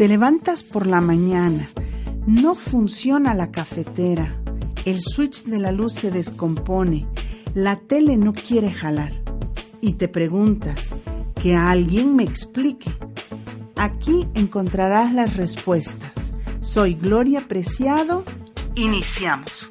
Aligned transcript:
Te 0.00 0.08
levantas 0.08 0.64
por 0.64 0.86
la 0.86 1.02
mañana, 1.02 1.68
no 2.26 2.54
funciona 2.54 3.34
la 3.34 3.50
cafetera, 3.50 4.34
el 4.86 5.02
switch 5.02 5.44
de 5.44 5.58
la 5.58 5.72
luz 5.72 5.92
se 5.92 6.10
descompone, 6.10 7.06
la 7.52 7.76
tele 7.76 8.16
no 8.16 8.32
quiere 8.32 8.72
jalar 8.72 9.12
y 9.82 9.92
te 9.92 10.08
preguntas, 10.08 10.86
que 11.42 11.54
alguien 11.54 12.16
me 12.16 12.22
explique. 12.22 12.90
Aquí 13.76 14.26
encontrarás 14.32 15.12
las 15.12 15.36
respuestas. 15.36 16.14
Soy 16.62 16.94
Gloria 16.94 17.46
Preciado. 17.46 18.24
Iniciamos. 18.76 19.69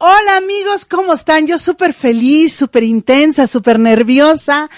Hola 0.00 0.36
amigos, 0.36 0.84
¿cómo 0.84 1.12
están? 1.12 1.48
Yo 1.48 1.58
súper 1.58 1.92
feliz, 1.92 2.54
súper 2.54 2.84
intensa, 2.84 3.48
súper 3.48 3.80
nerviosa. 3.80 4.70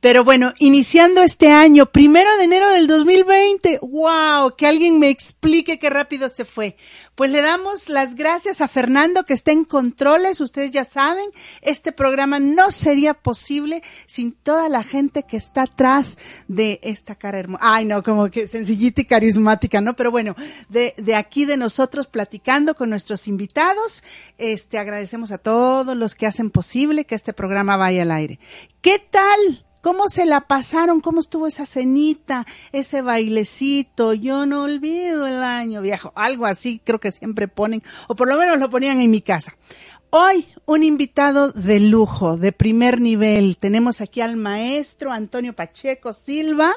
Pero 0.00 0.22
bueno, 0.22 0.52
iniciando 0.58 1.22
este 1.22 1.50
año, 1.50 1.86
primero 1.86 2.36
de 2.36 2.44
enero 2.44 2.70
del 2.70 2.86
2020, 2.86 3.80
wow, 3.82 4.54
que 4.56 4.68
alguien 4.68 5.00
me 5.00 5.08
explique 5.08 5.80
qué 5.80 5.90
rápido 5.90 6.28
se 6.28 6.44
fue. 6.44 6.76
Pues 7.16 7.32
le 7.32 7.42
damos 7.42 7.88
las 7.88 8.14
gracias 8.14 8.60
a 8.60 8.68
Fernando 8.68 9.24
que 9.24 9.34
está 9.34 9.50
en 9.50 9.64
controles, 9.64 10.40
ustedes 10.40 10.70
ya 10.70 10.84
saben, 10.84 11.28
este 11.62 11.90
programa 11.90 12.38
no 12.38 12.70
sería 12.70 13.12
posible 13.12 13.82
sin 14.06 14.30
toda 14.30 14.68
la 14.68 14.84
gente 14.84 15.24
que 15.24 15.36
está 15.36 15.62
atrás 15.62 16.16
de 16.46 16.78
esta 16.84 17.16
cara 17.16 17.40
hermosa. 17.40 17.64
Ay, 17.64 17.84
no, 17.84 18.04
como 18.04 18.30
que 18.30 18.46
sencillita 18.46 19.00
y 19.00 19.04
carismática, 19.04 19.80
¿no? 19.80 19.96
Pero 19.96 20.12
bueno, 20.12 20.36
de, 20.68 20.94
de 20.96 21.16
aquí 21.16 21.44
de 21.44 21.56
nosotros 21.56 22.06
platicando 22.06 22.76
con 22.76 22.88
nuestros 22.88 23.26
invitados, 23.26 24.04
este, 24.38 24.78
agradecemos 24.78 25.32
a 25.32 25.38
todos 25.38 25.96
los 25.96 26.14
que 26.14 26.28
hacen 26.28 26.50
posible 26.50 27.04
que 27.04 27.16
este 27.16 27.32
programa 27.32 27.76
vaya 27.76 28.02
al 28.02 28.12
aire. 28.12 28.38
¿Qué 28.80 29.00
tal? 29.00 29.64
¿Cómo 29.88 30.10
se 30.10 30.26
la 30.26 30.42
pasaron? 30.42 31.00
¿Cómo 31.00 31.18
estuvo 31.18 31.46
esa 31.46 31.64
cenita, 31.64 32.46
ese 32.72 33.00
bailecito? 33.00 34.12
Yo 34.12 34.44
no 34.44 34.64
olvido 34.64 35.26
el 35.26 35.42
año 35.42 35.80
viejo. 35.80 36.12
Algo 36.14 36.44
así 36.44 36.78
creo 36.84 37.00
que 37.00 37.10
siempre 37.10 37.48
ponen, 37.48 37.82
o 38.06 38.14
por 38.14 38.28
lo 38.28 38.36
menos 38.36 38.58
lo 38.58 38.68
ponían 38.68 39.00
en 39.00 39.10
mi 39.10 39.22
casa. 39.22 39.56
Hoy 40.10 40.46
un 40.66 40.82
invitado 40.82 41.52
de 41.52 41.80
lujo, 41.80 42.36
de 42.36 42.52
primer 42.52 43.00
nivel. 43.00 43.56
Tenemos 43.56 44.02
aquí 44.02 44.20
al 44.20 44.36
maestro 44.36 45.10
Antonio 45.10 45.56
Pacheco 45.56 46.12
Silva, 46.12 46.74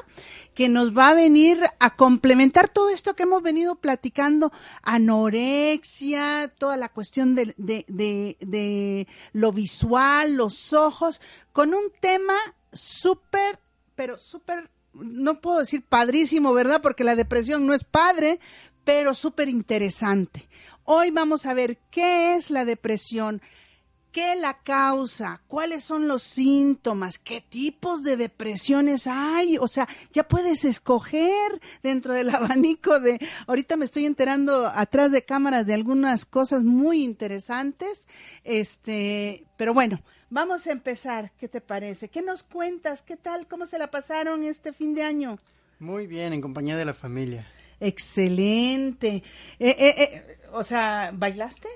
que 0.54 0.70
nos 0.70 0.96
va 0.96 1.10
a 1.10 1.14
venir 1.14 1.60
a 1.80 1.94
complementar 1.96 2.70
todo 2.70 2.88
esto 2.88 3.14
que 3.14 3.24
hemos 3.24 3.42
venido 3.42 3.74
platicando, 3.74 4.52
anorexia, 4.82 6.50
toda 6.56 6.78
la 6.78 6.88
cuestión 6.88 7.34
de, 7.34 9.06
lo 9.34 9.52
visual, 9.52 10.34
los 10.34 10.72
ojos, 10.72 11.20
con 11.52 11.74
un 11.74 11.92
tema 12.00 12.34
súper, 12.72 13.58
pero 13.94 14.18
súper, 14.18 14.70
no 14.92 15.40
puedo 15.40 15.60
decir 15.60 15.84
padrísimo, 15.84 16.52
¿verdad? 16.52 16.80
Porque 16.82 17.04
la 17.04 17.16
depresión 17.16 17.66
no 17.66 17.74
es 17.74 17.84
padre, 17.84 18.40
pero 18.84 19.14
súper 19.14 19.48
interesante. 19.48 20.48
Hoy 20.84 21.10
vamos 21.10 21.46
a 21.46 21.54
ver 21.54 21.78
qué 21.90 22.34
es 22.34 22.50
la 22.50 22.64
depresión, 22.64 23.40
qué 24.12 24.34
la 24.36 24.62
causa, 24.62 25.42
cuáles 25.48 25.84
son 25.84 26.06
los 26.06 26.22
síntomas, 26.22 27.18
qué 27.18 27.40
tipos 27.40 28.02
de 28.02 28.16
depresiones 28.16 29.06
hay, 29.06 29.56
o 29.58 29.66
sea, 29.66 29.88
ya 30.12 30.28
puedes 30.28 30.64
escoger 30.64 31.60
dentro 31.82 32.12
del 32.12 32.28
abanico 32.34 33.00
de, 33.00 33.18
ahorita 33.46 33.76
me 33.76 33.86
estoy 33.86 34.04
enterando 34.04 34.66
atrás 34.66 35.10
de 35.10 35.24
cámaras 35.24 35.66
de 35.66 35.74
algunas 35.74 36.26
cosas 36.26 36.62
muy 36.62 37.02
interesantes, 37.02 38.06
este, 38.44 39.46
pero 39.56 39.72
bueno, 39.72 40.02
Vamos 40.34 40.66
a 40.66 40.72
empezar, 40.72 41.30
¿qué 41.38 41.46
te 41.46 41.60
parece? 41.60 42.08
¿Qué 42.08 42.22
nos 42.22 42.42
cuentas? 42.42 43.02
¿Qué 43.02 43.18
tal? 43.18 43.46
¿Cómo 43.46 43.66
se 43.66 43.76
la 43.76 43.90
pasaron 43.90 44.44
este 44.44 44.72
fin 44.72 44.94
de 44.94 45.02
año? 45.02 45.38
Muy 45.78 46.06
bien, 46.06 46.32
en 46.32 46.40
compañía 46.40 46.74
de 46.74 46.86
la 46.86 46.94
familia. 46.94 47.46
Excelente. 47.78 49.22
Eh, 49.58 49.76
eh, 49.78 49.94
eh, 49.98 50.38
o 50.54 50.62
sea, 50.62 51.10
¿bailaste? 51.12 51.68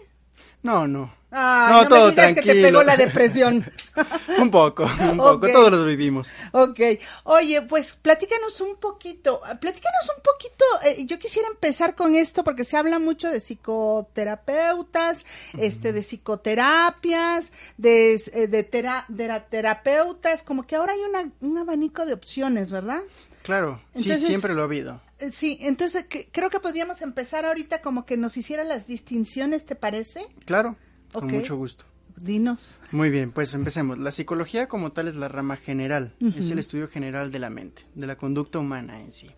No, 0.66 0.88
no. 0.88 1.14
no, 1.30 1.68
no, 1.70 1.88
todo 1.88 2.06
me 2.06 2.10
digas 2.10 2.34
que 2.34 2.42
te 2.42 2.62
pegó 2.62 2.82
la 2.82 2.96
depresión. 2.96 3.64
un 4.38 4.50
poco, 4.50 4.84
un 5.10 5.16
poco, 5.16 5.46
todos 5.46 5.70
los 5.70 5.86
vivimos. 5.86 6.28
Ok. 6.50 6.80
Oye, 7.22 7.62
pues 7.62 7.92
platícanos 7.94 8.60
un 8.60 8.74
poquito, 8.74 9.40
platícanos 9.60 10.10
un 10.16 10.22
poquito, 10.24 10.64
eh, 10.84 11.06
yo 11.06 11.20
quisiera 11.20 11.46
empezar 11.48 11.94
con 11.94 12.16
esto 12.16 12.42
porque 12.42 12.64
se 12.64 12.76
habla 12.76 12.98
mucho 12.98 13.30
de 13.30 13.38
psicoterapeutas, 13.38 15.24
este, 15.56 15.92
de 15.92 16.02
psicoterapias, 16.02 17.52
de, 17.76 18.14
eh, 18.14 18.48
de, 18.48 18.68
de, 19.08 19.42
terapeutas, 19.48 20.42
como 20.42 20.66
que 20.66 20.74
ahora 20.74 20.94
hay 20.94 21.00
una, 21.00 21.30
un 21.42 21.58
abanico 21.58 22.04
de 22.06 22.12
opciones, 22.12 22.72
¿verdad? 22.72 23.02
Claro, 23.44 23.80
sí, 23.94 24.12
siempre 24.16 24.52
lo 24.52 24.62
ha 24.62 24.64
habido. 24.64 25.00
Eh, 25.18 25.30
sí, 25.32 25.58
entonces 25.60 26.06
creo 26.32 26.50
que 26.50 26.60
podríamos 26.60 27.02
empezar 27.02 27.44
ahorita 27.44 27.80
como 27.80 28.04
que 28.04 28.16
nos 28.16 28.36
hiciera 28.36 28.64
las 28.64 28.86
distinciones, 28.86 29.64
¿te 29.64 29.74
parece? 29.74 30.26
Claro, 30.44 30.76
con 31.12 31.30
mucho 31.30 31.56
gusto. 31.56 31.84
Dinos. 32.16 32.78
Muy 32.92 33.10
bien, 33.10 33.30
pues 33.30 33.52
empecemos. 33.52 33.98
La 33.98 34.10
psicología 34.10 34.68
como 34.68 34.92
tal 34.92 35.08
es 35.08 35.16
la 35.16 35.28
rama 35.28 35.56
general, 35.56 36.14
es 36.36 36.50
el 36.50 36.58
estudio 36.58 36.88
general 36.88 37.30
de 37.30 37.38
la 37.38 37.50
mente, 37.50 37.84
de 37.94 38.06
la 38.06 38.16
conducta 38.16 38.58
humana 38.58 39.00
en 39.00 39.12
sí. 39.12 39.30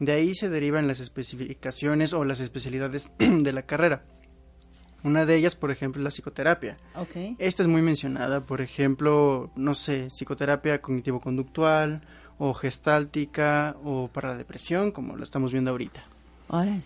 De 0.00 0.12
ahí 0.12 0.34
se 0.34 0.48
derivan 0.48 0.88
las 0.88 1.00
especificaciones 1.00 2.12
o 2.12 2.24
las 2.24 2.40
especialidades 2.40 3.10
de 3.18 3.52
la 3.52 3.62
carrera. 3.62 4.04
Una 5.04 5.24
de 5.24 5.36
ellas, 5.36 5.54
por 5.54 5.70
ejemplo, 5.70 6.00
es 6.00 6.04
la 6.04 6.10
psicoterapia. 6.10 6.76
Okay. 6.96 7.36
Esta 7.38 7.62
es 7.62 7.68
muy 7.68 7.80
mencionada, 7.80 8.40
por 8.40 8.60
ejemplo, 8.60 9.52
no 9.54 9.74
sé, 9.74 10.08
psicoterapia 10.10 10.82
cognitivo-conductual 10.82 12.02
o 12.38 12.54
gestáltica 12.54 13.76
o 13.84 14.08
para 14.08 14.30
la 14.30 14.36
depresión, 14.36 14.92
como 14.92 15.16
lo 15.16 15.24
estamos 15.24 15.52
viendo 15.52 15.70
ahorita. 15.70 16.02
Órale. 16.48 16.82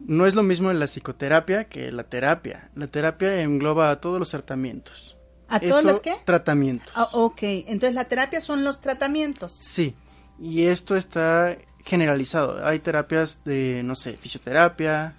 No 0.00 0.26
es 0.26 0.34
lo 0.34 0.42
mismo 0.42 0.72
la 0.72 0.86
psicoterapia 0.86 1.64
que 1.64 1.90
la 1.90 2.04
terapia. 2.04 2.70
La 2.74 2.86
terapia 2.86 3.42
engloba 3.42 3.90
a 3.90 4.00
todos 4.00 4.18
los 4.18 4.30
tratamientos. 4.30 5.16
¿A 5.48 5.60
todos 5.60 5.84
los 5.84 6.00
qué? 6.00 6.14
Tratamientos. 6.24 6.92
Ah, 6.94 7.08
ok, 7.12 7.42
entonces 7.42 7.94
la 7.94 8.04
terapia 8.04 8.40
son 8.40 8.64
los 8.64 8.80
tratamientos. 8.80 9.56
Sí, 9.58 9.94
y 10.38 10.64
esto 10.64 10.94
está 10.94 11.56
generalizado. 11.84 12.64
Hay 12.64 12.80
terapias 12.80 13.42
de, 13.44 13.82
no 13.82 13.96
sé, 13.96 14.16
fisioterapia, 14.16 15.14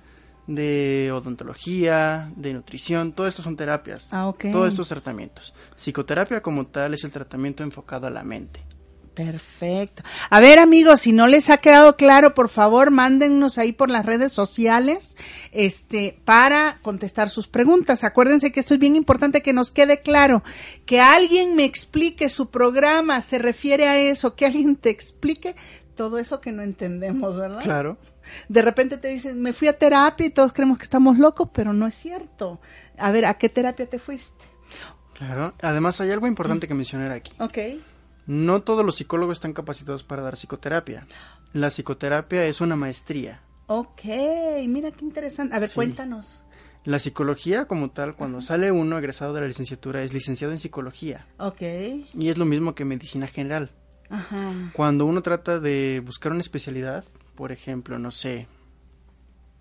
de 0.45 1.11
odontología, 1.13 2.31
de 2.35 2.53
nutrición, 2.53 3.13
todo 3.13 3.27
esto 3.27 3.41
son 3.41 3.55
terapias. 3.55 4.13
Ah, 4.13 4.27
ok. 4.27 4.45
Todos 4.51 4.69
estos 4.69 4.87
tratamientos. 4.87 5.53
Psicoterapia 5.75 6.41
como 6.41 6.67
tal 6.67 6.93
es 6.93 7.03
el 7.03 7.11
tratamiento 7.11 7.63
enfocado 7.63 8.07
a 8.07 8.09
la 8.09 8.23
mente. 8.23 8.61
Perfecto. 9.25 10.01
A 10.29 10.39
ver, 10.39 10.59
amigos, 10.59 11.01
si 11.01 11.11
no 11.11 11.27
les 11.27 11.49
ha 11.49 11.57
quedado 11.57 11.97
claro, 11.97 12.33
por 12.33 12.47
favor, 12.47 12.89
mándennos 12.89 13.57
ahí 13.57 13.73
por 13.73 13.89
las 13.89 14.05
redes 14.05 14.31
sociales, 14.31 15.17
este, 15.51 16.17
para 16.23 16.79
contestar 16.81 17.27
sus 17.29 17.45
preguntas. 17.45 18.05
Acuérdense 18.05 18.53
que 18.53 18.61
esto 18.61 18.75
es 18.75 18.79
bien 18.79 18.95
importante 18.95 19.41
que 19.41 19.51
nos 19.51 19.71
quede 19.71 19.99
claro, 19.99 20.41
que 20.85 21.01
alguien 21.01 21.57
me 21.57 21.65
explique 21.65 22.29
su 22.29 22.49
programa, 22.49 23.19
se 23.19 23.39
refiere 23.39 23.89
a 23.89 23.99
eso, 23.99 24.37
que 24.37 24.45
alguien 24.45 24.77
te 24.77 24.89
explique 24.89 25.53
todo 25.95 26.17
eso 26.17 26.39
que 26.39 26.53
no 26.53 26.61
entendemos, 26.61 27.37
¿verdad? 27.37 27.59
Claro. 27.61 27.97
De 28.47 28.61
repente 28.61 28.97
te 28.97 29.09
dicen, 29.09 29.41
me 29.41 29.51
fui 29.51 29.67
a 29.67 29.77
terapia 29.77 30.27
y 30.27 30.29
todos 30.29 30.53
creemos 30.53 30.77
que 30.77 30.85
estamos 30.85 31.17
locos, 31.17 31.49
pero 31.53 31.73
no 31.73 31.85
es 31.85 31.95
cierto. 31.95 32.61
A 32.97 33.11
ver, 33.11 33.25
¿a 33.25 33.33
qué 33.33 33.49
terapia 33.49 33.85
te 33.85 33.99
fuiste? 33.99 34.45
Claro. 35.15 35.55
Además, 35.61 35.99
hay 35.99 36.09
algo 36.11 36.25
importante 36.25 36.69
que 36.69 36.73
mencionar 36.73 37.11
aquí. 37.11 37.33
Ok 37.39 37.57
no 38.29 38.61
todos 38.61 38.85
los 38.85 38.97
psicólogos 38.97 39.37
están 39.37 39.53
capacitados 39.53 40.03
para 40.03 40.21
dar 40.21 40.35
psicoterapia. 40.35 41.07
La 41.51 41.71
psicoterapia 41.71 42.45
es 42.45 42.61
una 42.61 42.75
maestría. 42.75 43.41
Ok, 43.65 44.03
mira 44.67 44.91
qué 44.91 45.03
interesante. 45.03 45.55
A 45.55 45.59
ver, 45.59 45.71
cuéntanos. 45.73 46.43
La 46.85 46.99
psicología 46.99 47.65
como 47.65 47.89
tal, 47.89 48.15
cuando 48.15 48.39
sale 48.41 48.71
uno 48.71 48.99
egresado 48.99 49.33
de 49.33 49.41
la 49.41 49.47
licenciatura, 49.47 50.03
es 50.03 50.13
licenciado 50.13 50.53
en 50.53 50.59
psicología. 50.59 51.25
Ok. 51.39 51.61
Y 52.13 52.29
es 52.29 52.37
lo 52.37 52.45
mismo 52.45 52.75
que 52.75 52.85
medicina 52.85 53.25
general. 53.25 53.71
Ajá. 54.11 54.71
Cuando 54.75 55.07
uno 55.07 55.23
trata 55.23 55.59
de 55.59 56.03
buscar 56.05 56.31
una 56.31 56.41
especialidad, 56.41 57.05
por 57.33 57.51
ejemplo, 57.51 57.97
no 57.97 58.11
sé, 58.11 58.47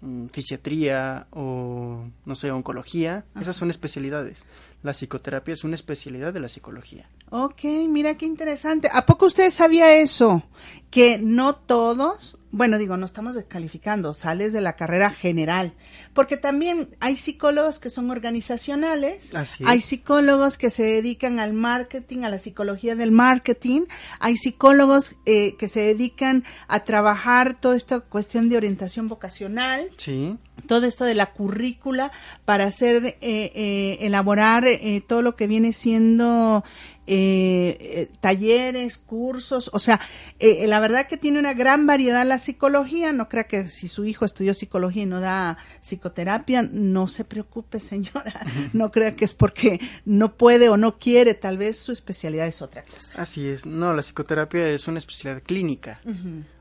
mm, 0.03 0.27
fisiatría 0.27 1.27
o, 1.31 2.07
no 2.27 2.35
sé, 2.35 2.51
oncología, 2.51 3.25
esas 3.41 3.57
son 3.57 3.71
especialidades. 3.71 4.45
La 4.83 4.93
psicoterapia 4.93 5.55
es 5.55 5.65
una 5.65 5.75
especialidad 5.75 6.33
de 6.33 6.41
la 6.41 6.49
psicología. 6.49 7.11
Ok, 7.31 7.65
mira 7.89 8.17
qué 8.17 8.27
interesante. 8.27 8.89
¿A 8.93 9.05
poco 9.05 9.27
usted 9.27 9.51
sabía 9.51 9.97
eso? 9.97 10.43
Que 10.91 11.19
no 11.19 11.57
todos, 11.57 12.38
bueno, 12.51 12.79
digo, 12.79 12.97
no 12.97 13.07
estamos 13.07 13.35
descalificando, 13.35 14.15
sales 14.15 14.53
de 14.53 14.61
la 14.61 14.75
carrera 14.75 15.11
general, 15.11 15.75
porque 16.15 16.37
también 16.37 16.97
hay 17.01 17.17
psicólogos 17.17 17.79
que 17.79 17.91
son 17.91 18.11
organizacionales, 18.11 19.31
hay 19.65 19.81
psicólogos 19.81 20.57
que 20.57 20.71
se 20.71 20.83
dedican 20.83 21.41
al 21.41 21.53
marketing, 21.53 22.25
a 22.25 22.31
la 22.31 22.39
psicología 22.39 22.95
del 22.95 23.13
marketing, 23.13 23.83
hay 24.21 24.37
psicólogos 24.37 25.17
eh, 25.27 25.57
que 25.57 25.69
se 25.69 25.81
dedican 25.81 26.45
a 26.69 26.85
trabajar 26.85 27.61
toda 27.61 27.77
esta 27.77 28.01
cuestión 28.01 28.49
de 28.49 28.57
orientación 28.57 29.09
vocacional, 29.09 29.91
Sí, 29.97 30.39
todo 30.67 30.87
esto 30.87 31.05
de 31.05 31.15
la 31.15 31.33
currícula 31.33 32.13
para 32.45 32.67
hacer 32.67 33.05
eh, 33.05 33.17
eh, 33.21 33.99
elaborar 34.01 34.67
eh, 34.67 35.03
todo 35.07 35.23
lo 35.23 35.37
que 35.37 35.47
viene 35.47 35.73
siendo 35.73 36.65
eh, 37.11 37.79
eh, 37.81 38.11
talleres, 38.21 38.99
cursos, 38.99 39.71
o 39.73 39.79
sea, 39.79 39.99
eh, 40.39 40.67
la 40.67 40.79
verdad 40.79 41.07
que 41.07 41.17
tiene 41.17 41.39
una 41.39 41.55
gran 41.55 41.87
variedad 41.87 42.27
la 42.27 42.39
psicología, 42.39 43.15
no 43.15 43.31
crea 43.31 43.45
que 43.45 43.69
si 43.69 43.89
su 43.89 44.05
hijo 44.05 44.27
estudió 44.27 44.53
psicología 44.53 45.05
y 45.05 45.07
no 45.07 45.19
da 45.19 45.57
psicoterapia, 45.81 46.63
no 46.63 47.09
se 47.09 47.25
preocupe 47.25 47.81
señora, 47.81 48.45
no 48.75 48.91
crea 48.91 49.13
que 49.13 49.25
es 49.25 49.33
porque 49.33 49.81
no 50.05 50.37
puede 50.37 50.69
o 50.69 50.77
no 50.77 50.99
quiere, 50.99 51.33
tal 51.33 51.57
vez 51.57 51.79
su 51.79 51.93
especialidad 51.93 52.47
es 52.47 52.61
otra 52.61 52.83
cosa. 52.83 53.15
así 53.17 53.49
es. 53.49 53.65
No, 53.65 53.95
la 53.95 54.03
psicoterapia 54.03 54.69
es 54.69 54.87
una 54.87 54.99
especialidad 54.99 55.43
clínica. 55.43 56.03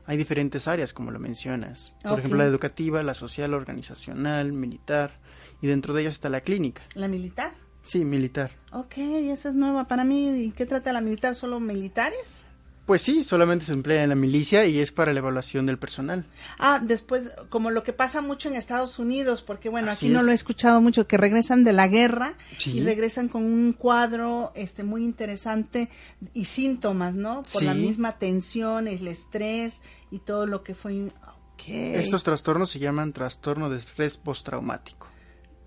Hay 0.06 0.16
diferentes 0.16 0.66
áreas, 0.66 0.94
como 0.94 1.10
lo 1.10 1.18
mencionas. 1.18 1.92
Por 2.02 2.20
ejemplo, 2.20 2.38
la 2.38 2.46
educativa, 2.46 3.02
la 3.02 3.12
social, 3.12 3.50
la 3.50 3.58
organizacional, 3.58 4.54
militar, 4.54 5.12
y 5.60 5.66
dentro 5.66 5.92
de 5.92 6.00
ellas 6.00 6.14
está 6.14 6.30
la 6.30 6.40
clínica. 6.40 6.82
¿La 6.94 7.06
militar? 7.06 7.52
Sí, 7.82 8.04
militar. 8.04 8.50
Ok, 8.72 8.98
esa 8.98 9.48
es 9.48 9.54
nueva 9.54 9.88
para 9.88 10.04
mí. 10.04 10.28
¿Y 10.30 10.50
qué 10.50 10.66
trata 10.66 10.92
la 10.92 11.00
militar? 11.00 11.34
¿Solo 11.34 11.58
militares? 11.60 12.42
Pues 12.84 13.02
sí, 13.02 13.22
solamente 13.22 13.66
se 13.66 13.74
emplea 13.74 14.02
en 14.02 14.08
la 14.08 14.14
milicia 14.14 14.64
y 14.64 14.78
es 14.78 14.92
para 14.92 15.12
la 15.12 15.18
evaluación 15.18 15.66
del 15.66 15.78
personal. 15.78 16.24
Ah, 16.58 16.80
después, 16.82 17.24
como 17.50 17.70
lo 17.70 17.82
que 17.82 17.92
pasa 17.92 18.22
mucho 18.22 18.48
en 18.48 18.54
Estados 18.54 18.98
Unidos, 18.98 19.42
porque 19.42 19.68
bueno, 19.68 19.90
Así 19.90 20.06
aquí 20.06 20.12
no 20.14 20.20
es. 20.20 20.24
lo 20.24 20.32
he 20.32 20.34
escuchado 20.34 20.80
mucho, 20.80 21.06
que 21.06 21.18
regresan 21.18 21.64
de 21.64 21.74
la 21.74 21.86
guerra 21.86 22.32
Sí. 22.56 22.78
y 22.78 22.80
regresan 22.82 23.28
con 23.28 23.44
un 23.44 23.74
cuadro 23.74 24.52
este 24.54 24.84
muy 24.84 25.04
interesante 25.04 25.90
y 26.32 26.46
síntomas, 26.46 27.12
¿no? 27.14 27.42
Por 27.52 27.62
la 27.62 27.74
misma 27.74 28.12
tensión, 28.12 28.88
el 28.88 29.06
estrés 29.06 29.82
y 30.10 30.20
todo 30.20 30.46
lo 30.46 30.62
que 30.62 30.74
fue. 30.74 31.04
Ok. 31.04 31.64
Estos 31.68 32.24
trastornos 32.24 32.70
se 32.70 32.78
llaman 32.78 33.12
trastorno 33.12 33.68
de 33.68 33.78
estrés 33.80 34.16
postraumático. 34.16 35.07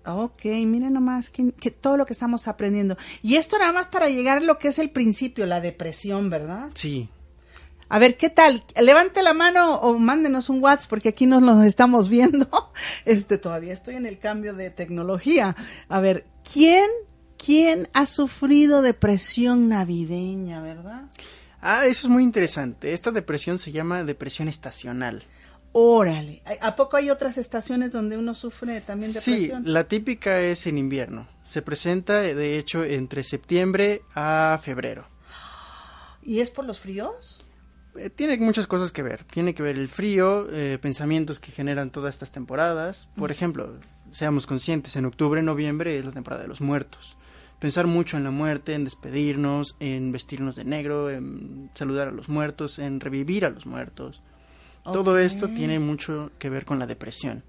Ok, 0.06 0.44
miren 0.44 0.92
nomás 0.92 1.30
que, 1.30 1.52
que 1.52 1.70
todo 1.70 1.96
lo 1.96 2.06
que 2.06 2.12
estamos 2.12 2.48
aprendiendo. 2.48 2.96
Y 3.22 3.36
esto 3.36 3.58
nada 3.58 3.72
más 3.72 3.86
para 3.86 4.08
llegar 4.08 4.38
a 4.38 4.40
lo 4.40 4.58
que 4.58 4.68
es 4.68 4.78
el 4.78 4.90
principio, 4.90 5.46
la 5.46 5.60
depresión, 5.60 6.30
¿verdad? 6.30 6.70
Sí, 6.74 7.08
A 7.88 7.98
ver, 7.98 8.16
¿qué 8.16 8.30
tal? 8.30 8.64
Levante 8.80 9.22
la 9.22 9.34
mano 9.34 9.76
o 9.76 9.98
mándenos 9.98 10.48
un 10.48 10.62
WhatsApp 10.62 10.88
porque 10.88 11.10
aquí 11.10 11.26
nos 11.26 11.42
los 11.42 11.64
estamos 11.64 12.08
viendo. 12.08 12.48
Este, 13.04 13.36
todavía 13.38 13.74
estoy 13.74 13.96
en 13.96 14.06
el 14.06 14.18
cambio 14.18 14.54
de 14.54 14.70
tecnología. 14.70 15.54
A 15.88 16.00
ver, 16.00 16.24
¿quién, 16.50 16.88
quién 17.36 17.88
ha 17.92 18.06
sufrido 18.06 18.80
depresión 18.80 19.68
navideña, 19.68 20.62
verdad? 20.62 21.10
Ah, 21.60 21.86
eso 21.86 22.06
es 22.06 22.08
muy 22.08 22.22
interesante. 22.22 22.92
Esta 22.92 23.10
depresión 23.10 23.58
se 23.58 23.72
llama 23.72 24.04
depresión 24.04 24.48
estacional. 24.48 25.24
Órale. 25.72 26.42
¿A 26.60 26.76
poco 26.76 26.96
hay 26.98 27.08
otras 27.10 27.38
estaciones 27.38 27.92
donde 27.92 28.18
uno 28.18 28.34
sufre 28.34 28.80
también 28.82 29.10
Sí, 29.10 29.32
depresión? 29.32 29.62
la 29.66 29.84
típica 29.84 30.40
es 30.40 30.66
en 30.66 30.76
invierno. 30.76 31.26
Se 31.44 31.62
presenta, 31.62 32.20
de 32.20 32.58
hecho, 32.58 32.84
entre 32.84 33.24
septiembre 33.24 34.02
a 34.14 34.60
febrero. 34.62 35.06
¿Y 36.22 36.40
es 36.40 36.50
por 36.50 36.66
los 36.66 36.78
fríos? 36.78 37.40
Eh, 37.96 38.10
tiene 38.10 38.36
muchas 38.38 38.66
cosas 38.66 38.92
que 38.92 39.02
ver. 39.02 39.24
Tiene 39.24 39.54
que 39.54 39.62
ver 39.62 39.76
el 39.76 39.88
frío, 39.88 40.46
eh, 40.50 40.78
pensamientos 40.80 41.40
que 41.40 41.52
generan 41.52 41.90
todas 41.90 42.14
estas 42.14 42.32
temporadas. 42.32 43.08
Por 43.16 43.32
ejemplo, 43.32 43.74
seamos 44.10 44.46
conscientes, 44.46 44.94
en 44.96 45.06
octubre, 45.06 45.42
noviembre 45.42 45.98
es 45.98 46.04
la 46.04 46.12
temporada 46.12 46.42
de 46.42 46.48
los 46.48 46.60
muertos. 46.60 47.16
Pensar 47.58 47.86
mucho 47.86 48.16
en 48.16 48.24
la 48.24 48.30
muerte, 48.30 48.74
en 48.74 48.84
despedirnos, 48.84 49.76
en 49.78 50.10
vestirnos 50.12 50.56
de 50.56 50.64
negro, 50.64 51.10
en 51.10 51.70
saludar 51.74 52.08
a 52.08 52.12
los 52.12 52.28
muertos, 52.28 52.78
en 52.78 53.00
revivir 53.00 53.44
a 53.44 53.50
los 53.50 53.66
muertos. 53.66 54.20
Todo 54.84 55.18
esto 55.18 55.48
tiene 55.48 55.78
mucho 55.78 56.30
que 56.38 56.50
ver 56.50 56.64
con 56.64 56.78
la 56.78 56.86
depresión. 56.86 57.44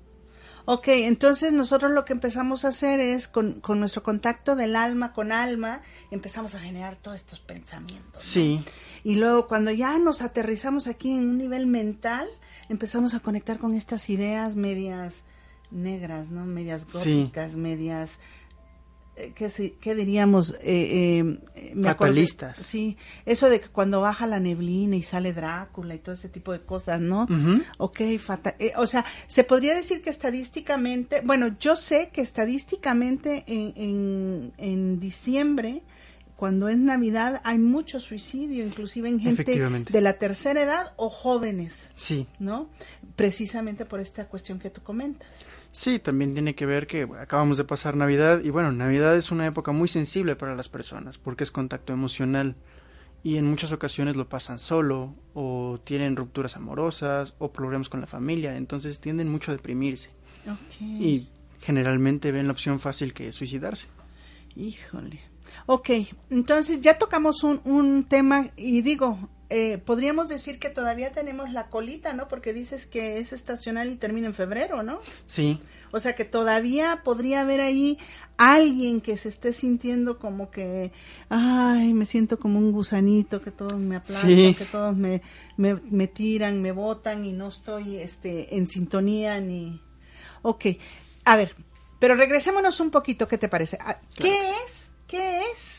Ok, 0.65 0.87
entonces 0.89 1.51
nosotros 1.51 1.91
lo 1.91 2.05
que 2.05 2.13
empezamos 2.13 2.63
a 2.63 2.69
hacer 2.69 3.01
es, 3.01 3.27
con, 3.27 3.59
con 3.59 3.81
nuestro 3.81 4.01
contacto 4.01 4.55
del 4.55 4.77
alma 4.77 5.11
con 5.11 5.33
alma, 5.33 5.81
empezamos 6.09 6.55
a 6.55 6.59
generar 6.59 6.95
todos 6.95 7.17
estos 7.17 7.41
pensamientos. 7.41 8.13
¿no? 8.13 8.19
Sí, 8.21 8.63
Y 9.03 9.15
luego 9.15 9.47
cuando 9.49 9.71
ya 9.71 9.99
nos 9.99 10.21
aterrizamos 10.21 10.87
aquí 10.87 11.11
en 11.11 11.27
un 11.27 11.37
nivel 11.37 11.67
mental, 11.67 12.27
empezamos 12.69 13.13
a 13.13 13.19
conectar 13.19 13.59
con 13.59 13.73
estas 13.73 14.09
ideas 14.09 14.55
medias 14.55 15.25
negras, 15.69 16.29
¿no? 16.29 16.45
Medias 16.45 16.85
Sí. 16.87 17.23
góticas, 17.23 17.55
medias... 17.55 18.19
eh, 19.15 19.31
¿Qué, 19.35 19.49
si- 19.49 19.71
qué 19.79 19.93
diríamos? 19.95 20.55
Eh, 20.61 21.19
eh, 21.53 21.71
me 21.75 21.87
que- 21.89 21.97
sí, 22.57 22.97
eso 23.25 23.47
de 23.49 23.61
que 23.61 23.69
cuando 23.69 24.01
baja 24.01 24.25
la 24.27 24.39
neblina 24.39 24.95
y 24.95 25.03
sale 25.03 25.33
Drácula 25.33 25.93
y 25.95 25.99
todo 25.99 26.15
ese 26.15 26.29
tipo 26.29 26.51
de 26.51 26.61
cosas, 26.61 26.99
¿no? 26.99 27.23
Ujú. 27.23 27.61
Ok, 27.77 28.01
fatal. 28.19 28.55
eh, 28.59 28.73
o 28.77 28.87
sea, 28.87 29.05
se 29.27 29.43
podría 29.43 29.75
decir 29.75 30.01
que 30.01 30.09
estadísticamente, 30.09 31.21
bueno, 31.23 31.55
yo 31.59 31.75
sé 31.75 32.09
que 32.11 32.21
estadísticamente 32.21 33.43
en, 33.47 33.73
en, 33.75 34.53
en 34.57 34.99
diciembre, 34.99 35.83
cuando 36.35 36.67
es 36.67 36.77
Navidad, 36.77 37.41
hay 37.45 37.57
mucho 37.59 37.99
suicidio, 37.99 38.65
inclusive 38.65 39.07
en 39.07 39.19
gente 39.19 39.43
de 39.93 40.01
la 40.01 40.13
tercera 40.13 40.61
edad 40.61 40.93
o 40.97 41.09
jóvenes, 41.09 41.91
sí. 41.95 42.27
¿no? 42.39 42.67
Precisamente 43.15 43.85
por 43.85 43.99
esta 43.99 44.25
cuestión 44.27 44.59
que 44.59 44.69
tú 44.69 44.81
comentas. 44.81 45.27
Sí, 45.73 45.97
también 45.97 46.33
tiene 46.33 46.53
que 46.53 46.67
ver 46.67 46.85
que 46.85 47.09
acabamos 47.19 47.57
de 47.57 47.63
pasar 47.63 47.95
Navidad 47.95 48.43
y 48.43 48.51
bueno, 48.51 48.71
Navidad 48.71 49.17
es 49.17 49.31
una 49.31 49.47
época 49.47 49.71
muy 49.71 49.87
sensible 49.87 50.35
para 50.35 50.53
las 50.53 50.69
personas 50.69 51.17
porque 51.17 51.43
es 51.43 51.49
contacto 51.49 51.91
emocional 51.91 52.55
y 53.23 53.37
en 53.37 53.49
muchas 53.49 53.71
ocasiones 53.71 54.15
lo 54.15 54.29
pasan 54.29 54.59
solo 54.59 55.15
o 55.33 55.79
tienen 55.83 56.15
rupturas 56.15 56.55
amorosas 56.57 57.33
o 57.39 57.51
problemas 57.51 57.89
con 57.89 58.01
la 58.01 58.05
familia, 58.05 58.55
entonces 58.55 58.99
tienden 58.99 59.29
mucho 59.29 59.49
a 59.49 59.55
deprimirse 59.55 60.11
y 60.79 61.27
generalmente 61.59 62.31
ven 62.31 62.45
la 62.45 62.53
opción 62.53 62.79
fácil 62.79 63.11
que 63.11 63.29
es 63.29 63.33
suicidarse. 63.33 63.87
Híjole. 64.55 65.21
Ok, 65.65 65.89
entonces 66.29 66.81
ya 66.81 66.99
tocamos 66.99 67.43
un, 67.43 67.61
un 67.63 68.03
tema 68.03 68.51
y 68.55 68.83
digo, 68.83 69.27
eh, 69.55 69.77
podríamos 69.77 70.29
decir 70.29 70.57
que 70.57 70.69
todavía 70.69 71.11
tenemos 71.11 71.51
la 71.53 71.67
colita, 71.69 72.13
¿no? 72.13 72.27
Porque 72.27 72.53
dices 72.53 72.87
que 72.87 73.19
es 73.19 73.33
estacional 73.33 73.91
y 73.91 73.95
termina 73.97 74.25
en 74.25 74.33
febrero, 74.33 74.81
¿no? 74.81 74.99
Sí, 75.27 75.59
O 75.91 75.99
sea 75.99 76.15
que 76.15 76.25
todavía 76.25 77.01
podría 77.03 77.41
haber 77.41 77.61
ahí 77.61 77.99
alguien 78.37 78.99
que 78.99 79.15
se 79.15 79.29
esté 79.29 79.53
sintiendo 79.53 80.17
como 80.17 80.49
que, 80.49 80.91
ay, 81.29 81.93
me 81.93 82.07
siento 82.07 82.39
como 82.39 82.57
un 82.57 82.71
gusanito, 82.71 83.43
que 83.43 83.51
todos 83.51 83.75
me 83.77 83.95
aplastan, 83.97 84.29
Sí. 84.31 84.55
que 84.57 84.65
todos 84.65 84.97
me, 84.97 85.21
me, 85.55 85.75
me 85.75 86.07
tiran, 86.07 86.59
me 86.61 86.71
botan 86.71 87.23
y 87.23 87.31
no 87.31 87.49
estoy 87.49 87.97
este, 87.97 88.55
en 88.57 88.67
sintonía 88.67 89.39
ni... 89.39 89.79
Ok, 90.41 90.65
a 91.25 91.37
ver, 91.37 91.55
pero 91.99 92.15
regresémonos 92.15 92.79
un 92.79 92.89
poquito, 92.89 93.27
¿qué 93.27 93.37
te 93.37 93.47
parece? 93.47 93.77
Ah, 93.79 93.99
¿Qué 94.15 94.23
Claro. 94.23 94.57
es? 94.65 94.87
¿Qué 95.07 95.41
es 95.53 95.72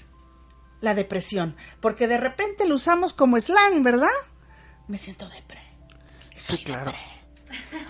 la 0.84 0.94
depresión? 0.94 1.56
Porque 1.80 2.06
de 2.06 2.18
repente 2.18 2.68
lo 2.68 2.76
usamos 2.76 3.12
como 3.12 3.40
slang, 3.40 3.82
¿verdad? 3.82 4.08
Me 4.86 4.98
siento 4.98 5.28
depre. 5.28 5.60
sí, 6.36 6.58
claro. 6.58 6.92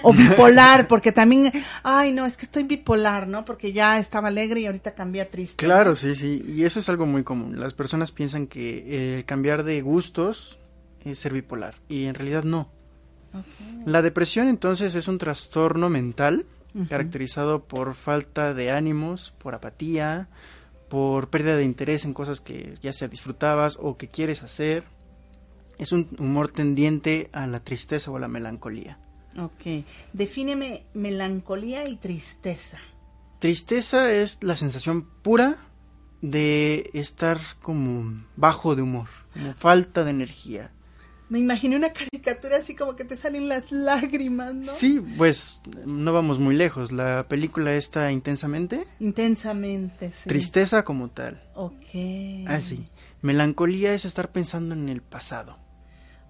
O 0.03 0.13
bipolar, 0.13 0.87
porque 0.89 1.13
también, 1.13 1.51
ay, 1.83 2.13
no, 2.13 2.27
es 2.27 2.37
que 2.37 2.45
estoy 2.45 2.65
bipolar, 2.65 3.27
¿no? 3.27 3.45
Porque 3.45 3.73
ya 3.73 3.99
estaba 3.99 4.29
alegre 4.29 4.61
y 4.61 4.67
ahorita 4.67 4.95
cambié 4.95 5.23
a 5.23 5.31
triste. 5.31 5.65
Claro, 5.65 5.95
sí, 5.95 6.15
sí, 6.15 6.45
y 6.47 6.65
eso 6.65 6.81
es 6.81 6.89
algo 6.91 7.07
muy 7.07 7.25
común. 7.25 7.59
Las 7.59 7.73
personas 7.73 8.13
piensan 8.13 8.47
que 8.47 8.85
eh, 8.87 9.25
cambiar 9.25 9.65
de 9.65 9.81
gustos 9.81 10.59
es 11.05 11.19
ser 11.19 11.33
bipolar 11.33 11.77
y 11.89 12.05
en 12.05 12.15
realidad 12.15 12.45
no. 12.45 12.71
La 13.85 14.01
depresión 14.03 14.49
entonces 14.49 14.95
es 14.95 15.09
un 15.09 15.19
trastorno 15.19 15.89
mental 15.89 16.47
caracterizado 16.89 17.65
por 17.65 17.95
falta 17.95 18.53
de 18.53 18.71
ánimos, 18.71 19.33
por 19.39 19.55
apatía, 19.55 20.29
por 20.95 21.29
pérdida 21.29 21.57
de 21.57 21.65
interés 21.65 22.05
en 22.05 22.15
cosas 22.15 22.41
que 22.41 22.79
ya 22.81 22.93
sea 22.93 23.09
disfrutabas 23.09 23.79
o 23.81 23.97
que 23.97 24.07
quieres 24.07 24.45
hacer. 24.45 24.85
Es 25.77 25.91
un 25.91 26.07
humor 26.21 26.53
tendiente 26.53 27.31
a 27.33 27.49
la 27.49 27.59
tristeza 27.59 28.13
o 28.13 28.17
a 28.17 28.21
la 28.21 28.29
melancolía. 28.29 29.01
Ok. 29.37 29.85
Defíneme 30.13 30.87
melancolía 30.95 31.89
y 31.89 31.97
tristeza. 31.97 32.79
Tristeza 33.41 34.13
es 34.13 34.45
la 34.45 34.55
sensación 34.55 35.09
pura 35.23 35.57
de 36.21 36.93
estar 36.95 37.41
como 37.61 38.23
bajo 38.37 38.77
de 38.77 38.83
humor, 38.83 39.09
como 39.33 39.53
falta 39.55 40.05
de 40.05 40.11
energía. 40.11 40.71
Me 41.35 41.41
imaginé 41.41 41.75
una 41.75 41.93
caricatura 41.93 42.59
así 42.59 42.77
como 42.77 42.95
que 42.95 43.05
te 43.05 43.17
salen 43.17 43.49
las 43.49 43.73
lágrimas, 43.73 44.55
¿no? 44.55 44.73
Sí, 44.73 45.03
pues 45.19 45.61
no 45.85 46.13
vamos 46.13 46.39
muy 46.39 46.55
lejos. 46.55 46.93
La 46.93 47.27
película 47.27 47.75
está 47.75 48.13
intensamente. 48.13 48.87
Intensamente, 49.01 50.13
sí. 50.13 50.29
Tristeza 50.29 50.85
como 50.85 51.11
tal. 51.11 51.43
Ok. 51.57 52.47
Así. 52.47 52.87
Melancolía 53.21 53.95
es 53.95 54.05
estar 54.05 54.31
pensando 54.31 54.77
en 54.77 54.89
el 54.89 55.03
pasado. 55.03 55.59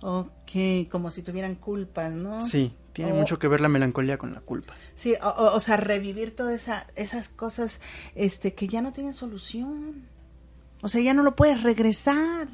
Ok, 0.00 0.88
como 0.90 1.11
si 1.11 1.20
tuvieran 1.20 1.54
culpas, 1.56 2.14
¿no? 2.14 2.40
Sí, 2.40 2.75
tiene 2.94 3.12
O- 3.12 3.16
mucho 3.16 3.38
que 3.38 3.46
ver 3.46 3.61
la 3.61 3.68
melancolía 3.68 4.16
con 4.16 4.32
la 4.32 4.40
culpa. 4.40 4.73
Sí, 4.94 5.12
o, 5.23 5.28
o- 5.28 5.54
o 5.54 5.61
sea, 5.61 5.76
revivir 5.76 6.34
todas 6.34 6.54
esa, 6.54 6.87
esas 6.96 7.28
cosas 7.28 7.78
este, 8.14 8.54
que 8.54 8.68
ya 8.68 8.80
no 8.80 8.94
tienen 8.94 9.12
solución. 9.12 10.06
O 10.80 10.88
sea, 10.88 11.02
ya 11.02 11.12
no 11.12 11.23
lo 11.23 11.37
puedes 11.37 11.62
regresar. 11.62 12.49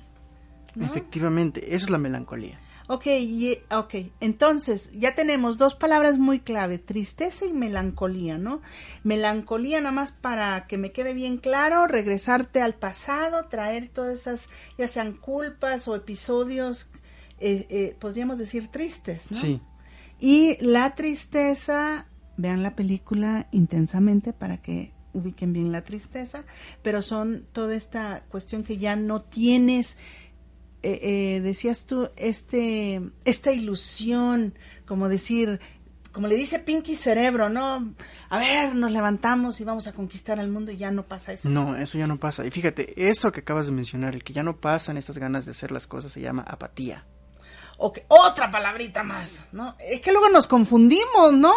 ¿No? 0.75 0.87
Efectivamente, 0.87 1.75
esa 1.75 1.85
es 1.87 1.91
la 1.91 1.99
melancolía. 1.99 2.59
Ok, 2.89 3.07
y- 3.07 3.59
ok, 3.71 3.95
entonces 4.21 4.91
ya 4.93 5.15
tenemos 5.15 5.57
dos 5.59 5.77
palabras 5.77 6.19
muy 6.19 6.41
clave, 6.41 6.79
tristeza 6.79 7.47
y 7.47 7.53
melancolía, 7.53 8.37
¿no? 8.37 8.63
Melancolía 9.05 9.81
nada 9.81 9.93
más 9.93 10.11
para 10.11 10.67
que 10.67 10.77
me 10.77 10.91
quede 10.91 11.15
bien 11.15 11.37
claro, 11.37 11.87
regresarte 11.87 12.61
al 12.63 12.75
pasado, 12.75 13.47
traer 13.47 13.87
todas 13.89 14.15
esas, 14.21 14.49
ya 14.77 14.89
sean 14.89 15.13
culpas 15.13 15.87
o 15.87 15.95
episodios, 15.95 16.89
eh, 17.39 17.67
eh, 17.71 17.97
podríamos 18.01 18.39
decir 18.39 18.67
tristes, 18.69 19.31
¿no? 19.31 19.37
Sí, 19.39 19.61
Y 20.19 20.57
la 20.61 20.95
tristeza, 20.97 22.07
vean 22.37 22.63
la 22.63 22.75
película 22.75 23.47
intensamente 23.53 24.33
para 24.33 24.61
que 24.61 24.93
ubiquen 25.13 25.53
bien 25.53 25.73
la 25.73 25.83
tristeza, 25.83 26.45
pero 26.83 27.03
son 27.03 27.47
toda 27.53 27.75
esta 27.75 28.25
cuestión 28.29 28.63
que 28.65 28.77
ya 28.79 28.97
no 28.97 29.23
tienes, 29.23 29.97
eh, 30.83 31.01
eh, 31.03 31.41
decías 31.43 31.87
tú, 31.87 32.11
este, 32.17 33.01
esta 33.25 33.53
ilusión, 33.53 34.55
como 34.87 35.09
decir, 35.09 35.61
como 36.13 36.27
le 36.27 36.35
dice 36.35 36.59
Pinky 36.59 36.97
Cerebro, 36.97 37.49
¿no? 37.51 37.95
A 38.31 38.39
ver, 38.39 38.75
nos 38.75 38.91
levantamos 38.91 39.61
y 39.61 39.65
vamos 39.65 39.87
a 39.87 39.93
conquistar 39.93 40.41
al 40.41 40.49
mundo 40.49 40.73
y 40.73 40.77
ya 40.77 40.91
no 40.91 41.05
pasa 41.05 41.33
eso. 41.33 41.49
no, 41.49 41.77
eso 41.77 41.99
ya 41.99 42.07
no 42.07 42.17
pasa. 42.19 42.45
Y 42.45 42.51
fíjate, 42.51 43.09
eso 43.09 43.31
que 43.31 43.41
acabas 43.41 43.67
de 43.67 43.73
mencionar, 43.73 44.15
el 44.15 44.25
que 44.25 44.33
ya 44.33 44.43
no 44.43 44.57
pasan 44.57 44.97
estas 44.97 45.19
ganas 45.19 45.45
de 45.45 45.53
hacer 45.53 45.71
las 45.71 45.87
cosas, 45.87 46.13
se 46.13 46.21
llama 46.21 46.43
apatía. 46.43 47.05
O 47.79 47.93
que- 47.93 48.05
otra 48.09 48.51
palabrita 48.51 49.03
más, 49.05 49.39
¿no? 49.53 49.77
Es 49.79 50.01
que 50.01 50.11
luego 50.13 50.29
nos 50.31 50.47
confundimos, 50.47 51.33
¿no? 51.35 51.53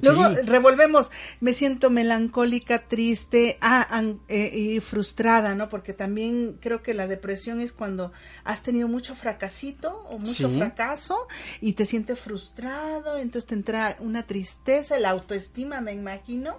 Luego 0.00 0.26
Sí. 0.28 0.36
revolvemos, 0.46 1.10
me 1.40 1.52
siento 1.52 1.90
melancólica, 1.90 2.78
triste, 2.78 3.58
ah, 3.60 3.86
an- 3.90 4.20
eh, 4.28 4.50
y 4.56 4.80
frustrada, 4.80 5.54
¿no? 5.54 5.68
Porque 5.68 5.92
también 5.92 6.58
creo 6.60 6.82
que 6.82 6.94
la 6.94 7.06
depresión 7.06 7.60
es 7.60 7.72
cuando 7.72 8.12
has 8.44 8.62
tenido 8.62 8.88
mucho 8.88 9.14
fracasito 9.14 10.04
o 10.08 10.18
mucho 10.18 10.48
Sí. 10.48 10.56
fracaso 10.58 11.26
y 11.60 11.74
te 11.74 11.84
sientes 11.86 12.18
frustrado, 12.18 13.18
entonces 13.18 13.48
te 13.48 13.54
entra 13.54 13.96
una 14.00 14.22
tristeza, 14.22 14.98
la 14.98 15.10
autoestima, 15.10 15.80
me 15.80 15.92
imagino. 15.92 16.58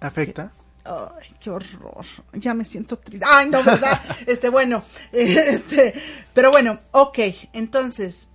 Afecta. 0.00 0.52
Ay, 0.84 1.34
qué 1.40 1.48
horror. 1.48 2.04
Ya 2.34 2.52
me 2.52 2.66
siento 2.66 2.98
triste. 2.98 3.24
Ay, 3.26 3.48
no, 3.48 3.62
¿verdad? 3.64 3.98
este, 4.26 4.50
bueno, 4.50 4.82
este, 5.12 5.94
pero 6.34 6.50
bueno, 6.50 6.80
ok. 6.90 7.18
Entonces, 7.54 8.28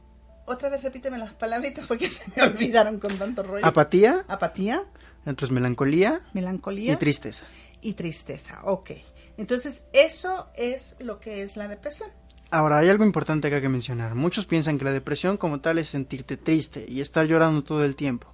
otra 0.50 0.70
vez 0.70 0.84
repíteme 0.84 1.18
las 1.18 1.34
palabritas 1.34 1.86
porque 1.88 2.10
se 2.12 2.24
me 2.36 2.44
olvidaron 2.44 3.00
con 3.00 3.18
tanto 3.18 3.44
rollo. 3.44 3.66
Apatía, 3.66 4.26
Apatía, 4.28 4.84
entonces 5.26 5.52
melancolía 5.54 6.22
melancolía 6.34 6.94
y 6.94 6.98
tristeza. 6.98 7.46
y 7.82 7.94
tristeza. 7.94 8.60
Ok. 8.64 8.92
Entonces, 9.38 9.84
eso 9.94 10.50
es 10.56 10.96
lo 11.00 11.20
que 11.20 11.44
es 11.44 11.56
la 11.56 11.68
depresión. 11.70 12.10
Ahora, 12.52 12.80
hay 12.80 12.90
algo 12.90 13.06
importante 13.06 13.50
que 13.50 13.56
hay 13.56 13.62
que 13.62 13.70
mencionar. 13.70 14.16
Muchos 14.16 14.46
piensan 14.46 14.78
que 14.78 14.84
la 14.86 14.92
depresión 14.92 15.38
como 15.38 15.62
tal 15.62 15.78
es 15.78 15.88
sentirte 15.90 16.36
triste 16.36 16.86
y 16.90 17.00
estar 17.00 17.26
llorando 17.26 17.64
todo 17.64 17.86
el 17.86 17.96
tiempo. 17.96 18.28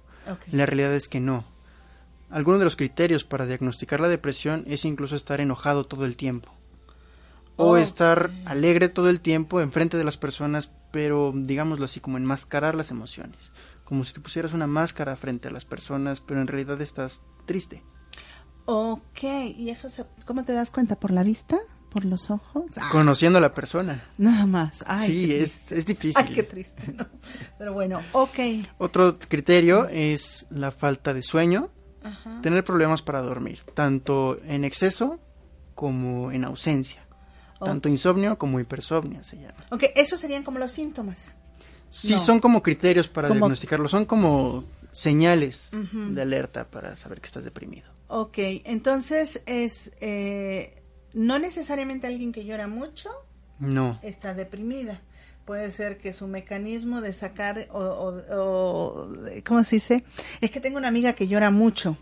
La 0.50 0.66
realidad 0.66 0.92
es 0.94 1.08
que 1.08 1.20
no. 1.20 1.44
Algunos 2.30 2.58
de 2.58 2.64
los 2.64 2.74
criterios 2.74 3.22
para 3.22 3.46
diagnosticar 3.46 4.00
la 4.00 4.08
depresión 4.08 4.64
es 4.66 4.84
incluso 4.84 5.14
estar 5.14 5.40
enojado 5.40 5.84
todo 5.84 6.04
el 6.04 6.16
tiempo. 6.16 6.50
O 7.54 7.76
estar 7.76 8.30
alegre 8.44 8.88
todo 8.88 9.08
el 9.08 9.20
tiempo 9.20 9.60
enfrente 9.60 9.96
de 9.96 10.04
las 10.04 10.16
personas, 10.16 10.70
pero 10.96 11.30
digámoslo 11.34 11.84
así, 11.84 12.00
como 12.00 12.16
enmascarar 12.16 12.74
las 12.74 12.90
emociones. 12.90 13.50
Como 13.84 14.02
si 14.02 14.14
te 14.14 14.20
pusieras 14.20 14.54
una 14.54 14.66
máscara 14.66 15.14
frente 15.14 15.46
a 15.48 15.50
las 15.50 15.66
personas, 15.66 16.22
pero 16.22 16.40
en 16.40 16.46
realidad 16.46 16.80
estás 16.80 17.22
triste. 17.44 17.82
Ok. 18.64 19.22
¿Y 19.58 19.68
eso 19.68 19.90
se, 19.90 20.06
cómo 20.24 20.42
te 20.46 20.54
das 20.54 20.70
cuenta? 20.70 20.96
¿Por 20.98 21.10
la 21.10 21.22
vista? 21.22 21.58
¿Por 21.90 22.06
los 22.06 22.30
ojos? 22.30 22.64
Ah, 22.78 22.88
Conociendo 22.90 23.36
a 23.36 23.42
la 23.42 23.52
persona. 23.52 24.02
nada 24.16 24.46
más. 24.46 24.82
Ay, 24.86 25.06
sí, 25.06 25.34
es, 25.34 25.70
es 25.70 25.84
difícil. 25.84 26.24
Ay, 26.26 26.32
qué 26.32 26.42
triste. 26.44 26.82
¿no? 26.96 27.04
Pero 27.58 27.74
bueno, 27.74 28.00
ok. 28.12 28.38
Otro 28.78 29.18
criterio 29.18 29.88
es 29.90 30.46
la 30.48 30.70
falta 30.70 31.12
de 31.12 31.20
sueño, 31.20 31.68
Ajá. 32.02 32.40
tener 32.40 32.64
problemas 32.64 33.02
para 33.02 33.20
dormir, 33.20 33.60
tanto 33.74 34.38
en 34.44 34.64
exceso 34.64 35.20
como 35.74 36.32
en 36.32 36.44
ausencia. 36.44 37.05
Oh. 37.58 37.64
Tanto 37.64 37.88
insomnio 37.88 38.36
como 38.38 38.60
hipersomnio 38.60 39.24
se 39.24 39.36
llama. 39.36 39.54
Ok, 39.70 39.84
esos 39.94 40.20
serían 40.20 40.42
como 40.42 40.58
los 40.58 40.72
síntomas. 40.72 41.36
Sí, 41.90 42.12
No. 42.12 42.18
son 42.18 42.40
como 42.40 42.62
criterios 42.62 43.08
para 43.08 43.28
Como- 43.28 43.40
diagnosticarlo, 43.40 43.88
son 43.88 44.04
como 44.04 44.64
señales 44.92 45.70
de 45.92 46.22
alerta 46.22 46.68
para 46.68 46.96
saber 46.96 47.20
que 47.20 47.26
estás 47.26 47.44
deprimido. 47.44 47.86
Ok, 48.08 48.38
entonces 48.64 49.42
es 49.46 49.92
eh, 50.00 50.82
no 51.14 51.38
necesariamente 51.38 52.06
alguien 52.06 52.32
que 52.32 52.44
llora 52.44 52.66
mucho 52.68 53.10
No, 53.58 53.98
está 54.02 54.34
deprimida. 54.34 55.00
Puede 55.46 55.70
ser 55.70 55.96
que 55.98 56.12
su 56.12 56.26
mecanismo 56.26 57.00
de 57.00 57.12
sacar 57.12 57.68
o, 57.70 57.78
o- 57.78 58.34
o- 58.36 59.08
¿cómo 59.46 59.62
se 59.62 59.76
dice? 59.76 60.02
Es 60.40 60.50
que 60.50 60.58
tengo 60.60 60.76
una 60.76 60.88
amiga 60.88 61.12
que 61.12 61.28
llora 61.28 61.52
mucho. 61.52 61.96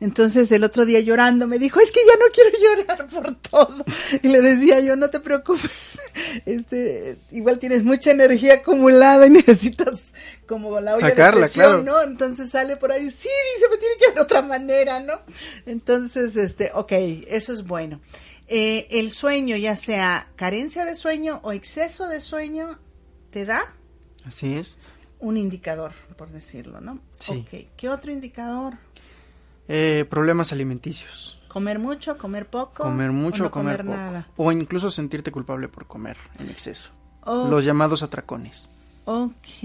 Entonces 0.00 0.50
el 0.50 0.64
otro 0.64 0.84
día 0.84 0.98
llorando 0.98 1.46
me 1.46 1.60
dijo, 1.60 1.78
es 1.78 1.92
que 1.92 2.00
ya 2.04 2.14
no 2.16 2.24
quiero 2.32 2.50
llorar 2.86 3.06
por 3.06 3.34
todo. 3.36 3.84
Y 4.20 4.26
le 4.28 4.40
decía 4.42 4.80
yo, 4.80 4.96
no 4.96 5.10
te 5.10 5.20
preocupes. 5.20 6.00
Este, 6.44 7.16
igual 7.30 7.60
tienes 7.60 7.84
mucha 7.84 8.10
energía 8.10 8.54
acumulada 8.54 9.26
y 9.28 9.30
necesitas 9.30 10.00
como 10.48 10.80
la 10.80 10.96
olla 10.96 11.08
Sacarla, 11.08 11.42
de 11.42 11.52
presión, 11.52 11.84
claro. 11.84 12.04
¿no? 12.04 12.10
Entonces 12.10 12.50
sale 12.50 12.76
por 12.78 12.90
ahí, 12.90 13.08
sí, 13.10 13.28
dice, 13.54 13.68
me 13.70 13.76
tiene 13.76 13.94
que 14.00 14.06
haber 14.06 14.20
otra 14.20 14.42
manera, 14.42 14.98
¿no? 14.98 15.20
Entonces, 15.66 16.34
este, 16.36 16.72
ok, 16.74 16.90
eso 17.28 17.52
es 17.52 17.64
bueno. 17.64 18.00
Eh, 18.48 18.88
el 18.90 19.10
sueño, 19.12 19.56
ya 19.56 19.76
sea 19.76 20.28
carencia 20.36 20.84
de 20.86 20.96
sueño 20.96 21.38
o 21.44 21.52
exceso 21.52 22.08
de 22.08 22.20
sueño, 22.20 22.78
te 23.30 23.44
da 23.44 23.62
así 24.26 24.54
es. 24.54 24.78
un 25.20 25.36
indicador, 25.36 25.92
por 26.16 26.30
decirlo, 26.30 26.80
¿no? 26.80 26.98
Sí. 27.18 27.44
Ok, 27.46 27.68
¿qué 27.76 27.88
otro 27.88 28.12
indicador? 28.12 28.74
Eh, 29.68 30.06
problemas 30.08 30.52
alimenticios. 30.52 31.38
Comer 31.48 31.78
mucho, 31.78 32.16
comer 32.18 32.46
poco. 32.48 32.82
Comer 32.84 33.10
mucho 33.12 33.44
o 33.44 33.46
o 33.46 33.48
no 33.48 33.50
comer, 33.50 33.76
comer 33.78 33.86
poco. 33.86 33.96
nada. 34.10 34.28
O 34.36 34.52
incluso 34.52 34.90
sentirte 34.90 35.30
culpable 35.32 35.68
por 35.68 35.86
comer 35.86 36.16
en 36.38 36.50
exceso. 36.50 36.90
Oh, 37.24 37.48
Los 37.48 37.64
llamados 37.64 38.02
atracones. 38.02 38.68
Ok. 39.04 39.62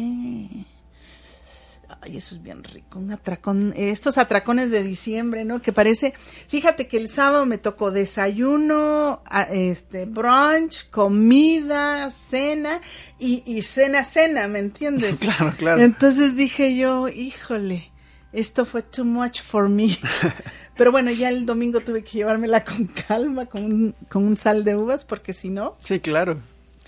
Ay, 2.05 2.17
eso 2.17 2.36
es 2.36 2.43
bien 2.43 2.65
rico. 2.65 3.00
Un 3.00 3.12
atracón, 3.12 3.74
eh, 3.77 3.89
estos 3.89 4.17
atracones 4.17 4.72
de 4.72 4.83
diciembre, 4.83 5.45
¿no? 5.45 5.62
Que 5.62 5.72
parece, 5.72 6.13
fíjate 6.50 6.88
que 6.88 6.98
el 6.98 7.07
sábado 7.07 7.45
me 7.45 7.57
tocó 7.57 7.91
desayuno, 7.91 9.24
este, 9.50 10.05
brunch, 10.05 10.89
comida, 10.89 12.12
cena 12.12 12.81
y, 13.19 13.41
y 13.45 13.62
cena, 13.62 14.03
cena, 14.03 14.48
¿me 14.50 14.60
entiendes? 14.60 15.19
Claro, 15.24 15.53
claro. 15.57 15.81
Entonces 15.81 16.36
dije 16.36 16.75
yo, 16.75 17.07
híjole, 17.07 17.91
esto 18.33 18.65
fue 18.65 18.81
too 18.81 19.05
much 19.05 19.41
for 19.41 19.69
me. 19.69 19.98
Pero 20.75 20.91
bueno, 20.91 21.10
ya 21.12 21.29
el 21.29 21.45
domingo 21.45 21.79
tuve 21.79 22.03
que 22.03 22.17
llevármela 22.17 22.65
con 22.65 22.88
calma, 22.88 23.45
con 23.45 23.63
un, 23.63 23.95
con 24.10 24.25
un 24.25 24.36
sal 24.36 24.65
de 24.65 24.75
uvas, 24.75 25.05
porque 25.05 25.33
si 25.33 25.50
no, 25.50 25.77
Sí, 25.81 26.01
claro. 26.01 26.41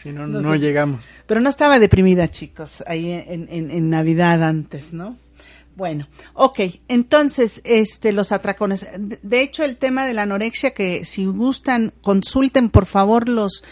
Si 0.05 0.12
no, 0.12 0.27
No 0.27 0.39
no, 0.41 0.51
sé. 0.53 0.59
llegamos. 0.59 1.05
pero 1.25 1.41
no 1.41 1.50
estaba 1.50 1.79
deprimida, 1.79 2.27
chicos, 2.29 2.83
ahí 2.85 3.12
en, 3.12 3.47
en, 3.50 3.71
en 3.71 3.89
Navidad 3.89 4.43
antes, 4.43 4.93
¿no? 4.93 5.17
Bueno, 5.75 6.07
ok, 6.35 6.59
entonces, 6.88 7.59
este, 7.63 8.12
los 8.13 8.31
atracones. 8.31 8.88
De, 9.00 9.41
hecho, 9.41 9.63
el 9.63 9.77
tema 9.77 10.05
de 10.05 10.13
la 10.13 10.21
anorexia, 10.21 10.75
que 10.75 11.05
si 11.05 11.25
gustan, 11.25 11.91
consulten 12.01 12.69
por 12.69 12.85
favor 12.85 13.27
los, 13.27 13.63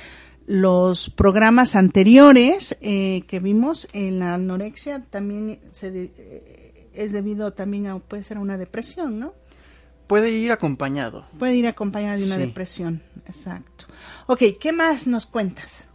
los 0.48 1.12
programas 1.12 1.76
anteriores 1.76 2.78
eh, 2.82 3.24
que 3.28 3.40
vimos 3.40 3.88
en 3.94 4.18
la 4.20 4.34
anorexia, 4.34 5.04
también 5.10 5.60
se 5.72 5.92
de- 5.92 6.12
eh, 6.18 6.88
es 6.96 7.12
debido 7.12 7.54
también 7.54 7.86
a, 7.88 8.00
puede 8.00 8.24
ser 8.24 8.38
a 8.38 8.40
una 8.42 8.58
depresión, 8.58 9.20
¿no? 9.20 9.34
Puede 10.08 10.32
ir 10.32 10.52
acompañado. 10.52 11.26
Puede 11.40 11.56
ir 11.56 11.68
acompañada 11.68 12.18
de 12.18 12.26
una 12.26 12.36
Sí. 12.36 12.42
depresión, 12.42 13.02
exacto. 13.28 13.86
Ok, 14.28 14.42
¿qué 14.60 14.74
más 14.74 15.08
nos 15.08 15.26
cuentas? 15.26 15.88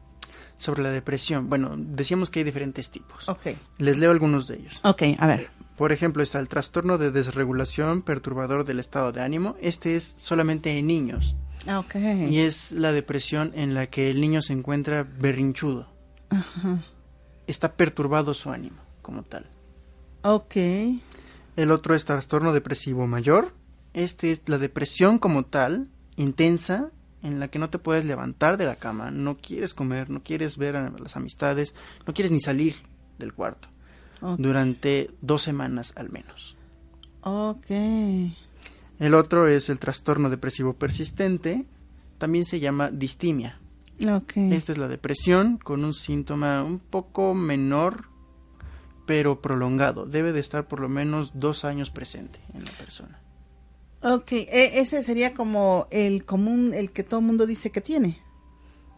Sobre 0.59 0.83
la 0.83 0.91
depresión. 0.91 1.49
Bueno, 1.49 1.75
decíamos 1.77 2.31
que 2.31 2.41
hay 2.41 2.45
diferentes 2.45 2.91
tipos. 2.91 3.29
Ok, 3.29 3.47
Les 3.79 3.97
leo 3.99 4.11
algunos 4.11 4.47
de 4.49 4.57
ellos. 4.57 4.81
ok, 4.85 5.03
a 5.19 5.27
ver. 5.27 5.49
Por 5.77 5.93
ejemplo, 5.93 6.23
está 6.25 6.41
el 6.41 6.49
trastorno 6.49 6.99
de 6.99 7.13
desregulación 7.13 8.03
perturbador 8.03 8.65
del 8.65 8.81
estado 8.81 9.13
de 9.13 9.21
ánimo. 9.21 9.57
Este 9.61 9.95
es 9.95 10.15
solamente 10.19 10.77
en 10.77 10.89
niños. 10.89 11.37
Ah, 11.67 11.79
Ok. 11.79 11.95
Y 12.29 12.41
es 12.41 12.73
la 12.73 12.93
depresión 12.93 13.53
en 13.55 13.75
la 13.75 13.87
que 13.87 14.11
el 14.11 14.21
niño 14.21 14.43
se 14.43 14.53
encuentra 14.53 15.05
berrinchudo. 15.05 15.87
Ajá. 16.31 16.83
está 17.47 17.75
perturbado 17.77 18.35
su 18.35 18.51
ánimo 18.51 18.83
como 19.01 19.23
tal. 19.23 19.47
Ok. 20.23 20.57
El 21.57 21.71
otro 21.71 21.95
es 21.95 22.05
trastorno 22.05 22.53
depresivo 22.53 23.07
mayor. 23.07 23.53
Este 23.95 24.31
es 24.33 24.43
la 24.47 24.59
depresión 24.59 25.19
como 25.19 25.45
tal, 25.45 25.89
intensa, 26.17 26.91
en 27.23 27.41
la 27.41 27.49
que 27.49 27.59
no 27.59 27.71
te 27.71 27.79
puedes 27.79 28.05
levantar 28.05 28.57
de 28.57 28.67
la 28.67 28.77
cama, 28.77 29.11
no 29.11 29.37
quieres 29.37 29.75
comer, 29.75 30.11
no 30.11 30.23
quieres 30.23 30.57
ver 30.57 30.77
a 30.77 30.91
las 30.91 31.17
amistades, 31.17 31.75
no 32.07 32.15
quieres 32.15 32.31
ni 32.31 32.41
salir 32.41 32.77
del 33.19 33.33
cuarto 33.33 33.69
durante 34.37 35.11
dos 35.21 35.43
semanas 35.43 35.93
al 35.97 36.11
menos. 36.11 36.57
Ok. 37.23 37.71
El 38.99 39.15
otro 39.15 39.47
es 39.47 39.69
el 39.69 39.79
trastorno 39.79 40.29
depresivo 40.29 40.75
persistente, 40.75 41.67
también 42.19 42.45
se 42.45 42.61
llama 42.61 42.91
distimia. 42.91 43.61
Ok. 44.01 44.37
Esta 44.37 44.73
es 44.73 44.79
la 44.79 44.89
depresión 44.89 45.59
con 45.59 45.85
un 45.85 45.95
síntoma 45.95 46.63
un 46.65 46.79
poco 46.79 47.35
menor, 47.35 48.07
pero 49.07 49.41
prolongado. 49.41 50.07
Debe 50.07 50.33
de 50.33 50.41
estar 50.41 50.67
por 50.67 50.81
lo 50.81 50.89
menos 50.89 51.33
dos 51.35 51.65
años 51.65 51.91
presente 51.91 52.41
en 52.55 52.65
la 52.65 52.71
persona. 52.73 53.21
Ok, 54.03 54.33
e- 54.33 54.81
ese 54.81 55.03
sería 55.03 55.35
como 55.35 55.87
el 55.91 56.25
común, 56.25 56.73
el 56.75 56.93
que 56.93 57.03
todo 57.03 57.21
el 57.21 57.27
mundo 57.27 57.47
dice 57.47 57.71
que 57.71 57.81
tiene, 57.81 58.21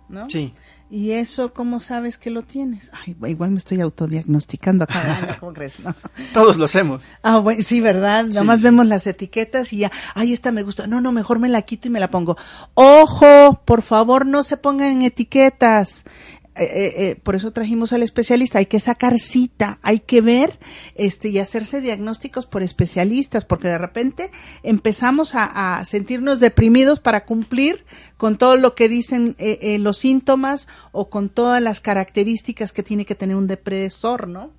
¿no? 0.08 0.28
Sí, 0.28 0.52
¿Y 0.92 1.12
eso 1.12 1.54
cómo 1.54 1.78
sabes 1.78 2.18
que 2.18 2.30
lo 2.30 2.42
tienes? 2.42 2.90
Ay, 2.92 3.16
igual 3.28 3.52
me 3.52 3.58
estoy 3.58 3.80
autodiagnosticando 3.80 4.84
cada 4.88 5.16
año, 5.18 5.36
¿cómo 5.38 5.52
crees? 5.52 5.78
No. 5.78 5.94
todos 6.34 6.56
lo 6.56 6.64
hacemos. 6.64 7.04
Ah, 7.22 7.38
bueno, 7.38 7.62
sí, 7.62 7.80
¿verdad? 7.80 8.24
Nada 8.24 8.40
Sí, 8.40 8.46
más 8.46 8.56
sí. 8.58 8.64
vemos 8.64 8.86
las 8.88 9.06
etiquetas 9.06 9.72
y 9.72 9.78
ya, 9.78 9.92
ay, 10.14 10.32
esta 10.32 10.50
me 10.50 10.64
gusta. 10.64 10.88
No, 10.88 11.00
no, 11.00 11.12
mejor 11.12 11.38
me 11.38 11.48
la 11.48 11.62
quito 11.62 11.86
y 11.86 11.92
me 11.92 12.00
la 12.00 12.10
pongo. 12.10 12.36
Ojo, 12.74 13.60
por 13.64 13.82
favor, 13.82 14.26
no 14.26 14.42
se 14.42 14.56
pongan 14.56 15.02
etiquetas. 15.02 16.04
Eh, 16.60 16.64
eh, 16.64 16.94
eh, 16.96 17.16
por 17.22 17.36
eso 17.36 17.50
trajimos 17.52 17.92
al 17.92 18.02
especialista. 18.02 18.58
Hay 18.58 18.66
que 18.66 18.80
sacar 18.80 19.18
cita, 19.18 19.78
hay 19.82 20.00
que 20.00 20.20
ver 20.20 20.58
este 20.94 21.28
y 21.30 21.38
hacerse 21.38 21.80
diagnósticos 21.80 22.46
por 22.46 22.62
especialistas, 22.62 23.44
porque 23.44 23.68
de 23.68 23.78
repente 23.78 24.30
empezamos 24.62 25.34
a, 25.34 25.78
a 25.78 25.84
sentirnos 25.84 26.38
deprimidos 26.38 27.00
para 27.00 27.24
cumplir 27.24 27.84
con 28.16 28.36
todo 28.36 28.56
lo 28.56 28.74
que 28.74 28.88
dicen 28.88 29.34
eh, 29.38 29.58
eh, 29.62 29.78
los 29.78 29.96
síntomas 29.98 30.68
o 30.92 31.08
con 31.08 31.30
todas 31.30 31.62
las 31.62 31.80
características 31.80 32.72
que 32.72 32.82
tiene 32.82 33.06
que 33.06 33.14
tener 33.14 33.36
un 33.36 33.46
depresor, 33.46 34.28
¿no? 34.28 34.52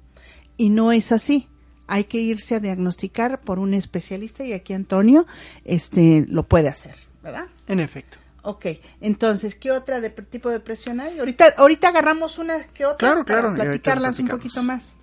y 0.57 0.69
no 0.69 0.91
es 0.91 1.11
así. 1.11 1.47
Hay 1.87 2.05
que 2.05 2.19
irse 2.19 2.55
a 2.55 2.59
diagnosticar 2.59 3.41
por 3.41 3.59
un 3.59 3.73
especialista 3.73 4.45
y 4.45 4.53
aquí 4.53 4.73
Antonio 4.73 5.25
este 5.65 6.25
lo 6.27 6.43
puede 6.43 6.69
hacer, 6.69 6.95
¿verdad? 7.21 7.47
En 7.67 7.79
efecto. 7.79 8.17
Ok, 8.43 8.65
entonces, 9.01 9.55
¿qué 9.55 9.71
otra 9.71 10.01
de, 10.01 10.09
tipo 10.09 10.49
de 10.49 10.55
depresión 10.55 10.99
hay? 10.99 11.19
Ahorita, 11.19 11.53
ahorita 11.57 11.89
agarramos 11.89 12.39
unas 12.39 12.67
que 12.67 12.85
otras 12.85 13.11
Claro, 13.11 13.25
para 13.25 13.41
claro, 13.41 13.55
platicarlas 13.55 14.19
un 14.19 14.27
poquito 14.27 14.63
más. 14.63 14.95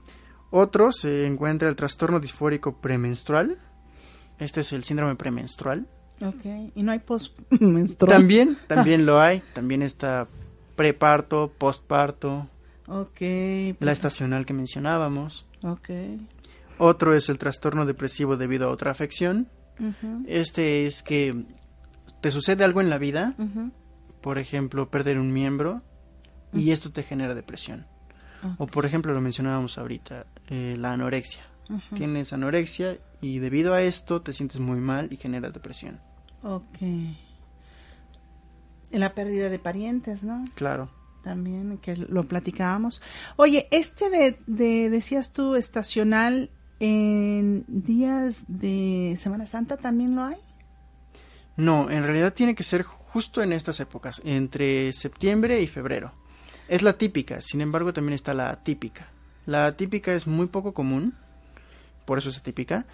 Otro 0.50 0.92
se 0.92 1.26
encuentra 1.26 1.68
el 1.68 1.76
trastorno 1.76 2.20
disfórico 2.20 2.80
premenstrual. 2.80 3.58
Este 4.38 4.60
es 4.62 4.72
el 4.72 4.82
síndrome 4.84 5.14
premenstrual. 5.14 5.86
Ok, 6.20 6.72
y 6.74 6.82
no 6.82 6.90
hay 6.90 6.98
postmenstrual. 6.98 8.12
También, 8.12 8.58
también 8.66 9.06
lo 9.06 9.20
hay. 9.20 9.42
También 9.52 9.82
está 9.82 10.26
preparto, 10.74 11.52
postparto, 11.56 12.48
Ok, 12.90 13.20
la 13.80 13.92
estacional 13.92 14.46
que 14.46 14.54
mencionábamos. 14.54 15.46
ok. 15.62 15.90
Otro 16.78 17.12
es 17.12 17.28
el 17.28 17.38
trastorno 17.38 17.84
depresivo 17.86 18.36
debido 18.36 18.68
a 18.68 18.70
otra 18.72 18.90
afección. 18.92 19.48
Este 20.26 20.86
es 20.86 21.02
que 21.02 21.44
te 22.20 22.30
sucede 22.30 22.64
algo 22.64 22.80
en 22.80 22.90
la 22.90 22.98
vida, 22.98 23.34
por 24.20 24.38
ejemplo, 24.38 24.90
perder 24.90 25.18
un 25.18 25.32
miembro, 25.32 25.82
y 26.52 26.70
esto 26.70 26.90
te 26.90 27.02
genera 27.02 27.34
depresión. 27.34 27.86
O 28.58 28.66
por 28.66 28.86
ejemplo, 28.86 29.12
lo 29.12 29.20
mencionábamos 29.20 29.78
ahorita, 29.78 30.26
eh, 30.48 30.76
la 30.78 30.92
anorexia. 30.92 31.42
Tienes 31.94 32.32
anorexia 32.32 32.96
y 33.20 33.40
debido 33.40 33.74
a 33.74 33.82
esto 33.82 34.22
te 34.22 34.32
sientes 34.32 34.58
muy 34.60 34.80
mal 34.80 35.12
y 35.12 35.16
genera 35.16 35.50
depresión. 35.50 36.00
Ok. 36.42 36.78
La 38.90 39.14
pérdida 39.14 39.50
de 39.50 39.58
parientes, 39.58 40.24
¿no? 40.24 40.44
Claro. 40.54 40.88
también 41.22 41.78
que 41.78 41.96
lo 41.96 42.26
platicábamos. 42.26 43.02
Oye, 43.36 43.68
este 43.70 44.08
de, 44.08 44.38
de 44.46 44.88
decías 44.88 45.32
tú 45.32 45.56
estacional 45.56 46.50
en 46.80 47.64
días 47.68 48.44
de 48.48 49.16
Semana 49.18 49.46
Santa 49.46 49.76
también 49.76 50.14
lo 50.16 50.24
hay. 50.24 50.38
No, 51.58 51.90
en 51.90 52.04
realidad 52.04 52.32
tiene 52.34 52.54
que 52.54 52.62
ser 52.62 52.84
justo 52.84 53.42
en 53.42 53.52
estas 53.52 53.80
épocas, 53.80 54.22
entre 54.24 54.92
septiembre 54.92 55.60
y 55.60 55.66
febrero. 55.66 56.12
Es 56.68 56.82
la 56.82 56.92
típica, 56.92 57.40
sin 57.40 57.60
embargo 57.60 57.92
también 57.92 58.14
está 58.14 58.32
la 58.32 58.50
atípica. 58.50 59.08
La 59.44 59.66
atípica 59.66 60.14
es 60.14 60.28
muy 60.28 60.46
poco 60.46 60.72
común, 60.72 61.16
por 62.04 62.18
eso 62.18 62.30
es 62.30 62.38
atípica, 62.38 62.86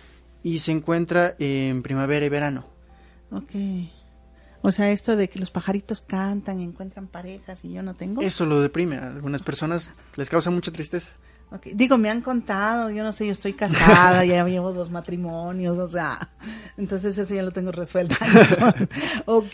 y 0.42 0.61
se 0.61 0.72
encuentra 0.72 1.37
en 1.38 1.83
primavera 1.83 2.24
y 2.24 2.31
verano. 2.31 2.64
Ok. 3.31 3.50
O 4.62 4.70
sea, 4.70 4.90
esto 4.90 5.14
de 5.14 5.29
que 5.29 5.38
los 5.38 5.50
pajaritos 5.50 6.00
cantan, 6.00 6.61
encuentran 6.61 7.07
parejas 7.07 7.66
y 7.66 7.72
yo 7.72 7.83
no 7.83 7.92
tengo. 7.92 8.22
Eso 8.22 8.46
lo 8.46 8.62
deprime, 8.62 8.96
a 8.96 9.09
algunas 9.09 9.42
personas 9.42 9.92
les 10.16 10.31
causa 10.31 10.50
mucha 10.50 10.72
tristeza. 10.72 11.11
Ok, 11.50 11.68
Digo, 11.74 11.98
me 11.98 12.11
han 12.11 12.20
contado, 12.20 12.90
yo 12.90 13.04
no 13.04 13.12
sé, 13.12 13.26
yo 13.26 13.33
estoy 13.33 13.52
casada, 13.52 14.24
ya 14.24 14.44
llevo 14.46 14.72
dos 14.72 14.90
matrimonios, 14.90 15.78
o 15.78 15.87
sea, 15.87 16.30
entonces 16.76 17.16
eso 17.16 17.35
ya 17.35 17.42
lo 17.42 17.52
tengo 17.52 17.70
resuelto. 17.70 18.16
ok, 19.26 19.46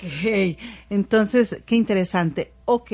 entonces, 0.89 1.59
qué 1.67 1.77
interesante. 1.77 2.53
Ok, 2.65 2.93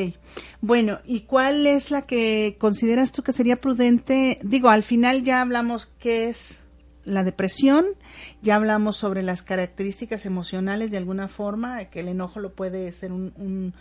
bueno, 0.60 0.98
¿y 1.04 1.20
cuál 1.20 1.66
es 1.66 1.90
la 1.90 2.02
que 2.02 2.56
consideras 2.58 3.12
tú 3.12 3.22
que 3.22 3.32
sería 3.32 3.60
prudente? 3.60 4.38
Digo, 4.42 4.70
al 4.70 4.82
final 4.82 5.22
ya 5.22 5.40
hablamos 5.40 5.88
qué 6.00 6.28
es 6.28 6.65
la 7.06 7.24
depresión, 7.24 7.86
ya 8.42 8.56
hablamos 8.56 8.96
sobre 8.98 9.22
las 9.22 9.42
características 9.42 10.26
emocionales 10.26 10.90
de 10.90 10.98
alguna 10.98 11.28
forma, 11.28 11.84
que 11.86 12.00
el 12.00 12.08
enojo 12.08 12.40
lo 12.40 12.52
puede 12.54 12.92
ser 12.92 13.12
un, 13.12 13.72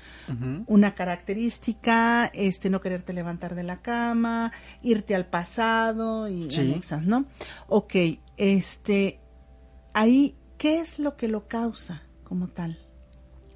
una 0.67 0.95
característica, 0.95 2.27
este 2.33 2.69
no 2.69 2.81
quererte 2.81 3.13
levantar 3.13 3.55
de 3.55 3.63
la 3.63 3.81
cama, 3.81 4.51
irte 4.81 5.15
al 5.15 5.25
pasado 5.25 6.27
y 6.29 6.49
Sí. 6.49 6.61
anexas, 6.61 7.03
¿no? 7.03 7.25
Ok, 7.67 7.95
este, 8.37 9.19
ahí, 9.93 10.35
¿qué 10.57 10.79
es 10.79 10.99
lo 10.99 11.17
que 11.17 11.27
lo 11.27 11.47
causa 11.47 12.03
como 12.23 12.47
tal? 12.47 12.79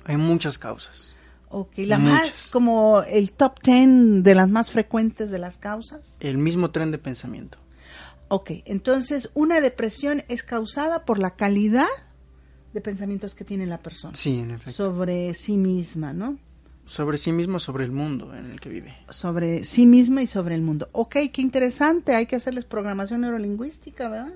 Hay 0.05 0.17
muchas 0.17 0.58
causas. 0.58 1.13
Ok, 1.51 1.73
la 1.79 1.97
Muchas. 1.97 2.19
más, 2.21 2.47
como 2.51 3.01
el 3.03 3.32
top 3.32 3.60
ten 3.62 4.21
de 4.23 4.36
las 4.36 4.49
más 4.49 4.69
frecuentes 4.71 5.32
de 5.32 5.39
las 5.39 5.58
causas. 5.58 6.15
El 6.19 6.38
mismo 6.38 6.69
tren 6.71 6.91
de 6.91 6.97
pensamiento. 6.99 7.58
Ok, 8.29 8.51
entonces 8.65 9.29
una 9.33 9.59
depresión 9.59 10.23
es 10.29 10.43
causada 10.43 11.03
por 11.05 11.19
la 11.19 11.31
calidad 11.35 11.87
de 12.73 12.81
pensamientos 12.81 13.33
que 13.35 13.43
tiene 13.43 13.65
la 13.65 13.79
persona 13.79 14.13
Sí, 14.15 14.39
en 14.39 14.51
efecto. 14.51 14.71
sobre 14.71 15.33
sí 15.33 15.57
misma, 15.57 16.13
¿no? 16.13 16.37
sobre 16.85 17.19
sí 17.19 17.31
mismo, 17.31 17.59
sobre 17.59 17.83
el 17.83 17.91
mundo 17.91 18.33
en 18.35 18.49
el 18.49 18.59
que 18.59 18.69
vive. 18.69 18.95
sobre 19.09 19.63
sí 19.63 19.85
misma 19.85 20.23
y 20.23 20.27
sobre 20.27 20.55
el 20.55 20.61
mundo. 20.63 20.87
Ok, 20.91 21.17
qué 21.31 21.41
interesante, 21.41 22.15
hay 22.15 22.25
que 22.25 22.35
hacerles 22.35 22.65
programación 22.65 23.21
neurolingüística, 23.21 24.09
¿verdad? 24.09 24.33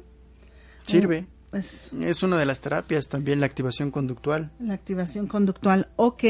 Sirve. 0.86 1.25
Es 1.54 1.92
Es 1.94 2.24
una 2.24 2.38
de 2.38 2.46
las 2.46 2.62
terapias, 2.62 3.08
también 3.08 3.39
la 3.39 3.46
activación 3.46 3.92
conductual. 3.92 4.52
la 4.60 4.74
activación 4.74 5.28
conductual. 5.28 5.89
Ok, 5.96 6.24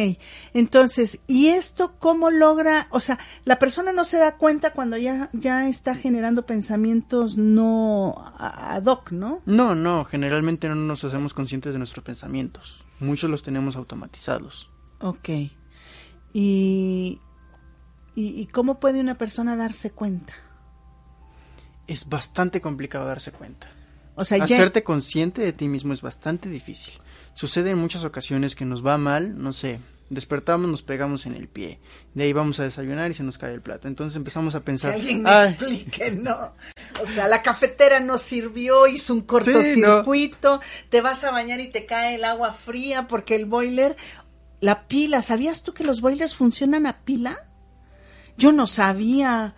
entonces, 0.53 1.19
¿y 1.27 1.47
esto 1.47 1.95
cómo 1.99 2.29
logra? 2.29 2.87
O 2.91 2.99
sea, 2.99 3.17
la 3.45 3.57
persona 3.59 3.91
no 3.93 4.03
se 4.03 4.17
da 4.17 4.37
cuenta 4.37 4.73
cuando 4.73 4.97
ya, 4.97 5.29
ya 5.33 5.67
está 5.67 5.95
generando 5.95 6.45
pensamientos 6.45 7.37
no 7.37 8.15
ad 8.37 8.83
hoc, 8.85 9.11
¿no? 9.11 9.41
No, 9.45 9.75
no, 9.75 10.05
generalmente 10.05 10.67
no 10.67 10.75
nos 10.75 11.03
hacemos 11.03 11.33
conscientes 11.33 11.73
de 11.73 11.79
nuestros 11.79 12.03
pensamientos. 12.03 12.83
Muchos 12.99 13.29
los 13.29 13.43
tenemos 13.43 13.75
automatizados. 13.75 14.69
Ok. 14.99 15.29
¿Y, 15.29 15.51
y, 16.33 17.19
y 18.15 18.47
cómo 18.47 18.79
puede 18.79 18.99
una 18.99 19.17
persona 19.17 19.55
darse 19.55 19.91
cuenta? 19.91 20.33
Es 21.87 22.07
bastante 22.07 22.61
complicado 22.61 23.05
darse 23.07 23.31
cuenta. 23.31 23.69
O 24.15 24.25
sea, 24.25 24.37
ya... 24.39 24.43
Hacerte 24.45 24.83
consciente 24.83 25.41
de 25.41 25.53
ti 25.53 25.67
mismo 25.67 25.93
es 25.93 26.01
bastante 26.01 26.49
difícil. 26.49 26.93
Sucede 27.33 27.71
en 27.71 27.77
muchas 27.79 28.03
ocasiones 28.03 28.55
que 28.55 28.65
nos 28.65 28.85
va 28.85 28.97
mal, 28.97 29.41
no 29.41 29.53
sé, 29.53 29.79
despertamos, 30.09 30.69
nos 30.69 30.83
pegamos 30.83 31.25
en 31.25 31.33
el 31.35 31.47
pie. 31.47 31.79
De 32.13 32.25
ahí 32.25 32.33
vamos 32.33 32.59
a 32.59 32.63
desayunar 32.63 33.09
y 33.09 33.15
se 33.15 33.23
nos 33.23 33.39
cae 33.39 33.53
el 33.53 33.61
plato. 33.61 33.87
Entonces 33.87 34.15
empezamos 34.15 34.53
a 34.53 34.59
Que 34.59 34.65
pensar, 34.65 34.93
alguien 34.93 35.23
me 35.23 35.29
"Ay, 35.31 35.49
explique, 35.49 36.11
¿no? 36.11 36.53
O 37.01 37.07
sea, 37.07 37.27
la 37.27 37.41
cafetera 37.41 37.99
no 37.99 38.19
sirvió, 38.19 38.85
hizo 38.85 39.13
un 39.13 39.21
cortocircuito, 39.21 40.61
te 40.89 41.01
vas 41.01 41.23
a 41.23 41.31
bañar 41.31 41.59
y 41.59 41.69
te 41.69 41.85
cae 41.87 42.15
el 42.15 42.23
agua 42.23 42.53
fría 42.53 43.07
porque 43.07 43.35
el 43.35 43.45
boiler, 43.45 43.97
la 44.59 44.87
pila, 44.87 45.23
¿sabías 45.23 45.63
tú 45.63 45.73
que 45.73 45.83
los 45.83 46.01
boilers 46.01 46.35
funcionan 46.35 46.85
a 46.85 46.99
pila? 47.03 47.37
Yo 48.37 48.51
no 48.51 48.67
sabía. 48.67 49.55